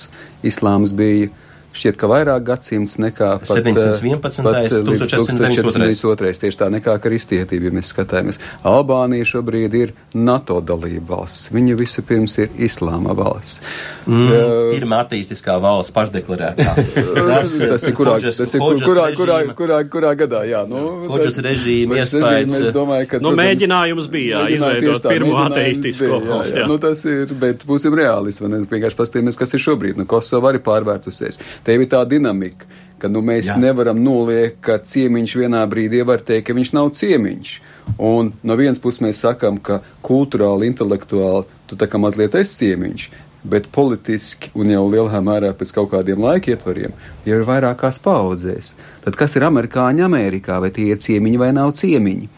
islāms 0.47 0.93
bija 0.97 1.31
šķiet, 1.77 1.99
ka 2.01 2.09
vairāk 2.11 2.45
gadsimts 2.47 2.99
nekā 3.03 3.31
pat, 3.43 3.51
711. 3.51 4.43
Pat 4.45 4.59
1492. 4.69 6.41
Tieši 6.43 6.61
tā 6.61 6.69
nekā 6.73 6.97
kristietība, 7.03 7.71
ja 7.71 7.77
mēs 7.79 7.93
skatāmies. 7.95 8.41
Albānija 8.69 9.27
šobrīd 9.29 9.77
ir 9.79 9.95
NATO 10.15 10.61
dalība 10.65 11.17
valsts. 11.17 11.51
Viņa 11.55 11.77
vispirms 11.79 12.39
ir 12.43 12.53
islāma 12.69 13.17
valsts. 13.17 13.63
Mm, 14.07 14.29
uh, 14.29 14.73
pirmā 14.75 15.03
attīstiskā 15.05 15.57
valsts 15.63 15.95
pašdeklarētā. 15.95 16.75
tas, 17.31 17.55
tas 17.57 17.87
ir 17.89 17.97
kurā, 17.97 18.17
Hodžas, 18.19 18.41
tas 18.41 18.55
ir 18.57 18.63
kurā, 18.63 18.87
kurā, 18.87 19.07
kurā, 19.19 19.39
kurā, 19.59 19.79
kurā 19.93 20.13
gadā, 20.19 20.43
jā. 20.49 20.65
Nu, 20.69 20.83
Hodžas 21.11 21.39
režīma 21.45 22.01
iespējas. 22.03 22.59
Es 22.69 22.75
domāju, 22.75 23.09
ka. 23.11 23.23
Nu, 23.23 23.31
protams, 23.31 23.43
mēģinājums 23.43 24.11
bija, 24.13 24.43
jā, 24.49 24.59
izveidot 24.59 25.09
pirmo 25.09 25.39
ateistisko 25.45 26.21
jā. 26.51 26.67
Nu, 26.69 26.79
tas 26.83 27.05
ir, 27.09 27.33
bet 27.39 27.67
būsim 27.69 27.95
reālisti, 27.99 28.45
vai 28.45 28.53
ne? 28.55 28.63
Vienkārši 28.71 28.99
pastīmies, 28.99 29.39
kas 29.39 29.55
ir 29.57 29.63
šobrīd. 29.63 30.01
Nu, 30.01 30.07
Kosova 30.11 30.53
arī 30.53 30.63
pārvērtusies. 30.65 31.41
Tev 31.67 31.85
ir 31.85 31.91
tā 31.93 32.03
dinamika, 32.09 32.69
ka 33.03 33.11
nu, 33.11 33.23
mēs 33.27 33.51
Jā. 33.51 33.59
nevaram 33.59 33.99
noliekt, 33.99 34.61
ka 34.63 34.79
ciemiņš 34.79 35.35
vienā 35.41 35.65
brīdī 35.71 36.05
var 36.07 36.23
teikt, 36.23 36.47
ka 36.49 36.55
viņš 36.55 36.71
nav 36.77 36.93
ciemiņš. 36.99 37.53
Un 37.99 38.31
no 38.47 38.57
vienas 38.59 38.79
puses 38.83 39.03
mēs 39.03 39.25
sakām, 39.25 39.59
ka 39.59 39.81
kultūrāli, 40.07 40.71
intelektuāli 40.71 41.49
tu 41.67 41.79
tā 41.79 41.89
kā 41.91 41.99
mazliet 41.99 42.37
esi 42.39 42.61
ciemiņš, 42.61 43.09
bet 43.43 43.67
politiski 43.75 44.53
un 44.55 44.71
jau 44.71 44.85
lielā 44.87 45.19
mērā 45.25 45.51
pēc 45.59 45.75
kaut 45.75 45.91
kādiem 45.97 46.23
laika 46.23 46.53
ietvariem 46.55 46.95
jau 47.27 47.41
ir 47.41 47.49
vairākās 47.49 47.99
paudzēs. 48.05 48.75
Tad 49.03 49.19
kas 49.19 49.35
ir 49.35 49.49
amerikāņi 49.49 50.07
Amerikā, 50.07 50.61
vai 50.63 50.71
tie 50.71 50.93
ir 50.93 51.03
ciemiņi 51.03 51.43
vai 51.43 51.51
nav 51.57 51.75
ciemiņi? 51.79 52.31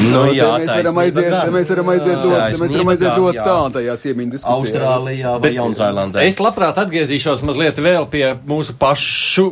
Nu, 0.00 0.26
jā, 0.32 0.50
mēs 0.60 0.70
varam 0.70 1.00
aiziet, 1.02 1.30
gan. 1.32 1.48
mēs 1.54 1.70
varam 1.72 1.88
aiziet 1.94 2.20
ļoti, 2.20 2.60
mēs 2.60 2.74
varam 2.76 2.92
aiziet 2.92 3.16
ļoti 3.16 3.40
tālu 3.46 3.72
tajā 3.78 3.96
ciemiņu 4.04 4.34
diskusijā. 4.36 4.60
Austrālijā 4.60 5.34
vai 5.40 5.54
Jaunzēlandē. 5.56 6.28
Es 6.28 6.38
labprāt 6.42 6.78
atgriezīšos 6.84 7.42
mazliet 7.48 7.80
vēl 7.82 8.06
pie 8.12 8.24
mūsu 8.48 8.76
pašu 8.80 9.50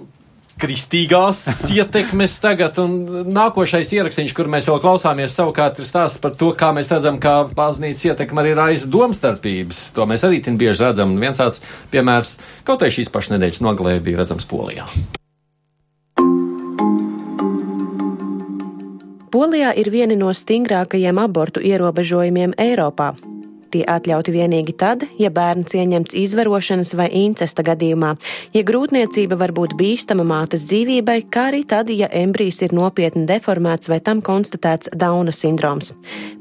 kristīgās 0.58 1.42
ietekmes 1.76 2.38
tagad, 2.42 2.78
un 2.82 3.28
nākošais 3.34 3.92
ierakstīns, 3.98 4.34
kur 4.36 4.50
mēs 4.50 4.68
vēl 4.70 4.80
klausāmies, 4.82 5.36
savukārt 5.38 5.80
ir 5.80 5.88
stāsts 5.88 6.22
par 6.22 6.34
to, 6.38 6.52
kā 6.58 6.72
mēs 6.76 6.90
redzam, 6.92 7.20
kā 7.22 7.40
baznīcas 7.58 8.10
ietekme 8.10 8.44
arī 8.44 8.56
raisa 8.58 8.90
domstarpības. 8.90 9.88
To 9.98 10.08
mēs 10.10 10.26
arī 10.28 10.42
tin 10.44 10.58
bieži 10.60 10.88
redzam, 10.88 11.14
un 11.14 11.22
viens 11.22 11.40
tāds 11.40 11.62
piemērs 11.94 12.36
kaut 12.68 12.82
arī 12.82 12.98
šīs 12.98 13.14
pašas 13.14 13.36
nedēļas 13.36 13.64
nogalē 13.64 13.98
bija 14.02 14.24
redzams 14.24 14.48
Polijā. 14.50 14.88
Polijā 19.28 19.74
ir 19.76 19.90
vieni 19.92 20.16
no 20.16 20.32
stingrākajiem 20.32 21.18
abortu 21.20 21.60
ierobežojumiem 21.60 22.54
Eiropā. 22.56 23.12
Tie 23.68 23.82
atļauti 23.84 24.32
vienīgi 24.32 24.72
tad, 24.80 25.02
ja 25.20 25.28
bērns 25.28 25.74
ieņemts 25.76 26.14
izvarošanas 26.16 26.94
vai 26.96 27.10
incesta 27.20 27.60
gadījumā, 27.66 28.14
ja 28.56 28.62
grūtniecība 28.64 29.36
var 29.36 29.52
būt 29.52 29.74
bīstama 29.76 30.24
mātes 30.24 30.62
dzīvībai, 30.70 31.18
kā 31.28 31.50
arī 31.50 31.60
tad, 31.68 31.90
ja 31.92 32.08
embrijs 32.16 32.62
ir 32.64 32.72
nopietni 32.72 33.26
deformēts 33.28 33.90
vai 33.92 33.98
tam 34.04 34.22
konstatēts 34.24 34.88
Dauna 34.96 35.34
sindroms. 35.36 35.90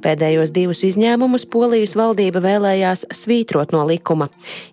Pēdējos 0.05 0.53
divus 0.55 0.85
izņēmumus 0.87 1.49
Polijas 1.51 1.97
valdība 1.99 2.39
vēlējās 2.45 3.03
svītrot 3.11 3.75
no 3.75 3.83
likuma. 3.89 4.29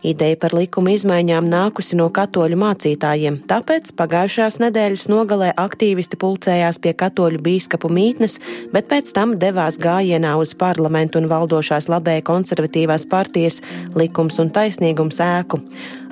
Ideja 0.07 0.39
par 0.39 0.55
likuma 0.55 0.95
izmaiņām 0.95 1.51
nākusi 1.51 1.99
no 1.99 2.07
katoļu 2.15 2.61
mācītājiem, 2.63 3.41
tāpēc 3.51 3.91
pagājušās 3.99 4.61
nedēļas 4.63 5.09
nogalē 5.11 5.51
aktīvisti 5.59 6.21
pulcējās 6.23 6.79
pie 6.79 6.95
katoļu 7.03 7.43
bīskapu 7.43 7.91
mītnes, 7.91 8.39
bet 8.71 8.87
pēc 8.95 9.11
tam 9.19 9.35
devās 9.43 9.83
gājienā 9.83 10.39
uz 10.39 10.55
parlamentu 10.55 11.19
un 11.19 11.27
valdošās 11.35 11.91
labēja 11.91 12.23
konsultācijas 12.23 12.43
konservatīvās 12.45 13.09
partijas 13.09 13.61
likums 13.97 14.38
un 14.42 14.51
taisnīgums 14.53 15.20
ēku. 15.24 15.61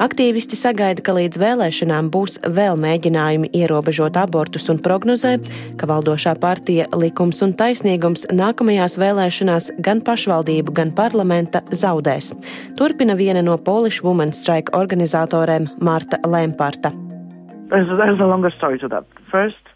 Aktīvisti 0.02 0.56
sagaida, 0.56 1.04
ka 1.04 1.14
līdz 1.16 1.38
vēlēšanām 1.42 2.08
būs 2.12 2.40
vēl 2.56 2.78
mēģinājumi 2.80 3.52
ierobežot 3.52 4.16
abortus 4.16 4.68
un 4.72 4.80
prognozē, 4.82 5.36
ka 5.78 5.88
valdošā 5.90 6.34
partija 6.40 6.88
likums 6.96 7.42
un 7.44 7.52
taisnīgums 7.58 8.26
nākamajās 8.32 8.98
vēlēšanās 9.02 9.72
gan 9.84 10.00
pašvaldību, 10.04 10.72
gan 10.72 10.94
parlamenta 10.96 11.62
zaudēs. 11.70 12.32
Turpina 12.78 13.16
viena 13.18 13.44
no 13.44 13.58
Polish 13.58 14.02
Women's 14.02 14.40
Strike 14.42 14.72
organizatoriem 14.76 15.68
Marta 15.80 16.18
Lemparta. 16.24 16.92
There's, 17.68 17.88
there's 17.96 18.20
a 18.20 18.28
longer 18.28 18.50
story 18.50 18.78
to 18.80 18.88
that. 18.88 19.04
First, 19.30 19.71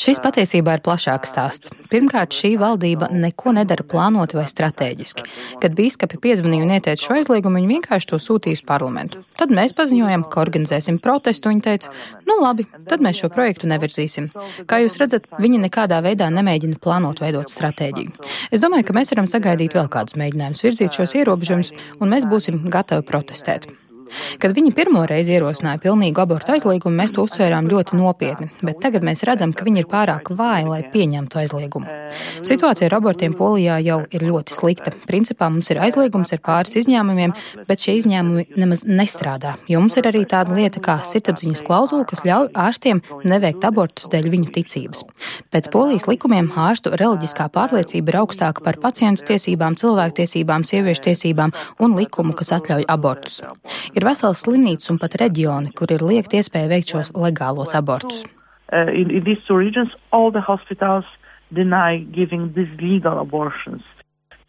Šis 0.00 0.20
uh, 0.20 0.24
patiesībā 0.24 0.76
ir 0.76 0.82
plašāks 0.86 1.32
stāsts. 1.32 1.72
Pirmkārt, 1.92 2.34
šī 2.36 2.54
valdība 2.60 3.10
neko 3.12 3.54
nedara 3.56 3.84
plānoti 3.86 4.38
vai 4.38 4.46
strateģiski. 4.50 5.26
Kad 5.62 5.76
bīskapi 5.78 6.20
piezvanīja 6.22 6.66
un 6.66 6.74
ieteica 6.76 7.04
šo 7.04 7.18
aizliegumu, 7.18 7.60
viņi 7.60 7.72
vienkārši 7.76 8.10
to 8.12 8.20
sūtīja 8.22 8.60
uz 8.60 8.64
parlamentu. 8.66 9.22
Tad 9.36 9.52
mēs 9.54 9.76
paziņojam, 9.76 10.26
ka 10.32 10.42
organizēsim 10.42 11.00
protestu. 11.02 11.52
Viņi 11.52 11.64
teica, 11.68 11.92
nu 12.28 12.38
labi, 12.42 12.66
tad 12.90 13.04
mēs 13.04 13.22
šo 13.22 13.30
projektu 13.32 13.70
nevirzīsim. 13.70 14.30
Kā 14.68 14.80
jūs 14.82 14.98
redzat, 15.02 15.28
viņi 15.42 15.62
nekādā 15.68 16.00
veidā 16.04 16.30
nemēģina 16.32 16.80
plānot 16.82 17.22
veidot 17.24 17.52
stratēģiju. 17.52 18.28
Es 18.50 18.64
domāju, 18.64 18.88
ka 18.88 18.96
mēs 18.96 19.12
varam 19.14 19.30
sagaidīt 19.30 19.76
vēl 19.76 19.90
kādus 19.92 20.18
mēģinājumus 20.20 20.64
virzīt 20.66 21.00
šos 21.00 21.18
ierobežojumus, 21.20 21.74
un 22.00 22.14
mēs 22.16 22.28
būsim 22.28 22.64
gatavi 22.72 23.06
protestēt. 23.06 23.68
Kad 24.42 24.54
viņi 24.56 24.72
pirmo 24.76 25.02
reizi 25.08 25.34
ierosināja 25.36 25.80
pilnīgu 25.82 26.22
abortu 26.22 26.54
aizliegumu, 26.54 26.96
mēs 27.00 27.14
to 27.16 27.24
uztvērām 27.26 27.68
ļoti 27.70 27.98
nopietni, 27.98 28.48
bet 28.66 28.80
tagad 28.82 29.06
mēs 29.06 29.24
redzam, 29.26 29.54
ka 29.56 29.66
viņi 29.66 29.82
ir 29.82 29.88
pārāk 29.90 30.30
vāji, 30.36 30.68
lai 30.70 30.82
pieņemtu 30.92 31.40
aizliegumu. 31.42 31.96
Situācija 32.46 32.90
ar 32.90 32.98
abortiem 33.00 33.34
Polijā 33.36 33.78
jau 33.84 33.98
ir 34.14 34.26
ļoti 34.26 34.54
slikta. 34.56 34.92
Principā 35.08 35.48
mums 35.52 35.70
ir 35.72 35.80
aizliegums 35.82 36.32
ar 36.34 36.42
pāris 36.44 36.76
izņēmumiem, 36.82 37.34
bet 37.68 37.82
šie 37.82 37.96
izņēmumi 38.00 38.60
nemaz 38.60 38.84
nestrādā, 38.86 39.56
jo 39.70 39.82
mums 39.82 39.98
ir 39.98 40.08
arī 40.10 40.24
tāda 40.28 40.54
lieta 40.56 40.82
kā 40.84 40.98
sirdsapziņas 41.06 41.64
klauzula, 41.66 42.06
kas 42.08 42.24
ļauj 42.26 42.52
ārstiem 42.66 43.02
neveikt 43.26 43.64
abortus 43.66 44.10
dēļ 44.12 44.30
viņu 44.32 44.52
ticības. 44.54 45.04
Pēc 45.54 45.70
Polijas 45.74 46.06
likumiem 46.10 46.50
ārstu 46.66 46.94
reliģiskā 46.96 47.48
pārliecība 47.54 48.12
ir 48.12 48.20
augstāka 48.22 48.64
par 48.64 48.78
pacientu 48.82 49.26
tiesībām, 49.32 49.76
cilvēktiesībām, 49.80 50.66
sieviešu 50.68 51.06
tiesībām 51.08 51.54
un 51.82 51.96
likumu, 51.98 52.36
kas 52.36 52.54
atļauj 52.58 52.86
abortus. 52.92 53.42
Ir 53.96 54.04
vesels 54.04 54.42
slimnīcas 54.44 54.90
un 54.92 54.98
pat 55.00 55.14
reģioni, 55.22 55.70
kur 55.72 55.88
ir 55.94 56.02
liekt 56.04 56.34
iespēja 56.36 56.68
veikt 56.68 56.90
šos 56.92 57.14
legālos 57.16 57.72
abortus. 57.78 58.26
Uh, 58.68 58.92
in, 58.92 59.08
in 59.10 59.24
these 59.24 59.40
two 59.48 59.56
regions, 59.56 59.94
all 60.12 60.30
the 60.30 60.42
hospitals 60.44 61.06
deny 61.54 62.04
giving 62.12 62.52
these 62.52 62.68
legal 62.80 63.18
abortions. 63.18 63.82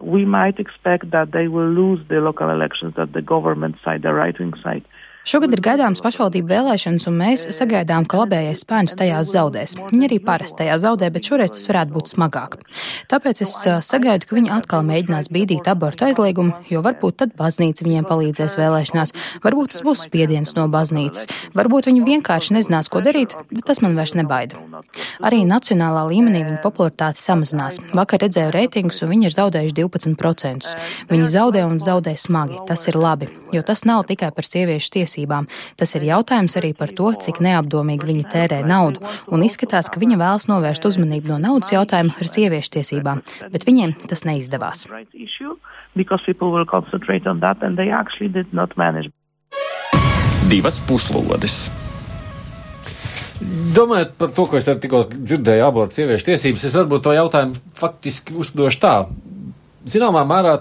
We 0.01 0.25
might 0.25 0.59
expect 0.59 1.11
that 1.11 1.31
they 1.31 1.47
will 1.47 1.69
lose 1.69 2.01
the 2.09 2.19
local 2.19 2.49
elections, 2.49 2.95
that 2.97 3.13
the 3.13 3.21
government 3.21 3.77
side, 3.85 4.01
the 4.01 4.13
right 4.13 4.37
wing 4.37 4.53
side, 4.61 4.83
Šogad 5.27 5.51
ir 5.51 5.59
gaidāms 5.59 5.99
pašvaldību 5.99 6.47
vēlēšanas, 6.47 7.03
un 7.09 7.17
mēs 7.19 7.41
sagaidām, 7.51 8.05
ka 8.07 8.21
labējais 8.21 8.61
spēns 8.63 8.93
tajās 8.95 9.33
zaudēs. 9.33 9.73
Viņi 9.89 10.05
arī 10.07 10.19
parasti 10.23 10.61
tajā 10.61 10.77
zaudē, 10.79 11.09
bet 11.11 11.27
šoreiz 11.27 11.51
tas 11.51 11.65
varētu 11.67 11.91
būt 11.97 12.11
smagāk. 12.13 12.55
Tāpēc 13.11 13.41
es 13.43 13.55
sagaidu, 13.83 14.23
ka 14.23 14.37
viņi 14.37 14.53
atkal 14.55 14.85
mēģinās 14.87 15.27
bīdīt 15.35 15.67
abortu 15.67 16.05
aizliegumu, 16.07 16.61
jo 16.71 16.79
varbūt 16.85 17.17
tad 17.19 17.33
baznīca 17.35 17.83
viņiem 17.83 18.07
palīdzēs 18.07 18.55
vēlēšanās, 18.55 19.11
varbūt 19.43 19.75
tas 19.75 19.83
būs 19.83 20.05
spiediens 20.07 20.55
no 20.55 20.69
baznīcas, 20.71 21.27
varbūt 21.59 21.91
viņi 21.91 22.05
vienkārši 22.07 22.55
nezinās, 22.55 22.87
ko 22.87 23.03
darīt, 23.03 23.35
bet 23.51 23.67
tas 23.67 23.83
man 23.83 23.99
vairs 23.99 24.15
nebaida. 24.15 24.63
Arī 25.27 25.41
nacionālā 25.43 26.05
līmenī 26.07 26.45
viņa 26.45 26.61
popularitāte 26.63 27.19
samazinās. 27.19 27.81
Vakar 27.99 28.23
redzēju 28.23 28.55
reitingus, 28.55 29.03
un 29.03 29.11
viņi 29.11 29.27
ir 29.27 29.35
zaudējuši 29.41 29.77
12%. 29.83 30.73
Viņi 31.11 31.29
zaudē 31.35 31.67
un 31.67 31.83
zaudē 31.83 32.15
smagi. 32.15 32.63
Tas 32.69 32.87
ir 32.87 32.95
labi, 32.95 33.27
jo 33.51 33.65
tas 33.65 33.83
nav 33.89 34.07
tikai 34.07 34.31
par 34.31 34.47
sieviešu 34.47 34.95
tiesībām 34.95 35.16
tiesībām. 35.17 35.47
Tas 35.77 35.95
ir 35.95 36.05
jautājums 36.07 36.55
arī 36.57 36.73
par 36.77 36.93
to, 36.93 37.11
cik 37.13 37.41
neapdomīgi 37.41 38.05
viņi 38.05 38.25
tērē 38.31 38.61
naudu, 38.65 39.01
un 39.31 39.43
izskatās, 39.43 39.89
ka 39.89 39.99
viņa 39.99 40.17
vēlas 40.17 40.47
novērst 40.47 40.85
uzmanību 40.85 41.33
no 41.33 41.39
naudas 41.39 41.71
jautājuma 41.73 42.13
ar 42.17 42.27
sieviešu 42.27 42.77
tiesībām, 42.77 43.23
bet 43.51 43.65
viņiem 43.65 43.95
tas 44.07 44.25
neizdevās. 44.25 44.85
Divas 50.47 50.79
puslodes. 50.87 51.67
Domājot 53.75 54.15
par 54.17 54.31
to, 54.33 54.47
ko 54.49 54.57
es 54.57 54.65
tikko 54.65 55.03
dzirdēju, 55.13 55.65
abortu 55.65 55.99
sieviešu 55.99 56.31
tiesības, 56.31 56.63
es 56.69 56.77
varbūt 56.77 57.03
to 57.05 57.13
jautājumu 57.13 57.59
faktiski 57.77 58.33
uzdošu 58.37 58.81
tā. 58.81 58.95
Zināmā 59.87 60.23
mērā 60.27 60.55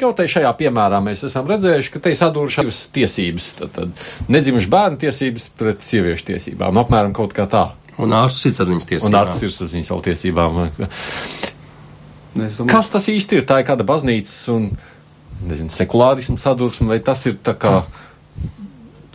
Kaut 0.00 0.20
arī 0.22 0.30
šajā 0.32 0.52
piemērā 0.58 1.00
mēs 1.04 1.24
esam 1.28 1.48
redzējuši, 1.50 1.92
ka 1.94 2.02
te 2.02 2.12
ir 2.12 2.18
sadūrušas 2.20 2.62
divas 2.62 2.80
tiesības. 2.96 3.50
Tad, 3.60 3.74
tad 3.76 4.32
nedzimuši 4.32 4.70
bērnu 4.72 5.00
tiesības 5.04 5.48
pret 5.58 5.84
sieviešu 5.86 6.30
tiesībām. 6.32 6.74
Nu, 6.74 6.82
apmēram 6.82 7.14
kaut 7.16 7.36
kā 7.36 7.46
tā. 7.50 7.68
Un 8.02 8.12
ārstu 8.16 8.46
sirdsapziņas 8.46 8.90
tiesībām. 8.90 9.12
Un 9.12 9.20
ārstu 9.20 9.46
sirdsapziņas 9.46 9.92
vēl 9.92 10.02
tiesībām. 10.10 10.58
Domāju, 12.36 12.68
Kas 12.68 12.92
tas 12.92 13.06
īsti 13.08 13.40
ir? 13.40 13.46
Tā 13.48 13.62
ir 13.62 13.68
kāda 13.68 13.86
baznīcas 13.88 14.40
un 14.52 14.66
nezinu, 15.46 15.72
sekulārismu 15.72 16.36
sadursme, 16.40 16.90
vai 16.90 17.00
tas 17.04 17.24
ir 17.30 17.38
tā 17.44 17.56
kā. 17.56 17.78
Mm 17.84 18.04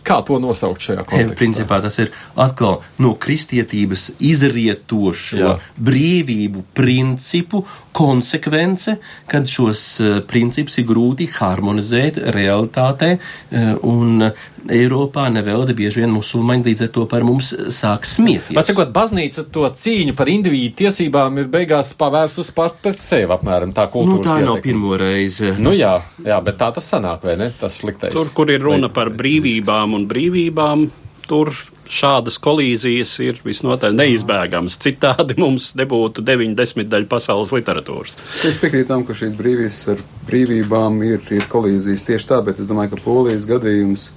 Kā 0.02 0.18
to 0.26 0.38
nosaukt 0.42 0.82
šajā 0.82 1.04
kontekstā? 1.06 1.38
Principā 1.38 1.78
tas 1.82 1.96
ir 2.02 2.10
atkal 2.34 2.80
no 3.02 3.12
kristietības 3.22 4.08
izrietošo 4.18 5.38
Jā. 5.38 5.52
brīvību 5.78 6.64
principu 6.74 7.62
konsekvence, 7.92 8.96
kad 9.30 9.48
šos 9.48 9.84
uh, 10.00 10.14
principus 10.28 10.78
ir 10.80 10.88
grūti 10.88 11.28
harmonizēt 11.32 12.20
realitātē, 12.34 13.16
uh, 13.18 13.74
un 13.88 14.32
Eiropā 14.70 15.24
nevelti 15.32 15.74
bieži 15.74 16.02
vien 16.02 16.12
musulmaņi 16.14 16.68
līdz 16.68 16.84
ar 16.86 16.90
to 16.94 17.06
par 17.10 17.24
mums 17.26 17.50
sāk 17.74 18.06
smieties. 18.06 18.54
Bet, 18.54 18.68
sakot, 18.68 18.92
baznīca 18.94 19.44
to 19.50 19.66
cīņu 19.66 20.14
par 20.18 20.30
individu 20.30 20.76
tiesībām 20.84 21.40
ir 21.42 21.48
beigās 21.50 21.90
pavērsus 21.98 22.52
pat 22.54 22.78
pret 22.84 23.02
sevi, 23.02 23.26
apmēram 23.34 23.74
tā 23.74 23.88
kultūras. 23.90 24.22
Nu, 24.22 24.28
tā 24.28 24.38
ietekmi. 24.38 24.50
nav 24.52 24.62
pirmo 24.62 24.98
reizi. 25.00 25.50
Nu, 25.58 25.74
jā, 25.74 25.96
jā, 26.22 26.38
bet 26.46 26.60
tā 26.62 26.70
tas 26.76 26.90
sanāk, 26.94 27.26
vai 27.26 27.36
ne? 27.40 27.50
Tas 27.58 27.80
sliktais. 27.82 28.14
Tur, 28.14 28.30
kur 28.36 28.52
ir 28.54 28.62
runa 28.62 28.92
par 28.92 29.10
brīvībām 29.18 29.98
un 29.98 30.06
brīvībām, 30.10 30.86
tur 31.26 31.50
šādas 31.92 32.38
kolīzijas 32.42 33.12
ir 33.24 33.40
visnotaļ 33.44 33.94
neizbēgamas. 33.98 34.78
Citādi 34.82 35.36
mums 35.40 35.72
nebūtu 35.78 36.24
90 36.24 36.88
daļu 36.92 37.08
pasaules 37.10 37.52
literatūras. 37.54 38.16
Es 38.48 38.58
piekrītu 38.62 38.88
tam, 38.88 39.04
ka 39.08 39.16
šīs 39.18 39.34
brīvības 39.38 39.80
ar 39.92 40.02
brīvībām 40.30 41.00
ir, 41.06 41.20
ir 41.36 41.48
kolīzijas 41.52 42.06
tieši 42.08 42.30
tā, 42.32 42.40
bet 42.46 42.62
es 42.62 42.70
domāju, 42.70 42.94
ka 42.94 43.04
polijas 43.04 43.46
gadījums, 43.50 44.08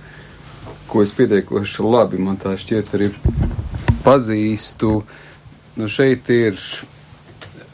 ko 0.91 1.03
es 1.03 1.13
pietiekoši 1.17 1.85
labi, 1.85 2.21
man 2.21 2.39
tā 2.39 2.55
šķiet 2.59 2.95
arī 2.95 3.11
pazīstu, 4.05 4.95
nu 5.75 5.91
šeit 5.91 6.29
ir 6.31 6.59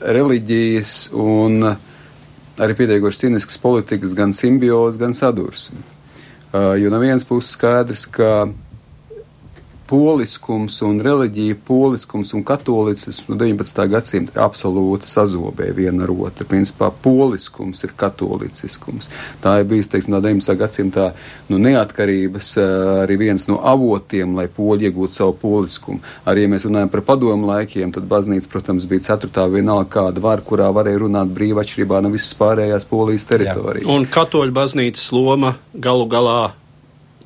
reliģijas 0.02 1.12
un 1.14 1.76
arī 2.62 2.78
pietiekoši 2.78 3.28
cinisks 3.28 3.60
politikas 3.62 4.16
gan 4.18 4.34
simbioze, 4.34 4.99
gan 5.02 5.14
sadursme. 5.14 5.82
Uh, 6.52 6.74
jo 6.76 6.89
no 6.91 6.99
vienas 6.99 7.24
puses 7.24 7.54
skaidrs, 7.56 8.04
ka 8.12 8.49
poliskums 9.92 10.78
un 10.88 11.02
reliģija, 11.04 11.58
poliskums 11.68 12.30
un 12.38 12.46
katolicisms 12.48 13.26
no 13.28 13.36
19. 13.36 13.82
gadsimta 13.92 14.38
ir 14.38 14.44
absolūti 14.46 15.10
sazobē 15.10 15.68
viena 15.76 16.06
ar 16.06 16.14
otru. 16.14 16.48
Principā 16.48 16.88
poliskums 17.04 17.84
ir 17.84 17.92
katoliciskums. 18.00 19.10
Tā 19.44 19.58
ir 19.60 19.68
bijis, 19.68 19.89
teiksim, 19.92 20.14
no 20.16 20.22
19. 20.24 20.56
gadsimta 20.60 21.10
nu, 21.52 21.60
neatkarības 21.60 22.54
arī 23.04 23.18
viens 23.26 23.48
no 23.52 23.60
avotiem, 23.74 24.38
lai 24.39 24.48
poļi 24.48 24.88
iegūtu 24.88 25.20
savu 25.20 25.36
poliskumu. 25.42 26.00
Arī, 26.24 26.48
ja 26.48 26.54
mēs 26.54 26.70
runājam 26.70 26.94
par 26.94 27.04
padomu 27.12 27.52
laikiem, 27.52 27.92
tad 27.92 28.08
baznīca, 28.08 28.48
protams, 28.54 28.88
bija 28.88 29.10
ceturtā 29.10 29.50
vienalga 29.52 29.89
kāda 29.98 30.24
var, 30.24 30.46
kurā 30.48 30.72
varēja 30.72 31.04
runāt 31.04 31.36
brīvi 31.36 31.60
atšķirībā 31.66 32.00
no 32.00 32.14
visas 32.16 32.32
pārējās 32.39 32.88
polijas 32.88 33.28
teritorijas. 33.28 33.89
Jā. 33.89 34.00
Un 34.00 34.08
katoļu 34.08 34.56
baznīcas 34.56 35.12
loma 35.18 35.58
galu 35.76 36.08
galā 36.08 36.39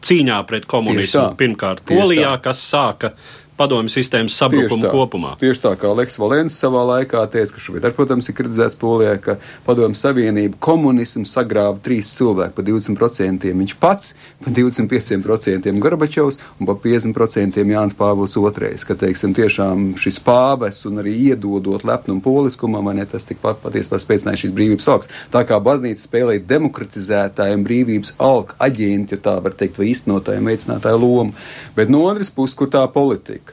cīņā 0.06 0.38
pret 0.50 0.68
komunismu. 0.70 1.32
Pirmkārt, 1.40 1.84
Polijā, 1.90 2.36
kas 2.44 2.62
sāka 2.72 3.14
padomju 3.58 3.92
sistēmas 3.92 4.36
sabrukumu 4.36 4.82
tieši 4.82 4.86
tā, 4.86 4.92
kopumā. 4.92 5.34
Tieši 5.40 5.62
tā 5.64 5.72
kā 5.80 5.92
Leks 5.96 6.20
Valens 6.20 6.58
savā 6.60 6.84
laikā 6.90 7.24
teica, 7.32 7.54
ka 7.56 7.64
šobrīd, 7.64 7.88
ar, 7.88 7.94
protams, 7.96 8.28
ir 8.30 8.36
kritizēts 8.38 8.78
Polijā, 8.80 9.16
ka 9.24 9.38
padomju 9.68 10.00
savienība 10.00 10.60
komunismu 10.64 11.24
sagrāva 11.30 11.80
trīs 11.84 12.12
cilvēki 12.18 12.56
pa 12.58 12.66
20%. 12.68 13.48
Viņš 13.56 13.76
pats 13.80 14.16
pa 14.44 14.52
25% 14.56 15.72
Gorbačovs 15.86 16.40
un 16.60 16.70
pa 16.70 16.76
50% 16.84 17.64
Jānis 17.64 17.98
Pāvils 17.98 18.36
II. 18.36 18.74
Ka, 18.86 18.98
teiksim, 19.00 19.36
tiešām 19.38 19.86
šis 20.00 20.20
pāves 20.26 20.84
un 20.90 21.00
arī 21.04 21.16
iedodot 21.30 21.86
lepnumu 21.88 22.24
poliskumam, 22.26 22.92
ir 22.96 23.08
tas 23.12 23.28
tik 23.28 23.40
pat 23.44 23.62
patiesībā 23.64 24.00
spēcināja 24.02 24.44
šīs 24.44 24.56
brīvības 24.56 24.90
augs. 24.92 25.12
Tā 25.34 25.46
kā 25.48 25.60
baznīca 25.64 26.04
spēlēja 26.04 26.44
demokratizētājiem 26.50 27.64
brīvības 27.66 28.16
algu 28.22 28.58
aģenti, 28.60 29.16
ja 29.16 29.26
tā 29.30 29.38
var 29.44 29.56
teikt, 29.58 29.80
vai 29.80 29.92
īstenotājiem 29.94 30.52
veicinātāju 30.52 31.02
lomu. 31.02 31.36
Bet 31.78 31.92
no 31.94 32.06
otras 32.10 32.34
puses, 32.34 32.58
kur 32.58 32.72
tā 32.72 32.84
politika? 32.92 33.45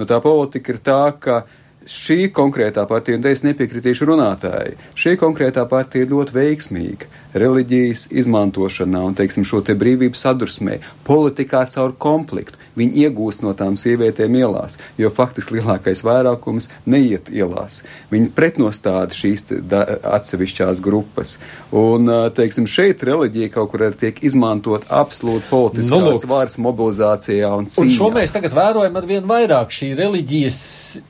Nu, 0.00 0.06
tā 0.08 0.16
politika 0.24 0.72
ir 0.72 0.78
tā, 0.80 1.02
ka 1.20 1.42
šī 1.84 2.30
konkrētā 2.32 2.86
partija, 2.88 3.18
un 3.18 3.26
es 3.28 3.42
nepiekritīšu 3.44 4.08
runātāji, 4.08 4.78
šī 4.96 5.16
konkrētā 5.20 5.66
partija 5.68 6.06
ir 6.06 6.14
ļoti 6.14 6.36
veiksmīga 6.36 7.08
reliģijas 7.34 8.08
izmantošanā 8.10 9.04
un, 9.06 9.16
teiksim, 9.18 9.46
šo 9.46 9.62
te 9.66 9.76
brīvību 9.78 10.18
sadursmē, 10.18 10.80
politikā 11.06 11.64
caur 11.70 11.94
konfliktu. 11.98 12.58
Viņi 12.78 13.04
iegūst 13.04 13.42
no 13.44 13.52
tām 13.58 13.74
sievietēm 13.78 14.36
ielās, 14.38 14.78
jo 14.98 15.10
faktiski 15.12 15.58
lielākais 15.58 16.04
vairākums 16.06 16.68
neiet 16.88 17.28
ielās. 17.34 17.82
Viņi 18.12 18.30
pretnostāda 18.36 19.16
šīs 19.16 19.48
atsevišķās 19.50 20.80
grupas. 20.84 21.36
Un, 21.76 22.08
teiksim, 22.36 22.68
šeit 22.70 23.02
reliģija 23.06 23.50
kaut 23.56 23.72
kur 23.72 23.84
arī 23.88 23.98
tiek 24.04 24.22
izmantot 24.26 24.86
absolūti 24.86 25.48
politiskās 25.50 26.24
nu, 26.24 26.30
varas 26.30 26.56
mobilizācijā 26.62 27.50
un 27.58 27.68
cīņā. 27.70 27.84
Un 27.84 27.92
šo 27.96 28.10
mēs 28.14 28.34
tagad 28.34 28.54
vērojam 28.56 28.96
ar 29.00 29.08
vien 29.10 29.26
vairāk 29.28 29.74
šī 29.74 29.92
reliģijas 29.98 30.60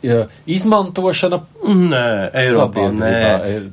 ja, 0.06 0.24
izmantošana. 0.50 1.42
Nē, 1.70 2.06
Eiropā 2.40 2.88
nē, 2.96 3.14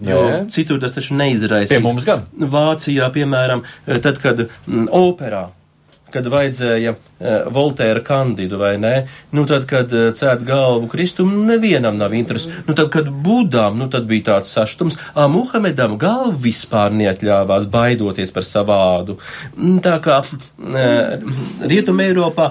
nē. 0.04 0.12
jo 0.12 0.22
citur 0.54 0.82
tas 0.84 0.96
taču 0.98 1.16
neizraisa. 1.18 1.72
Pie 1.72 1.82
mums 1.84 2.06
gan. 2.08 2.26
Vācijā, 2.38 3.10
piemēram, 3.14 3.64
tad, 4.04 4.22
kad 4.24 4.46
m, 4.46 4.88
operā 4.94 5.48
kad 6.18 6.30
vajadzēja 6.34 6.94
uh, 6.96 7.48
Voltēra 7.54 8.02
kandidu 8.06 8.60
vai 8.62 8.74
nē, 8.82 8.94
nu 9.38 9.46
tad, 9.50 9.68
kad 9.70 9.94
uh, 9.94 10.10
cēt 10.18 10.44
galvu 10.48 10.90
kristumu, 10.92 11.44
nevienam 11.48 12.00
nav 12.00 12.16
interesi. 12.18 12.52
Nu 12.68 12.76
tad, 12.78 12.90
kad 12.94 13.10
Budām, 13.28 13.78
nu 13.80 13.90
tad 13.94 14.08
bija 14.10 14.32
tāds 14.32 14.54
saštums, 14.56 14.98
ā, 15.14 15.28
Muhamedam 15.32 15.98
galvu 16.02 16.36
vispār 16.48 16.96
neatļāvās 16.98 17.70
baidoties 17.72 18.34
par 18.34 18.48
savādu. 18.48 19.18
Tā 19.86 19.98
kā 20.04 20.20
uh, 20.24 21.32
Rietuma 21.68 22.08
Eiropā 22.08 22.50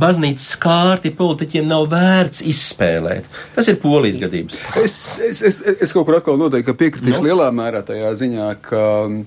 baznīcas 0.00 0.52
kārti 0.60 1.12
politiķiem 1.16 1.68
nav 1.70 1.88
vērts 1.90 2.44
izspēlēt. 2.50 3.28
Tas 3.56 3.68
ir 3.70 3.80
polijas 3.82 4.20
gadījums. 4.22 4.60
Es, 4.80 4.96
es, 5.24 5.44
es, 5.46 5.60
es 5.80 5.94
kaut 5.96 6.08
kur 6.08 6.20
atkal 6.20 6.40
noteikti 6.40 6.76
piekritīšu 6.84 7.20
no. 7.20 7.28
lielā 7.28 7.50
mērā 7.54 7.84
tajā 7.86 8.14
ziņā, 8.24 8.50
ka. 8.64 8.88
Um, 9.06 9.22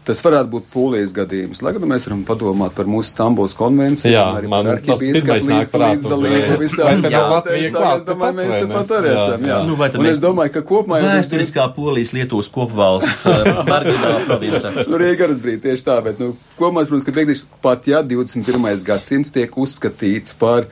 Tas 0.00 0.22
varētu 0.24 0.48
būt 0.54 0.68
polijas 0.72 1.10
gadījums. 1.12 1.60
Lai 1.60 1.74
gan 1.76 1.84
mēs 1.90 2.06
varam 2.08 2.22
padomāt 2.26 2.72
par 2.76 2.88
mūsu 2.88 3.12
Stambuls 3.12 3.52
konvenciju, 3.58 4.14
jā, 4.14 4.22
arī 4.38 4.48
par 4.50 4.68
arhibīskapu 4.72 5.48
līdz, 5.50 5.74
līdzdalību 5.82 6.56
visām 6.62 7.02
Es 7.04 8.06
domāju, 8.08 8.36
mēs 8.38 8.54
tepat 8.54 8.94
arī 8.96 9.12
esam. 9.12 9.44
Jā. 9.50 9.58
Nu, 9.68 9.76
Un 10.00 10.08
es 10.08 10.22
domāju, 10.22 10.54
ka 10.56 10.64
kopumā 10.66 11.02
jau 11.02 11.10
vēsturiskā 11.12 11.66
polijas 11.76 12.14
Lietuvas 12.16 12.48
kopvalsts 12.54 13.26
marģināla 13.68 14.22
province. 14.24 14.72
nu, 14.88 14.96
arī 14.98 15.12
garas 15.20 15.42
brīdi 15.44 15.66
tieši 15.68 15.86
tā, 15.90 15.98
bet, 16.06 16.22
nu, 16.22 16.32
kopumā, 16.56 16.86
protams, 16.88 17.06
ka 17.06 17.16
teikšu, 17.20 17.50
pat 17.64 17.90
ja 17.90 18.00
21. 18.06 18.70
gadsimts 18.86 19.34
tiek 19.36 19.52
uzskatīts 19.60 20.38
par 20.40 20.70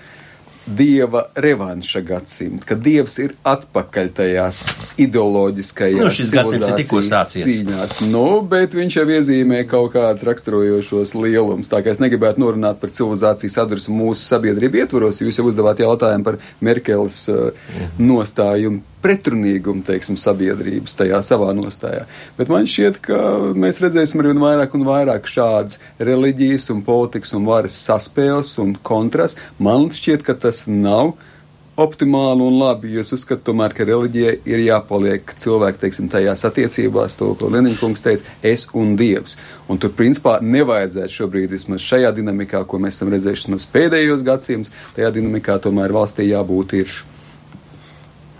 dieva 0.77 1.25
revanša 1.35 2.01
gadsimta, 2.07 2.66
ka 2.69 2.77
dievs 2.79 3.16
ir 3.23 3.35
atpakaļ 3.47 4.11
tajās 4.19 4.64
ideoloģiskajās 5.01 5.99
Nu, 6.03 6.12
cīņās. 7.49 7.99
Nu, 8.12 8.27
bet 8.49 8.77
viņš 8.77 8.99
jau 9.01 9.07
iezīmē 9.16 9.62
kaut 9.71 9.95
kāds 9.97 10.25
raksturojošos 10.29 11.14
lielums. 11.16 11.71
Tā 11.73 11.81
kā 11.85 11.95
es 11.95 12.03
negribētu 12.03 12.43
norunāt 12.43 12.81
par 12.83 12.93
civilizācijas 12.95 13.59
adresu 13.64 13.95
mūsu 13.95 14.27
sabiedrību 14.27 14.83
ietvaros, 14.85 15.23
jūs 15.23 15.41
jau 15.41 15.49
uzdevāt 15.49 15.83
jautājumu 15.85 16.27
par 16.27 16.41
Merkeles 16.64 17.25
uh, 17.33 17.51
nostājumu 17.99 18.85
pretrunīgumu, 19.03 19.84
teiksim, 19.86 20.18
sabiedrības 20.18 20.96
tajā 20.99 21.20
savā 21.26 21.53
nostājā. 21.57 22.05
Bet 22.38 22.51
man 22.53 22.68
šķiet, 22.68 23.01
ka 23.05 23.22
mēs 23.59 23.80
redzēsim 23.84 24.22
arvien 24.22 24.42
vairāk 24.42 24.74
un 24.78 24.86
vairāk 24.88 25.30
šādas 25.30 25.80
reliģijas 26.03 26.70
un 26.74 26.84
politikas 26.86 27.34
un 27.38 27.49
varas 27.49 27.78
saspēles 27.88 28.57
un 28.62 28.76
kontrast. 28.82 29.40
Man 29.62 29.90
šķiet, 29.94 30.26
ka 30.26 30.36
tas 30.46 30.66
nav 30.68 31.14
optimāli 31.78 32.42
un 32.42 32.57
labi, 32.59 32.90
jo 32.90 33.03
es 33.05 33.12
uzskatu 33.14 33.53
tomēr, 33.53 33.74
ka 33.76 33.86
reliģija 33.86 34.32
ir 34.51 34.62
jāpaliek 34.64 35.34
cilvēku, 35.38 35.78
teiksim, 35.84 36.09
tajās 36.11 36.42
attiecībās, 36.49 37.14
to, 37.20 37.30
ko 37.38 37.51
Leniņkungs 37.55 38.03
teica, 38.03 38.32
es 38.42 38.66
un 38.74 38.96
Dievs. 38.99 39.36
Un 39.70 39.78
tur, 39.78 39.92
principā, 39.94 40.38
nevajadzētu 40.42 41.14
šobrīd, 41.20 41.55
vismaz 41.55 41.84
šajā 41.86 42.11
dinamikā, 42.16 42.64
ko 42.66 42.82
mēs 42.82 42.99
esam 42.99 43.12
redzējuši 43.14 43.70
pēdējos 43.74 44.26
gadsimtus, 44.26 44.74
tajā 44.99 45.12
dinamikā 45.20 45.61
tomēr 45.62 45.94
valstī 45.94 46.26
jābūt 46.32 46.74
ir 46.80 46.99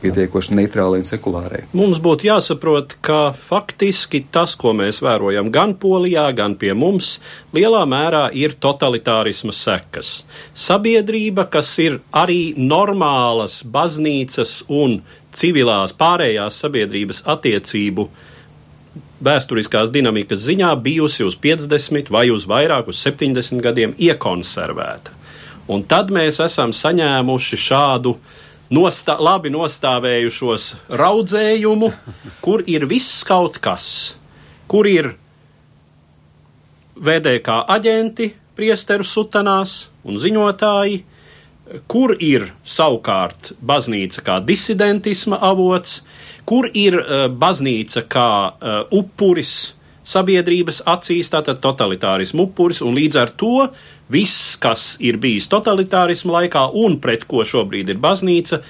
pietiekoši 0.03 0.57
neitrālai 0.59 1.01
un 1.03 1.07
sekulārai. 1.09 1.65
Mums 1.77 2.01
būtu 2.03 2.29
jāsaprot, 2.29 2.97
ka 3.05 3.33
faktiski 3.35 4.23
tas, 4.35 4.55
ko 4.59 4.73
mēs 4.77 5.03
vērojam 5.05 5.51
gan 5.55 5.75
Polijā, 5.81 6.29
gan 6.37 6.55
pie 6.61 6.73
mums, 6.79 7.17
lielā 7.57 7.83
mērā 7.89 8.29
ir 8.37 8.57
totalitārisma 8.61 9.55
sekas. 9.57 10.23
Sabiedrība, 10.55 11.49
kas 11.51 11.73
ir 11.83 12.01
arī 12.15 12.55
normālas 12.57 13.61
baznīcas 13.67 14.63
un 14.69 15.01
civilās 15.35 15.95
pārējās 15.99 16.63
sabiedrības 16.65 17.25
attiecību 17.29 18.09
vēsturiskās 19.25 19.91
dinamikas 19.95 20.43
ziņā 20.47 20.73
bijusi 20.83 21.27
uz 21.27 21.37
50 21.43 22.11
vai 22.15 22.29
uz 22.31 22.47
vairāk, 22.49 22.91
uz 22.91 23.03
70 23.03 23.63
gadiem 23.65 23.95
iekonservēta. 23.99 25.15
Un 25.69 25.83
tad 25.85 26.13
mēs 26.15 26.39
esam 26.41 26.73
saņēmuši 26.73 27.59
šādu 27.61 28.15
nostā, 28.75 29.17
labi 29.21 29.53
nostāvējušos 29.55 30.69
raudzējumu, 31.01 31.93
kur 32.45 32.65
ir 32.69 32.87
viss 32.91 33.23
kaut 33.29 33.61
kas, 33.63 34.17
kur 34.69 34.89
ir 34.89 35.13
VDK 36.99 37.63
aģenti, 37.71 38.33
priesteru 38.59 39.07
sutanās 39.07 39.87
un 40.05 40.19
ziņotāji, 40.19 41.03
kur 41.91 42.15
ir 42.19 42.49
savukārt 42.67 43.53
baznīca 43.61 44.25
kā 44.25 44.39
disidentisma 44.45 45.39
avots, 45.51 46.01
kur 46.49 46.69
ir 46.73 46.97
uh, 46.99 47.27
baznīca 47.29 48.07
kā 48.09 48.31
uh, 48.49 48.79
upuris 48.97 49.75
sabiedrības 50.09 50.81
acīs, 50.89 51.29
tātad 51.29 51.61
totalitārismu 51.61 52.49
upuris, 52.49 52.81
un 52.81 52.97
līdz 52.97 53.21
ar 53.21 53.33
to 53.37 53.69
viss, 54.13 54.57
kas 54.61 54.97
ir 55.05 55.19
bijis 55.21 55.49
totalitārismu 55.53 56.35
laikā 56.35 56.69
un 56.81 56.99
pret 57.03 57.27
ko 57.29 57.45
šobrīd 57.47 57.93
ir 57.93 58.01
baznīca, 58.03 58.63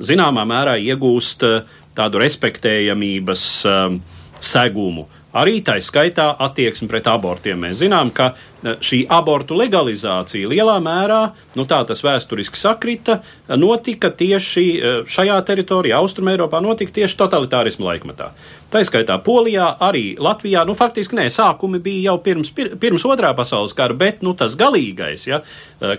zināmā 0.00 0.44
mērā 0.48 0.76
iegūst 0.80 1.44
uh, 1.46 1.60
tādu 1.98 2.20
respektējamības 2.22 3.44
um, 3.68 4.00
segumu. 4.40 5.08
Arī 5.36 5.58
tā 5.60 5.74
skaitā 5.84 6.30
attieksme 6.40 6.86
pret 6.88 7.08
abortiem. 7.10 7.58
Mēs 7.60 7.82
zinām, 7.82 8.08
ka 8.16 8.30
šī 8.64 9.02
abortu 9.12 9.58
legalizācija 9.60 10.48
lielā 10.48 10.78
mērā, 10.80 11.18
nu 11.58 11.66
tā 11.68 11.82
tas 11.84 12.00
vēsturiski 12.00 12.56
sakrita, 12.56 13.18
notika 13.60 14.08
tieši 14.08 14.64
šajā 15.04 15.36
teritorijā, 15.50 15.98
Austrum 16.00 16.30
Eiropā, 16.32 16.62
notika 16.64 16.96
tieši 16.96 17.18
totalitārismu 17.20 17.90
laikmetā. 17.90 18.30
Tā 18.72 18.80
skaitā 18.88 19.18
Polijā, 19.24 19.68
arī 19.84 20.14
Latvijā, 20.16 20.64
nu 20.64 20.72
faktiski 20.76 21.20
nē, 21.20 21.28
sākumi 21.32 21.82
bija 21.84 22.08
jau 22.08 22.16
pirms, 22.24 22.54
pirms 22.80 23.04
otrā 23.08 23.34
pasaules 23.36 23.76
kara, 23.76 23.96
bet 24.00 24.24
nu 24.24 24.32
tas 24.32 24.56
galīgais, 24.56 25.28
ja, 25.28 25.42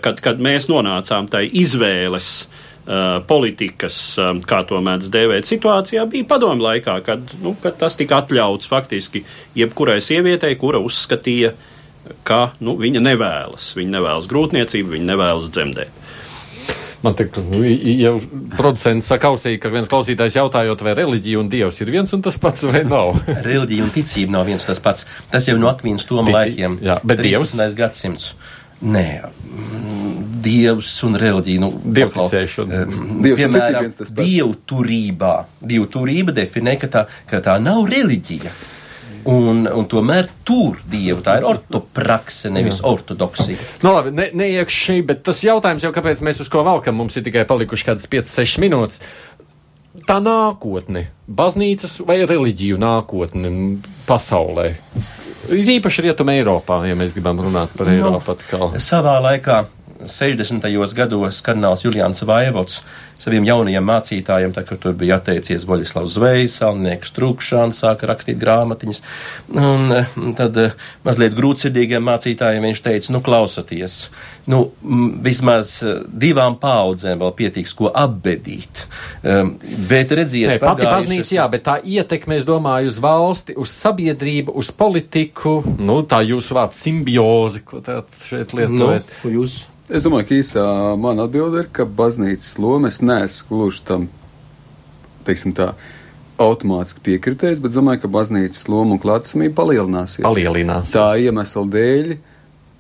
kad, 0.02 0.26
kad 0.26 0.42
mēs 0.42 0.72
nonācām 0.74 1.30
tai 1.30 1.46
izvēles 1.54 2.50
politikas, 3.30 3.98
um, 4.18 4.40
kā 4.42 4.64
to 4.66 4.80
mēdz 4.82 5.12
dēvēt, 5.14 5.46
situācijā 5.46 6.08
bija 6.10 6.26
padomu 6.30 6.66
laikā, 6.66 6.96
kad, 7.06 7.36
nu, 7.44 7.54
kad 7.62 7.78
tas 7.78 8.00
tika 8.00 8.24
atļauts 8.24 8.70
faktiski 8.72 9.22
jebkurai 9.60 10.00
sievietei, 10.02 10.56
kura 10.58 10.82
uzskatīja, 10.82 11.54
ka 12.26 12.42
nu, 12.66 12.74
viņa 12.80 13.04
nevēlas, 13.06 13.74
viņa 13.78 13.98
nevēlas 13.98 14.30
grūtniecību, 14.32 14.96
viņa 14.96 15.10
nevēlas 15.12 15.52
dzemdēt. 15.54 16.00
Man 17.00 17.16
te 17.16 17.30
jau 17.32 18.18
producents 18.58 19.08
saka, 19.08 19.30
ausī, 19.32 19.54
ka 19.62 19.72
viens 19.72 19.88
klausītājs 19.92 20.36
jautājot, 20.36 20.82
vai 20.84 20.98
reliģija 20.98 21.40
un 21.40 21.48
dievs 21.52 21.80
ir 21.80 21.92
viens 21.94 22.12
un 22.16 22.24
tas 22.26 22.36
pats 22.42 22.66
vai 22.68 22.82
nav. 22.84 23.22
reliģija 23.48 23.86
un 23.86 23.94
ticība 23.96 24.36
nav 24.36 24.50
viens 24.50 24.66
un 24.66 24.74
tas 24.74 24.84
pats. 24.84 25.08
Tas 25.32 25.48
jau 25.48 25.56
no 25.62 25.70
Akvīnas 25.72 26.10
Toma 26.10 26.34
laikiem. 26.36 26.76
Jā, 26.84 27.00
bet 27.08 27.24
dievs. 27.24 27.56
gadsimts. 27.78 28.34
Nē, 28.80 29.08
dievs 30.44 30.92
un 31.08 31.18
reliģija. 31.20 31.62
Nu, 31.64 31.70
Dievticēšana. 32.00 32.82
Dievs 32.90 33.46
un 33.46 33.54
piemēram, 33.54 33.88
dievturībā. 34.20 35.36
Dievturība 35.72 36.36
definē, 36.36 36.76
ka 36.82 36.92
tā, 36.92 37.06
ka 37.30 37.42
tā 37.46 37.58
nav 37.64 37.88
reliģija. 37.92 38.54
Un, 39.30 39.66
un 39.68 39.88
tomēr 39.90 40.30
tur 40.48 40.80
dievu 40.90 41.20
tā 41.26 41.36
ir 41.42 41.48
ortoprakse, 41.50 42.50
nevis 42.54 42.80
ortodoksija. 42.88 43.60
Nu, 43.84 43.92
labi, 43.98 44.14
ne, 44.16 44.30
neiekšķi, 44.40 45.02
bet 45.10 45.26
tas 45.28 45.42
jautājums 45.44 45.84
jau, 45.84 45.92
kāpēc 45.96 46.24
mēs 46.26 46.40
uz 46.46 46.50
ko 46.52 46.64
valkam, 46.66 46.96
mums 46.98 47.20
ir 47.20 47.26
tikai 47.28 47.44
palikuši 47.50 47.90
kādas 47.92 48.08
5-6 48.10 48.64
minūtes. 48.64 49.04
Tā 50.08 50.20
nākotne, 50.24 51.10
baznīcas 51.28 52.00
vai 52.08 52.22
reliģiju 52.24 52.80
nākotne 52.80 53.52
pasaulē. 54.08 54.72
Ir 55.50 55.72
īpaši 55.80 56.06
rietuma 56.06 56.36
Eiropā, 56.38 56.80
ja 56.88 56.96
mēs 56.98 57.16
gribam 57.16 57.40
runāt 57.42 57.74
par 57.78 57.90
Eiropu 57.92 58.36
atkal. 58.36 58.72
Savā 58.82 59.18
laikā 59.26 59.64
60. 60.08 60.70
gados 60.96 61.44
kardināls 61.46 61.84
Julians 61.86 62.24
Vaivots 62.28 62.84
saviem 63.20 63.44
jaunajiem 63.48 63.84
mācītājiem, 63.84 64.54
tā, 64.56 64.64
kad 64.68 64.80
tur 64.84 64.96
bija 64.98 65.18
atteicies 65.20 65.66
Boļislavs 65.68 66.16
Zvejs, 66.16 66.56
Salnieks 66.62 67.12
Trukšāns, 67.16 67.82
sāka 67.84 68.08
rakstīt 68.10 68.40
grāmatiņas, 68.40 69.02
un 69.60 69.96
eh, 69.96 70.14
tad 70.40 70.60
eh, 70.62 70.76
mazliet 71.08 71.36
grūtsirdīgiem 71.38 72.06
mācītājiem 72.08 72.68
viņš 72.70 72.82
teica, 72.86 73.14
nu 73.16 73.22
klausaties, 73.26 73.98
nu 74.52 74.62
vismaz 75.26 75.74
eh, 75.84 75.98
divām 76.08 76.56
paudzēm 76.62 77.20
vēl 77.20 77.34
pietiks, 77.42 77.76
ko 77.76 77.92
apbedīt. 77.92 78.86
Um, 79.20 79.52
bet 79.90 80.14
redziet, 80.16 80.54
Nē, 80.54 80.60
pati 80.64 80.88
baznīca, 80.88 81.34
jā, 81.36 81.48
bet 81.52 81.66
tā 81.68 81.76
ietekme, 81.84 82.38
es 82.40 82.48
domāju, 82.48 82.94
uz 82.94 83.02
valsti, 83.04 83.58
uz 83.60 83.74
sabiedrību, 83.82 84.56
uz 84.60 84.72
politiku, 84.72 85.60
nu 85.80 86.00
tā 86.08 86.22
jūsu 86.24 86.56
vārds 86.56 86.80
simbiozi, 86.88 87.66
ko 87.68 87.84
tā 87.84 88.00
šeit 88.24 88.56
lietojat. 88.56 89.12
Nu, 89.26 89.34
jūs? 89.36 89.60
Es 89.90 90.06
domāju, 90.06 90.28
ka 90.30 90.36
īsā 90.38 90.64
mana 91.02 91.26
atbilde 91.26 91.64
ir, 91.64 91.70
ka 91.74 91.86
baznīcas 91.86 92.60
loma 92.62 92.92
es 92.92 93.00
neesmu 93.02 93.50
gluži 93.50 93.82
tam, 93.88 94.04
teiksim 95.26 95.56
tā, 95.58 95.72
automātiski 96.40 97.02
piekritējis, 97.08 97.62
bet 97.64 97.74
domāju, 97.74 98.04
ka 98.04 98.12
baznīcas 98.14 98.68
loma 98.70 98.96
un 98.96 99.02
klātsamība 99.02 99.58
palielināsies. 99.58 100.22
Palielinās. 100.28 100.94
Tā 100.94 101.08
iemesla 101.24 101.66
dēļ, 101.74 102.14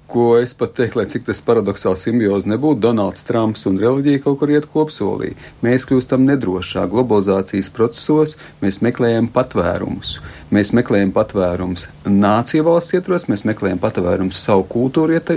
ko 0.10 0.26
es 0.39 0.55
pat 0.57 0.74
teiktu, 0.78 0.99
lai 0.99 1.05
cik 1.12 1.28
tas 1.28 1.41
paradoxāls 1.45 2.05
simbioze 2.05 2.49
nebūtu, 2.49 2.82
Donalds 2.84 3.26
Trumps 3.28 3.68
un 3.70 3.78
reliģija 3.82 4.24
kaut 4.24 4.39
kur 4.41 4.53
iet 4.53 4.66
kopsolī. 4.74 5.36
Mēs 5.66 5.86
kļūstam 5.89 6.26
nedrošā 6.28 6.88
globalizācijas 6.91 7.70
procesos, 7.76 8.38
mēs 8.64 8.82
meklējam 8.86 9.30
patvērumus. 9.36 10.18
Mēs 10.55 10.74
meklējam 10.78 11.14
patvērumus 11.16 11.89
nāciju 12.10 12.66
valsts 12.72 12.97
ietvaros, 12.97 13.30
mēs 13.30 13.45
meklējam 13.49 13.82
patvērumus 13.84 14.41
savu 14.47 14.66
kultūru 14.74 15.20
iet, 15.20 15.30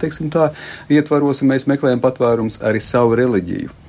teiksim 0.00 0.30
tā, 0.34 0.52
ietvaros, 0.92 1.42
un 1.42 1.54
mēs 1.54 1.66
meklējam 1.70 2.04
patvērumus 2.04 2.60
arī 2.62 2.84
savu 2.84 3.18
reliģiju 3.18 3.87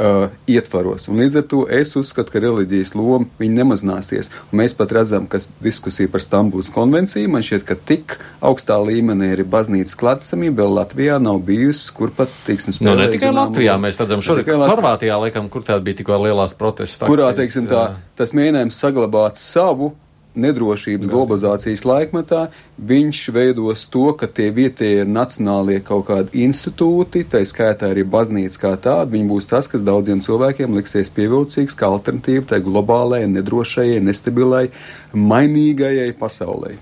uh, 0.00 0.32
ietvaros. 0.50 1.06
Un 1.10 1.20
līdz 1.20 1.40
ar 1.40 1.46
to 1.50 1.60
es 1.70 1.92
uzskatu, 1.98 2.32
ka 2.32 2.42
reliģijas 2.42 2.94
loma 2.96 3.28
nemazināsies. 3.40 4.30
Un 4.50 4.62
mēs 4.62 4.74
pat 4.78 4.94
redzam, 4.96 5.28
ka 5.30 5.40
diskusija 5.62 6.10
par 6.12 6.24
Stambulas 6.24 6.70
konvenciju 6.72 7.30
man 7.30 7.44
šķiet, 7.46 7.66
ka 7.68 7.76
tik 7.76 8.16
augstā 8.44 8.78
līmenī 8.80 9.32
ir 9.36 9.44
baznīcas 9.50 9.96
klātsamība 10.00 10.64
vēl 10.64 10.76
Latvijā 10.80 11.20
nav 11.22 11.40
bijusi, 11.46 11.90
kur 11.96 12.14
pat, 12.16 12.32
teiksim, 12.46 12.76
Nu, 12.80 12.94
ne 12.96 13.08
tikai 13.12 13.32
Latvijā, 13.34 13.74
mēs 13.82 13.98
redzam 14.00 14.22
šodien 14.24 14.62
Horvātijā, 14.62 15.18
laikam, 15.20 15.48
kur 15.52 15.64
tā 15.66 15.76
bija 15.84 16.00
tikko 16.00 16.20
lielās 16.22 16.54
protesta. 16.56 17.08
Kurā, 17.10 17.32
teiksim, 17.36 17.66
tā, 17.70 18.00
tas 18.18 18.32
mēģinājums 18.36 18.78
saglabāt 18.80 19.42
savu 19.42 19.92
nedrošības 20.34 21.08
globalizācijas 21.10 21.84
laikmetā, 21.88 22.46
viņš 22.90 23.22
veidos 23.34 23.86
to, 23.90 24.10
ka 24.18 24.28
tie 24.30 24.50
vietējie 24.54 25.06
nacionālie 25.08 25.80
kaut 25.84 26.06
kādi 26.10 26.44
institūti, 26.46 27.24
tā 27.30 27.42
skaitā 27.46 27.90
arī 27.90 28.04
baznīca 28.06 28.62
kā 28.62 28.74
tāda, 28.76 29.10
viņi 29.14 29.30
būs 29.30 29.50
tas, 29.50 29.70
kas 29.70 29.86
daudziem 29.86 30.22
cilvēkiem 30.24 30.76
liksies 30.78 31.10
pievilcīgs 31.16 31.78
kā 31.78 31.90
alternatīva 31.90 32.52
tai 32.54 32.62
globālajai, 32.66 33.32
nedrošajai, 33.38 33.98
nestabilai, 34.06 34.68
mainīgajai 35.14 36.12
pasaulē. 36.20 36.78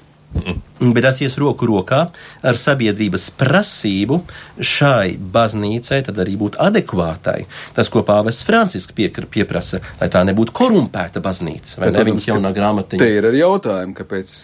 Bet 0.79 1.03
tas 1.03 1.19
ies 1.25 1.35
roku 1.41 1.67
rokā 1.67 1.99
ar 2.47 2.59
sabiedrības 2.61 3.25
prasību 3.39 4.21
šai 4.63 5.17
baznīcai 5.19 5.99
tad 6.07 6.21
arī 6.23 6.37
būt 6.39 6.59
adekvātai. 6.63 7.41
Tas, 7.75 7.91
ko 7.91 8.05
pāvests 8.07 8.47
Francisks 8.47 8.95
pieprasa, 8.95 9.81
lai 9.99 10.11
tā 10.13 10.23
nebūtu 10.29 10.55
korumpēta 10.55 11.23
baznīca, 11.25 11.81
vai 11.83 11.91
ne 11.97 12.07
viņas 12.11 12.29
jaunā 12.31 12.53
grāmatiņa. 12.55 13.03
Te 13.03 13.11
ir 13.19 13.27
arī 13.31 13.43
jautājumi, 13.43 13.97
kāpēc. 13.99 14.41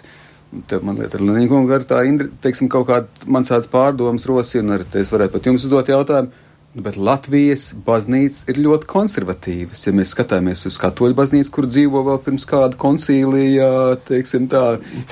Te 0.71 0.79
man 0.87 0.99
liekas, 1.01 1.19
Lenīnu 1.19 1.67
tā, 1.83 2.01
teiksim, 2.43 2.69
kaut 2.71 2.87
kāda 2.87 3.31
man 3.31 3.47
tāds 3.47 3.67
pārdomas 3.71 4.27
rosina, 4.31 4.77
arī 4.79 4.87
es 5.01 5.11
varētu 5.11 5.35
pat 5.35 5.49
jums 5.51 5.67
uzdot 5.67 5.91
jautājumu 5.91 6.44
bet 6.75 6.97
Latvijas 6.99 7.69
baznīca 7.87 8.49
ir 8.51 8.61
ļoti 8.65 8.89
konservatīvas. 8.91 9.85
Ja 9.87 9.95
mēs 9.95 10.13
skatāmies 10.15 10.65
uz 10.69 10.79
katoļu 10.83 11.17
baznīcu, 11.19 11.53
kur 11.55 11.69
dzīvo 11.71 12.03
vēl 12.09 12.21
pirms 12.27 12.47
kāda 12.51 12.79
koncīlija, 12.81 13.69
teiksim 14.09 14.49
tā, 14.53 14.65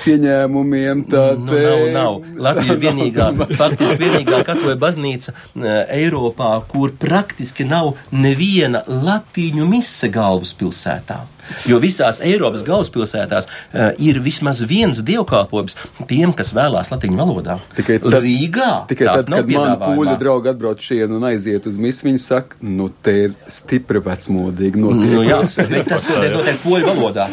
pieņēmumiem, 0.03 1.05
tad. 1.11 1.43
Nu, 1.43 1.59
nav, 1.59 1.83
nav. 1.95 2.19
Latvija 2.47 2.77
ir 2.77 2.81
vienīgā, 2.83 3.29
faktiski 3.61 3.99
vienīgā 4.03 4.43
katoļu 4.47 4.79
baznīca 4.81 5.33
eh, 5.33 5.77
Eiropā, 6.03 6.55
kur 6.71 6.95
praktiski 6.99 7.67
nav 7.69 7.93
neviena 8.11 8.83
latīņu 8.87 9.69
mise 9.69 10.11
galvaspilsētā. 10.13 11.23
Jo 11.69 11.79
visās 11.83 12.21
Eiropas 12.23 12.63
galvaspilsētās 12.67 13.47
uh, 13.47 13.91
ir 14.01 14.19
vismaz 14.23 14.61
viens 14.67 15.01
dievkalpojums 15.05 15.77
tiem, 16.09 16.33
kas 16.35 16.53
vēlās 16.55 16.91
latīņu 16.93 17.19
valodā. 17.19 17.57
Tikai 17.77 17.99
tad, 18.03 18.19
Rīgā. 18.23 18.71
Tikai 18.91 19.09
tad, 19.09 19.29
kad 19.31 19.53
man 19.53 19.77
pūļu 19.83 20.17
draugi 20.21 20.53
atbrauc 20.53 20.83
šeit 20.83 21.11
un 21.11 21.27
aiziet 21.29 21.67
uz 21.69 21.79
misu, 21.81 22.07
viņi 22.09 22.21
saka, 22.23 22.59
nu 22.63 22.89
te 23.03 23.15
ir 23.27 23.39
stipri 23.51 24.01
vecmodīgi. 24.03 24.83
Nu, 24.83 25.23
jā, 25.25 25.41
bet 25.57 25.89
tas 25.91 26.07
notiek 26.09 26.61
poļu 26.63 26.91
valodā. 26.91 27.29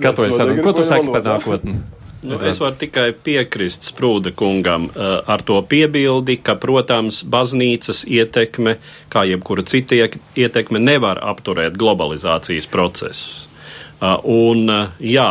Katoļs 0.00 0.36
saruna. 0.38 0.62
Ko 0.64 0.76
tu 0.76 0.86
saki 0.86 1.10
par 1.12 1.26
nākotni? 1.26 1.80
Nu, 2.22 2.36
es 2.44 2.58
varu 2.60 2.76
tikai 2.76 3.14
piekrist 3.24 3.86
Sprūda 3.88 4.34
kungam 4.36 4.90
uh, 4.90 5.22
ar 5.24 5.40
to 5.40 5.56
piebildi, 5.64 6.36
ka, 6.44 6.52
protams, 6.60 7.22
baznīcas 7.24 8.02
ietekme, 8.04 8.74
kā 9.12 9.22
jebkura 9.24 9.64
cita 9.64 9.96
ietekme, 10.36 10.82
nevar 10.84 11.22
apturēt 11.24 11.78
globalizācijas 11.80 12.68
procesus. 12.68 13.46
Uh, 14.00 14.18
un, 14.28 14.68
uh, 14.68 14.98
jā, 15.00 15.30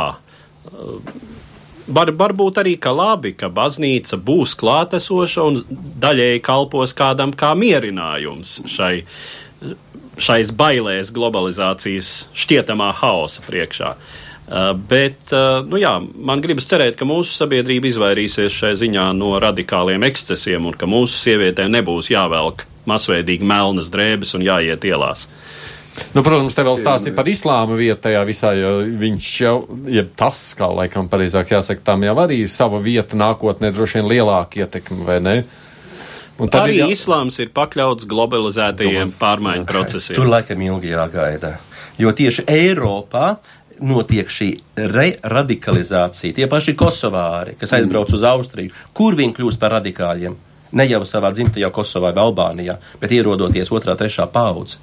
var, 1.93 2.11
varbūt 2.17 2.57
arī 2.63 2.73
ka 2.81 2.93
labi, 2.97 3.35
ka 3.37 3.51
baznīca 3.53 4.17
būs 4.17 4.55
klātesoša 4.57 5.45
un 5.45 5.59
daļēji 6.01 6.41
kalpos 6.45 6.95
kādam 6.97 7.35
kā 7.37 7.51
mierinājums 7.57 8.63
šai, 8.65 8.95
šais 10.17 10.49
bailēs 10.57 11.13
globalizācijas 11.13 12.15
šķietamā 12.33 12.89
haosa 13.03 13.45
priekšā. 13.45 13.93
Uh, 13.93 14.25
bet 14.89 15.33
uh, 15.35 15.61
nu 15.69 15.77
jā, 15.77 15.91
man 16.01 16.41
gribas 16.41 16.65
cerēt, 16.69 16.97
ka 16.97 17.05
mūsu 17.05 17.35
sabiedrība 17.37 17.91
izvairīsies 17.91 18.55
šai 18.55 18.73
ziņā 18.79 19.11
no 19.17 19.35
radikāliem 19.41 20.07
ekscesiem 20.07 20.65
un 20.69 20.77
ka 20.77 20.89
mūsu 20.89 21.19
sievietēm 21.21 21.69
nebūs 21.77 22.09
jāvelk 22.13 22.65
masveidīgi 22.89 23.45
melnas 23.45 23.91
drēbes 23.93 24.33
un 24.37 24.45
jāiet 24.47 24.87
ielās. 24.89 25.27
Nu, 26.15 26.23
protams, 26.23 26.55
te 26.55 26.63
vēl 26.63 26.77
stāstīja 26.79 27.15
par 27.17 27.27
islāma 27.29 27.75
vietu 27.77 28.05
tajā 28.05 28.21
visā, 28.27 28.53
jo 28.57 28.71
viņš 29.01 29.29
jau, 29.43 29.55
ja 29.91 30.05
tas, 30.07 30.41
kā 30.57 30.69
laikam 30.71 31.09
pareizāk 31.11 31.51
jāsaka, 31.53 31.83
tam 31.91 32.05
jau 32.07 32.15
arī 32.23 32.39
sava 32.49 32.79
vieta 32.81 33.19
nākotnē, 33.19 33.73
droši 33.75 33.99
vien 33.99 34.11
lielāka 34.13 34.63
ietekme, 34.63 35.03
vai 35.07 35.19
ne? 35.23 35.35
Un 36.39 36.51
arī 36.55 36.77
jā... 36.79 36.87
islāms 36.95 37.41
ir 37.43 37.51
pakļauts 37.51 38.07
globalizētajiem 38.09 39.11
pārmaiņu 39.19 39.67
procesiem. 39.67 40.15
Tur 40.15 40.31
laikam 40.31 40.61
ilgi 40.63 40.93
jāgaida, 40.93 41.57
jo 41.99 42.13
tieši 42.15 42.47
Eiropā 42.47 43.33
notiek 43.81 44.29
šī 44.29 44.49
radikalizācija. 44.77 46.35
Tie 46.35 46.47
paši 46.51 46.75
kosovāri, 46.79 47.55
kas 47.59 47.73
aizbrauc 47.77 48.13
uz 48.15 48.25
Austriju, 48.27 48.75
kur 48.93 49.17
viņi 49.19 49.35
kļūst 49.39 49.61
par 49.61 49.77
radikāļiem? 49.77 50.37
Ne 50.77 50.85
jau 50.85 51.01
savā 51.07 51.31
dzimtajā 51.33 51.71
Kosovā 51.73 52.11
vai 52.13 52.23
Albānijā, 52.27 52.75
bet 53.01 53.13
ierodoties 53.15 53.71
otrā, 53.73 53.95
trešā 53.97 54.27
paudze. 54.29 54.77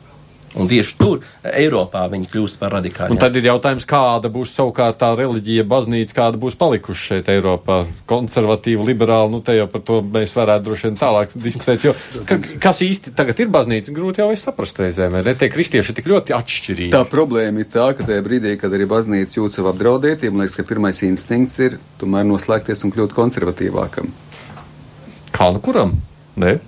Un 0.56 0.70
tieši 0.70 0.94
tur, 0.96 1.20
Eiropā, 1.44 2.06
viņi 2.08 2.30
kļūst 2.32 2.58
par 2.60 2.72
radikāliem. 2.78 3.12
Un 3.12 3.20
tad 3.20 3.34
ir 3.36 3.44
jautājums, 3.50 3.84
kāda 3.88 4.30
būs 4.32 4.54
savukārt 4.56 4.96
tā 5.02 5.10
reliģija, 5.18 5.66
baznīca, 5.68 6.16
kāda 6.16 6.40
būs 6.40 6.56
palikuši 6.56 7.04
šeit 7.10 7.28
Eiropā. 7.32 7.82
Konservatīva, 8.08 8.86
liberāla, 8.88 9.28
nu 9.32 9.42
te 9.44 9.56
jau 9.58 9.66
par 9.72 9.84
to 9.84 10.00
mēs 10.00 10.36
varētu 10.38 10.66
droši 10.70 10.88
vien 10.88 10.98
tālāk 11.02 11.36
diskutēt. 11.36 11.84
Jo, 11.84 11.92
ka, 12.28 12.40
kas 12.62 12.80
īsti 12.86 13.12
tagad 13.18 13.44
ir 13.44 13.52
baznīca, 13.52 13.92
grūti 13.96 14.24
jau 14.24 14.30
saprast 14.40 14.80
reizēm, 14.80 15.18
vai 15.18 15.24
ne? 15.28 15.36
Tie 15.36 15.50
kristieši 15.52 15.92
ir 15.92 15.98
tik 16.00 16.08
ļoti 16.12 16.36
atšķirīgi. 16.36 16.92
Tā 16.96 17.04
problēma 17.10 17.60
ir 17.60 17.70
tā, 17.72 17.90
ka 17.98 18.08
tajā 18.08 18.24
brīdī, 18.24 18.56
kad 18.60 18.72
arī 18.72 18.88
baznīca 18.88 19.40
jūt 19.40 19.58
sev 19.58 19.68
apdraudētību, 19.74 20.32
man 20.32 20.46
liekas, 20.46 20.56
ka 20.56 20.68
pirmais 20.68 21.02
instinkts 21.04 21.60
ir 21.60 21.76
tomēr 22.00 22.24
noslēgties 22.32 22.86
un 22.86 22.96
kļūt 22.96 23.16
konservatīvākam. 23.16 24.08
Kā 25.36 25.52
nu 25.52 25.60
kuram? 25.60 25.98
Ne? 26.40 26.58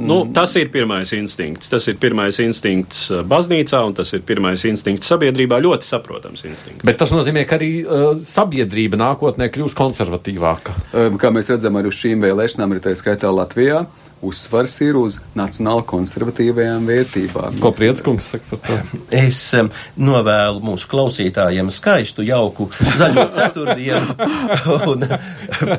Nu, 0.00 0.20
tas 0.34 0.54
ir 0.56 0.70
pirmais 0.72 1.12
instinkts. 1.16 1.70
Tas 1.72 1.86
ir 1.90 1.98
pirmais 2.00 2.40
instinkts 2.42 3.06
uh, 3.12 3.22
baznīcā, 3.28 3.82
un 3.86 3.96
tas 3.98 4.12
ir 4.16 4.24
pirmais 4.26 4.64
instinkts 4.68 5.10
sabiedrībā. 5.12 5.60
Ļoti 5.62 5.88
saprotams 5.88 6.44
instinkts. 6.48 6.84
Bet 6.86 7.00
tas 7.00 7.12
nozīmē, 7.14 7.44
ka 7.48 7.58
arī 7.60 7.72
uh, 7.84 8.12
sabiedrība 8.16 9.00
nākotnē 9.00 9.50
kļūs 9.52 9.76
konservatīvāka. 9.78 10.76
Um, 10.92 11.18
kā 11.20 11.32
mēs 11.34 11.52
redzam, 11.52 11.78
arī 11.80 11.92
uz 11.92 12.00
šīm 12.00 12.24
vēlēšanām 12.24 12.76
ir 12.76 12.84
tā 12.84 12.96
skaitā 12.98 13.32
Latvijā 13.34 13.84
uzsvars 14.22 14.74
ir 14.84 14.98
uz 15.00 15.16
nacionāli 15.38 15.84
konservatīvajām 15.88 16.86
vērtībām. 16.88 17.56
Ko 17.62 17.72
Prieckungs 17.76 18.30
saka 18.34 18.50
par 18.52 18.60
to? 18.66 18.98
Es 19.16 19.38
um, 19.56 19.70
novēlu 20.00 20.60
mūsu 20.64 20.88
klausītājiem 20.90 21.70
skaistu, 21.72 22.24
jauku 22.28 22.68
zaļo 23.00 23.26
ceturtdienu 23.32 24.16
un 24.90 25.06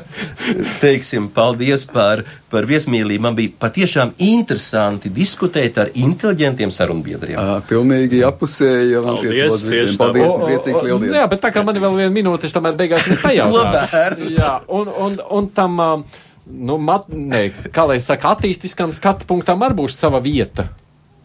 teiksim 0.82 1.28
paldies 1.34 1.86
par, 1.90 2.24
par 2.50 2.66
viesmīlību. 2.70 3.22
Man 3.28 3.38
bija 3.38 3.54
patiešām 3.62 4.16
interesanti 4.22 5.12
diskutēt 5.14 5.78
ar 5.78 5.94
inteliģentiem 5.94 6.74
sarunbiedriem. 6.74 7.38
À, 7.38 7.60
pilnīgi 7.68 8.24
apusēji, 8.26 8.98
un 8.98 9.08
paldies, 9.12 9.62
visiem. 9.68 9.94
Paldies, 10.00 10.34
o, 10.34 10.42
priecīgs 10.48 10.82
lieldies. 10.88 11.14
Jā, 11.14 11.28
bet 11.30 11.44
tā 11.46 11.54
kā 11.54 11.62
man 11.66 11.78
ir 11.78 11.86
vēl 11.86 12.02
viena 12.02 12.16
minūte, 12.18 12.50
es 12.50 12.58
tomēr 12.58 12.74
beigās 12.78 13.06
jums 13.06 13.22
pajautāšu. 13.28 14.34
jā, 14.34 14.52
un, 14.80 14.92
un, 15.06 15.18
un 15.38 15.50
tam. 15.54 15.80
Uh, 15.86 16.28
nu, 16.52 16.76
mat, 16.82 17.08
ne, 17.08 17.46
kā 17.72 17.86
lai 17.88 17.98
saka, 18.04 18.36
attīstiskam 18.36 18.92
skatu 18.96 19.28
punktam 19.28 19.64
arī 19.64 19.80
būs 19.82 19.96
sava 19.98 20.20
vieta 20.22 20.68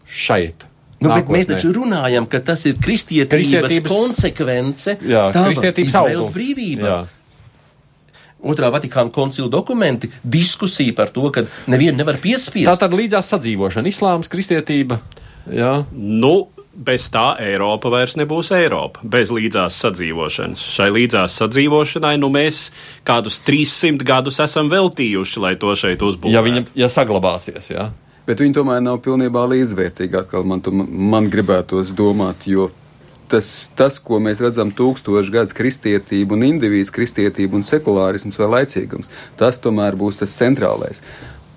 šeit. 0.08 0.64
Nu, 0.98 1.12
bet 1.12 1.28
mēs 1.30 1.46
taču 1.46 1.70
runājam, 1.76 2.26
ka 2.30 2.40
tas 2.42 2.64
ir 2.66 2.78
kristietības, 2.82 3.52
kristietības 3.52 3.92
konsekvence, 3.92 4.96
jā, 5.06 5.28
kristietības 5.36 5.94
izvēles 5.94 6.32
brīvība. 6.34 6.88
Jā. 6.88 6.98
Otrā 8.48 8.70
Vatikāna 8.70 9.10
koncila 9.14 9.50
dokumenti 9.50 10.10
diskusija 10.22 10.94
par 10.98 11.10
to, 11.14 11.26
ka 11.34 11.44
nevienu 11.70 11.98
nevar 11.98 12.18
piespiest. 12.22 12.66
Tā 12.70 12.76
tad 12.78 12.94
līdzās 12.94 13.30
sadzīvošana, 13.34 13.90
islāms, 13.90 14.30
kristietība. 14.30 15.00
Jā. 15.50 15.72
Nu, 15.94 16.48
bez 16.78 17.08
tā 17.12 17.32
Eiropa 17.42 17.90
vairs 17.92 18.16
nebūs 18.18 18.52
Eiropa, 18.56 19.02
bez 19.02 19.32
līdzās 19.34 19.76
sadzīvošanas. 19.82 20.62
Šai 20.76 20.88
līdzās 20.94 21.38
sadzīvošanai 21.42 22.14
nu 22.22 22.30
mēs 22.32 22.68
kādus 23.08 23.40
300 23.46 24.06
gadus 24.06 24.38
esam 24.44 24.70
veltījuši, 24.72 25.42
lai 25.42 25.54
to 25.60 25.74
šeit 25.78 26.02
uzbūvētu. 26.04 26.34
Ja 26.34 26.44
viņa 26.46 26.66
ja 26.78 26.90
saglabāsies, 26.92 27.72
jā. 27.74 27.88
Bet 28.28 28.42
viņi 28.44 28.58
tomēr 28.58 28.82
nav 28.84 29.00
pilnībā 29.04 29.46
līdzvērtīgi, 29.48 30.20
atkal 30.20 30.44
man, 30.46 30.60
tu, 30.62 30.72
man 30.74 31.30
gribētos 31.32 31.94
domāt, 31.96 32.44
jo 32.50 32.68
tas, 33.32 33.48
tas, 33.76 33.98
ko 34.04 34.20
mēs 34.22 34.42
redzam 34.44 34.70
tūkstošu 34.76 35.32
gadus 35.32 35.56
kristietību 35.56 36.36
un 36.36 36.46
individu 36.48 36.92
kristietību 36.94 37.58
un 37.58 37.66
sekulārisms 37.66 38.38
vai 38.40 38.52
laicīgums, 38.58 39.10
tas 39.40 39.60
tomēr 39.64 39.96
būs 39.98 40.20
tas 40.20 40.36
centrālais 40.38 41.02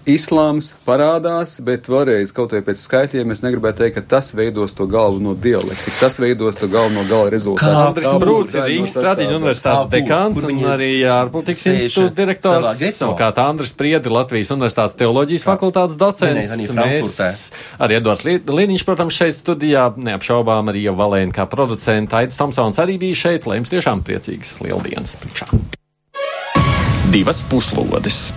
islāms 0.10 0.72
parādās, 0.86 1.58
bet 1.66 1.88
vēlreiz 1.92 2.34
kaut 2.36 2.54
vai 2.56 2.62
pēc 2.66 2.82
skaitļiem 2.82 3.34
es 3.36 3.44
negribētu 3.44 3.84
teikt, 3.84 3.96
ka 4.00 4.04
tas 4.16 4.32
veidos 4.38 4.74
to 4.78 4.88
galveno 4.90 5.34
dialektu, 5.38 5.94
tas 6.00 6.20
veidos 6.22 6.60
to 6.60 6.70
galveno 6.72 7.04
gala 7.10 7.32
rezultātu. 7.34 7.70
Kā 7.70 7.86
Andris 7.90 8.16
Brūts 8.22 8.58
ir 8.58 8.68
Rīgas 8.70 8.98
Tradiņu 8.98 9.38
universitātes 9.38 9.90
dekāns 9.94 10.42
un 10.42 10.62
arī 10.74 10.92
ārpolitikas 11.06 11.68
institūta 11.74 12.16
direktors. 12.22 12.84
Savukārt 12.98 13.42
Andris 13.44 13.76
Priedi, 13.78 14.12
Latvijas 14.12 14.54
universitātes 14.56 15.00
teoloģijas 15.00 15.48
fakultātes 15.48 16.00
docents. 16.02 16.68
Mēs 16.76 17.18
arī 17.82 18.00
Edvards 18.02 18.26
Liniņš, 18.28 18.86
protams, 18.88 19.18
šeit 19.18 19.38
studijā, 19.38 19.90
neapšaubām 19.98 20.74
arī 20.74 20.88
Valēna 20.92 21.36
kā 21.36 21.48
producenta. 21.50 22.22
Aidis 22.22 22.40
Tomsons 22.40 22.82
arī 22.82 22.98
bija 23.02 23.24
šeit, 23.26 23.48
lai 23.50 23.62
jums 23.62 23.74
tiešām 23.74 24.06
priecīgas 24.08 24.58
lieldienas 24.64 25.18
priekšā. 25.22 25.50
Divas 27.12 27.44
puslodes! 27.52 28.30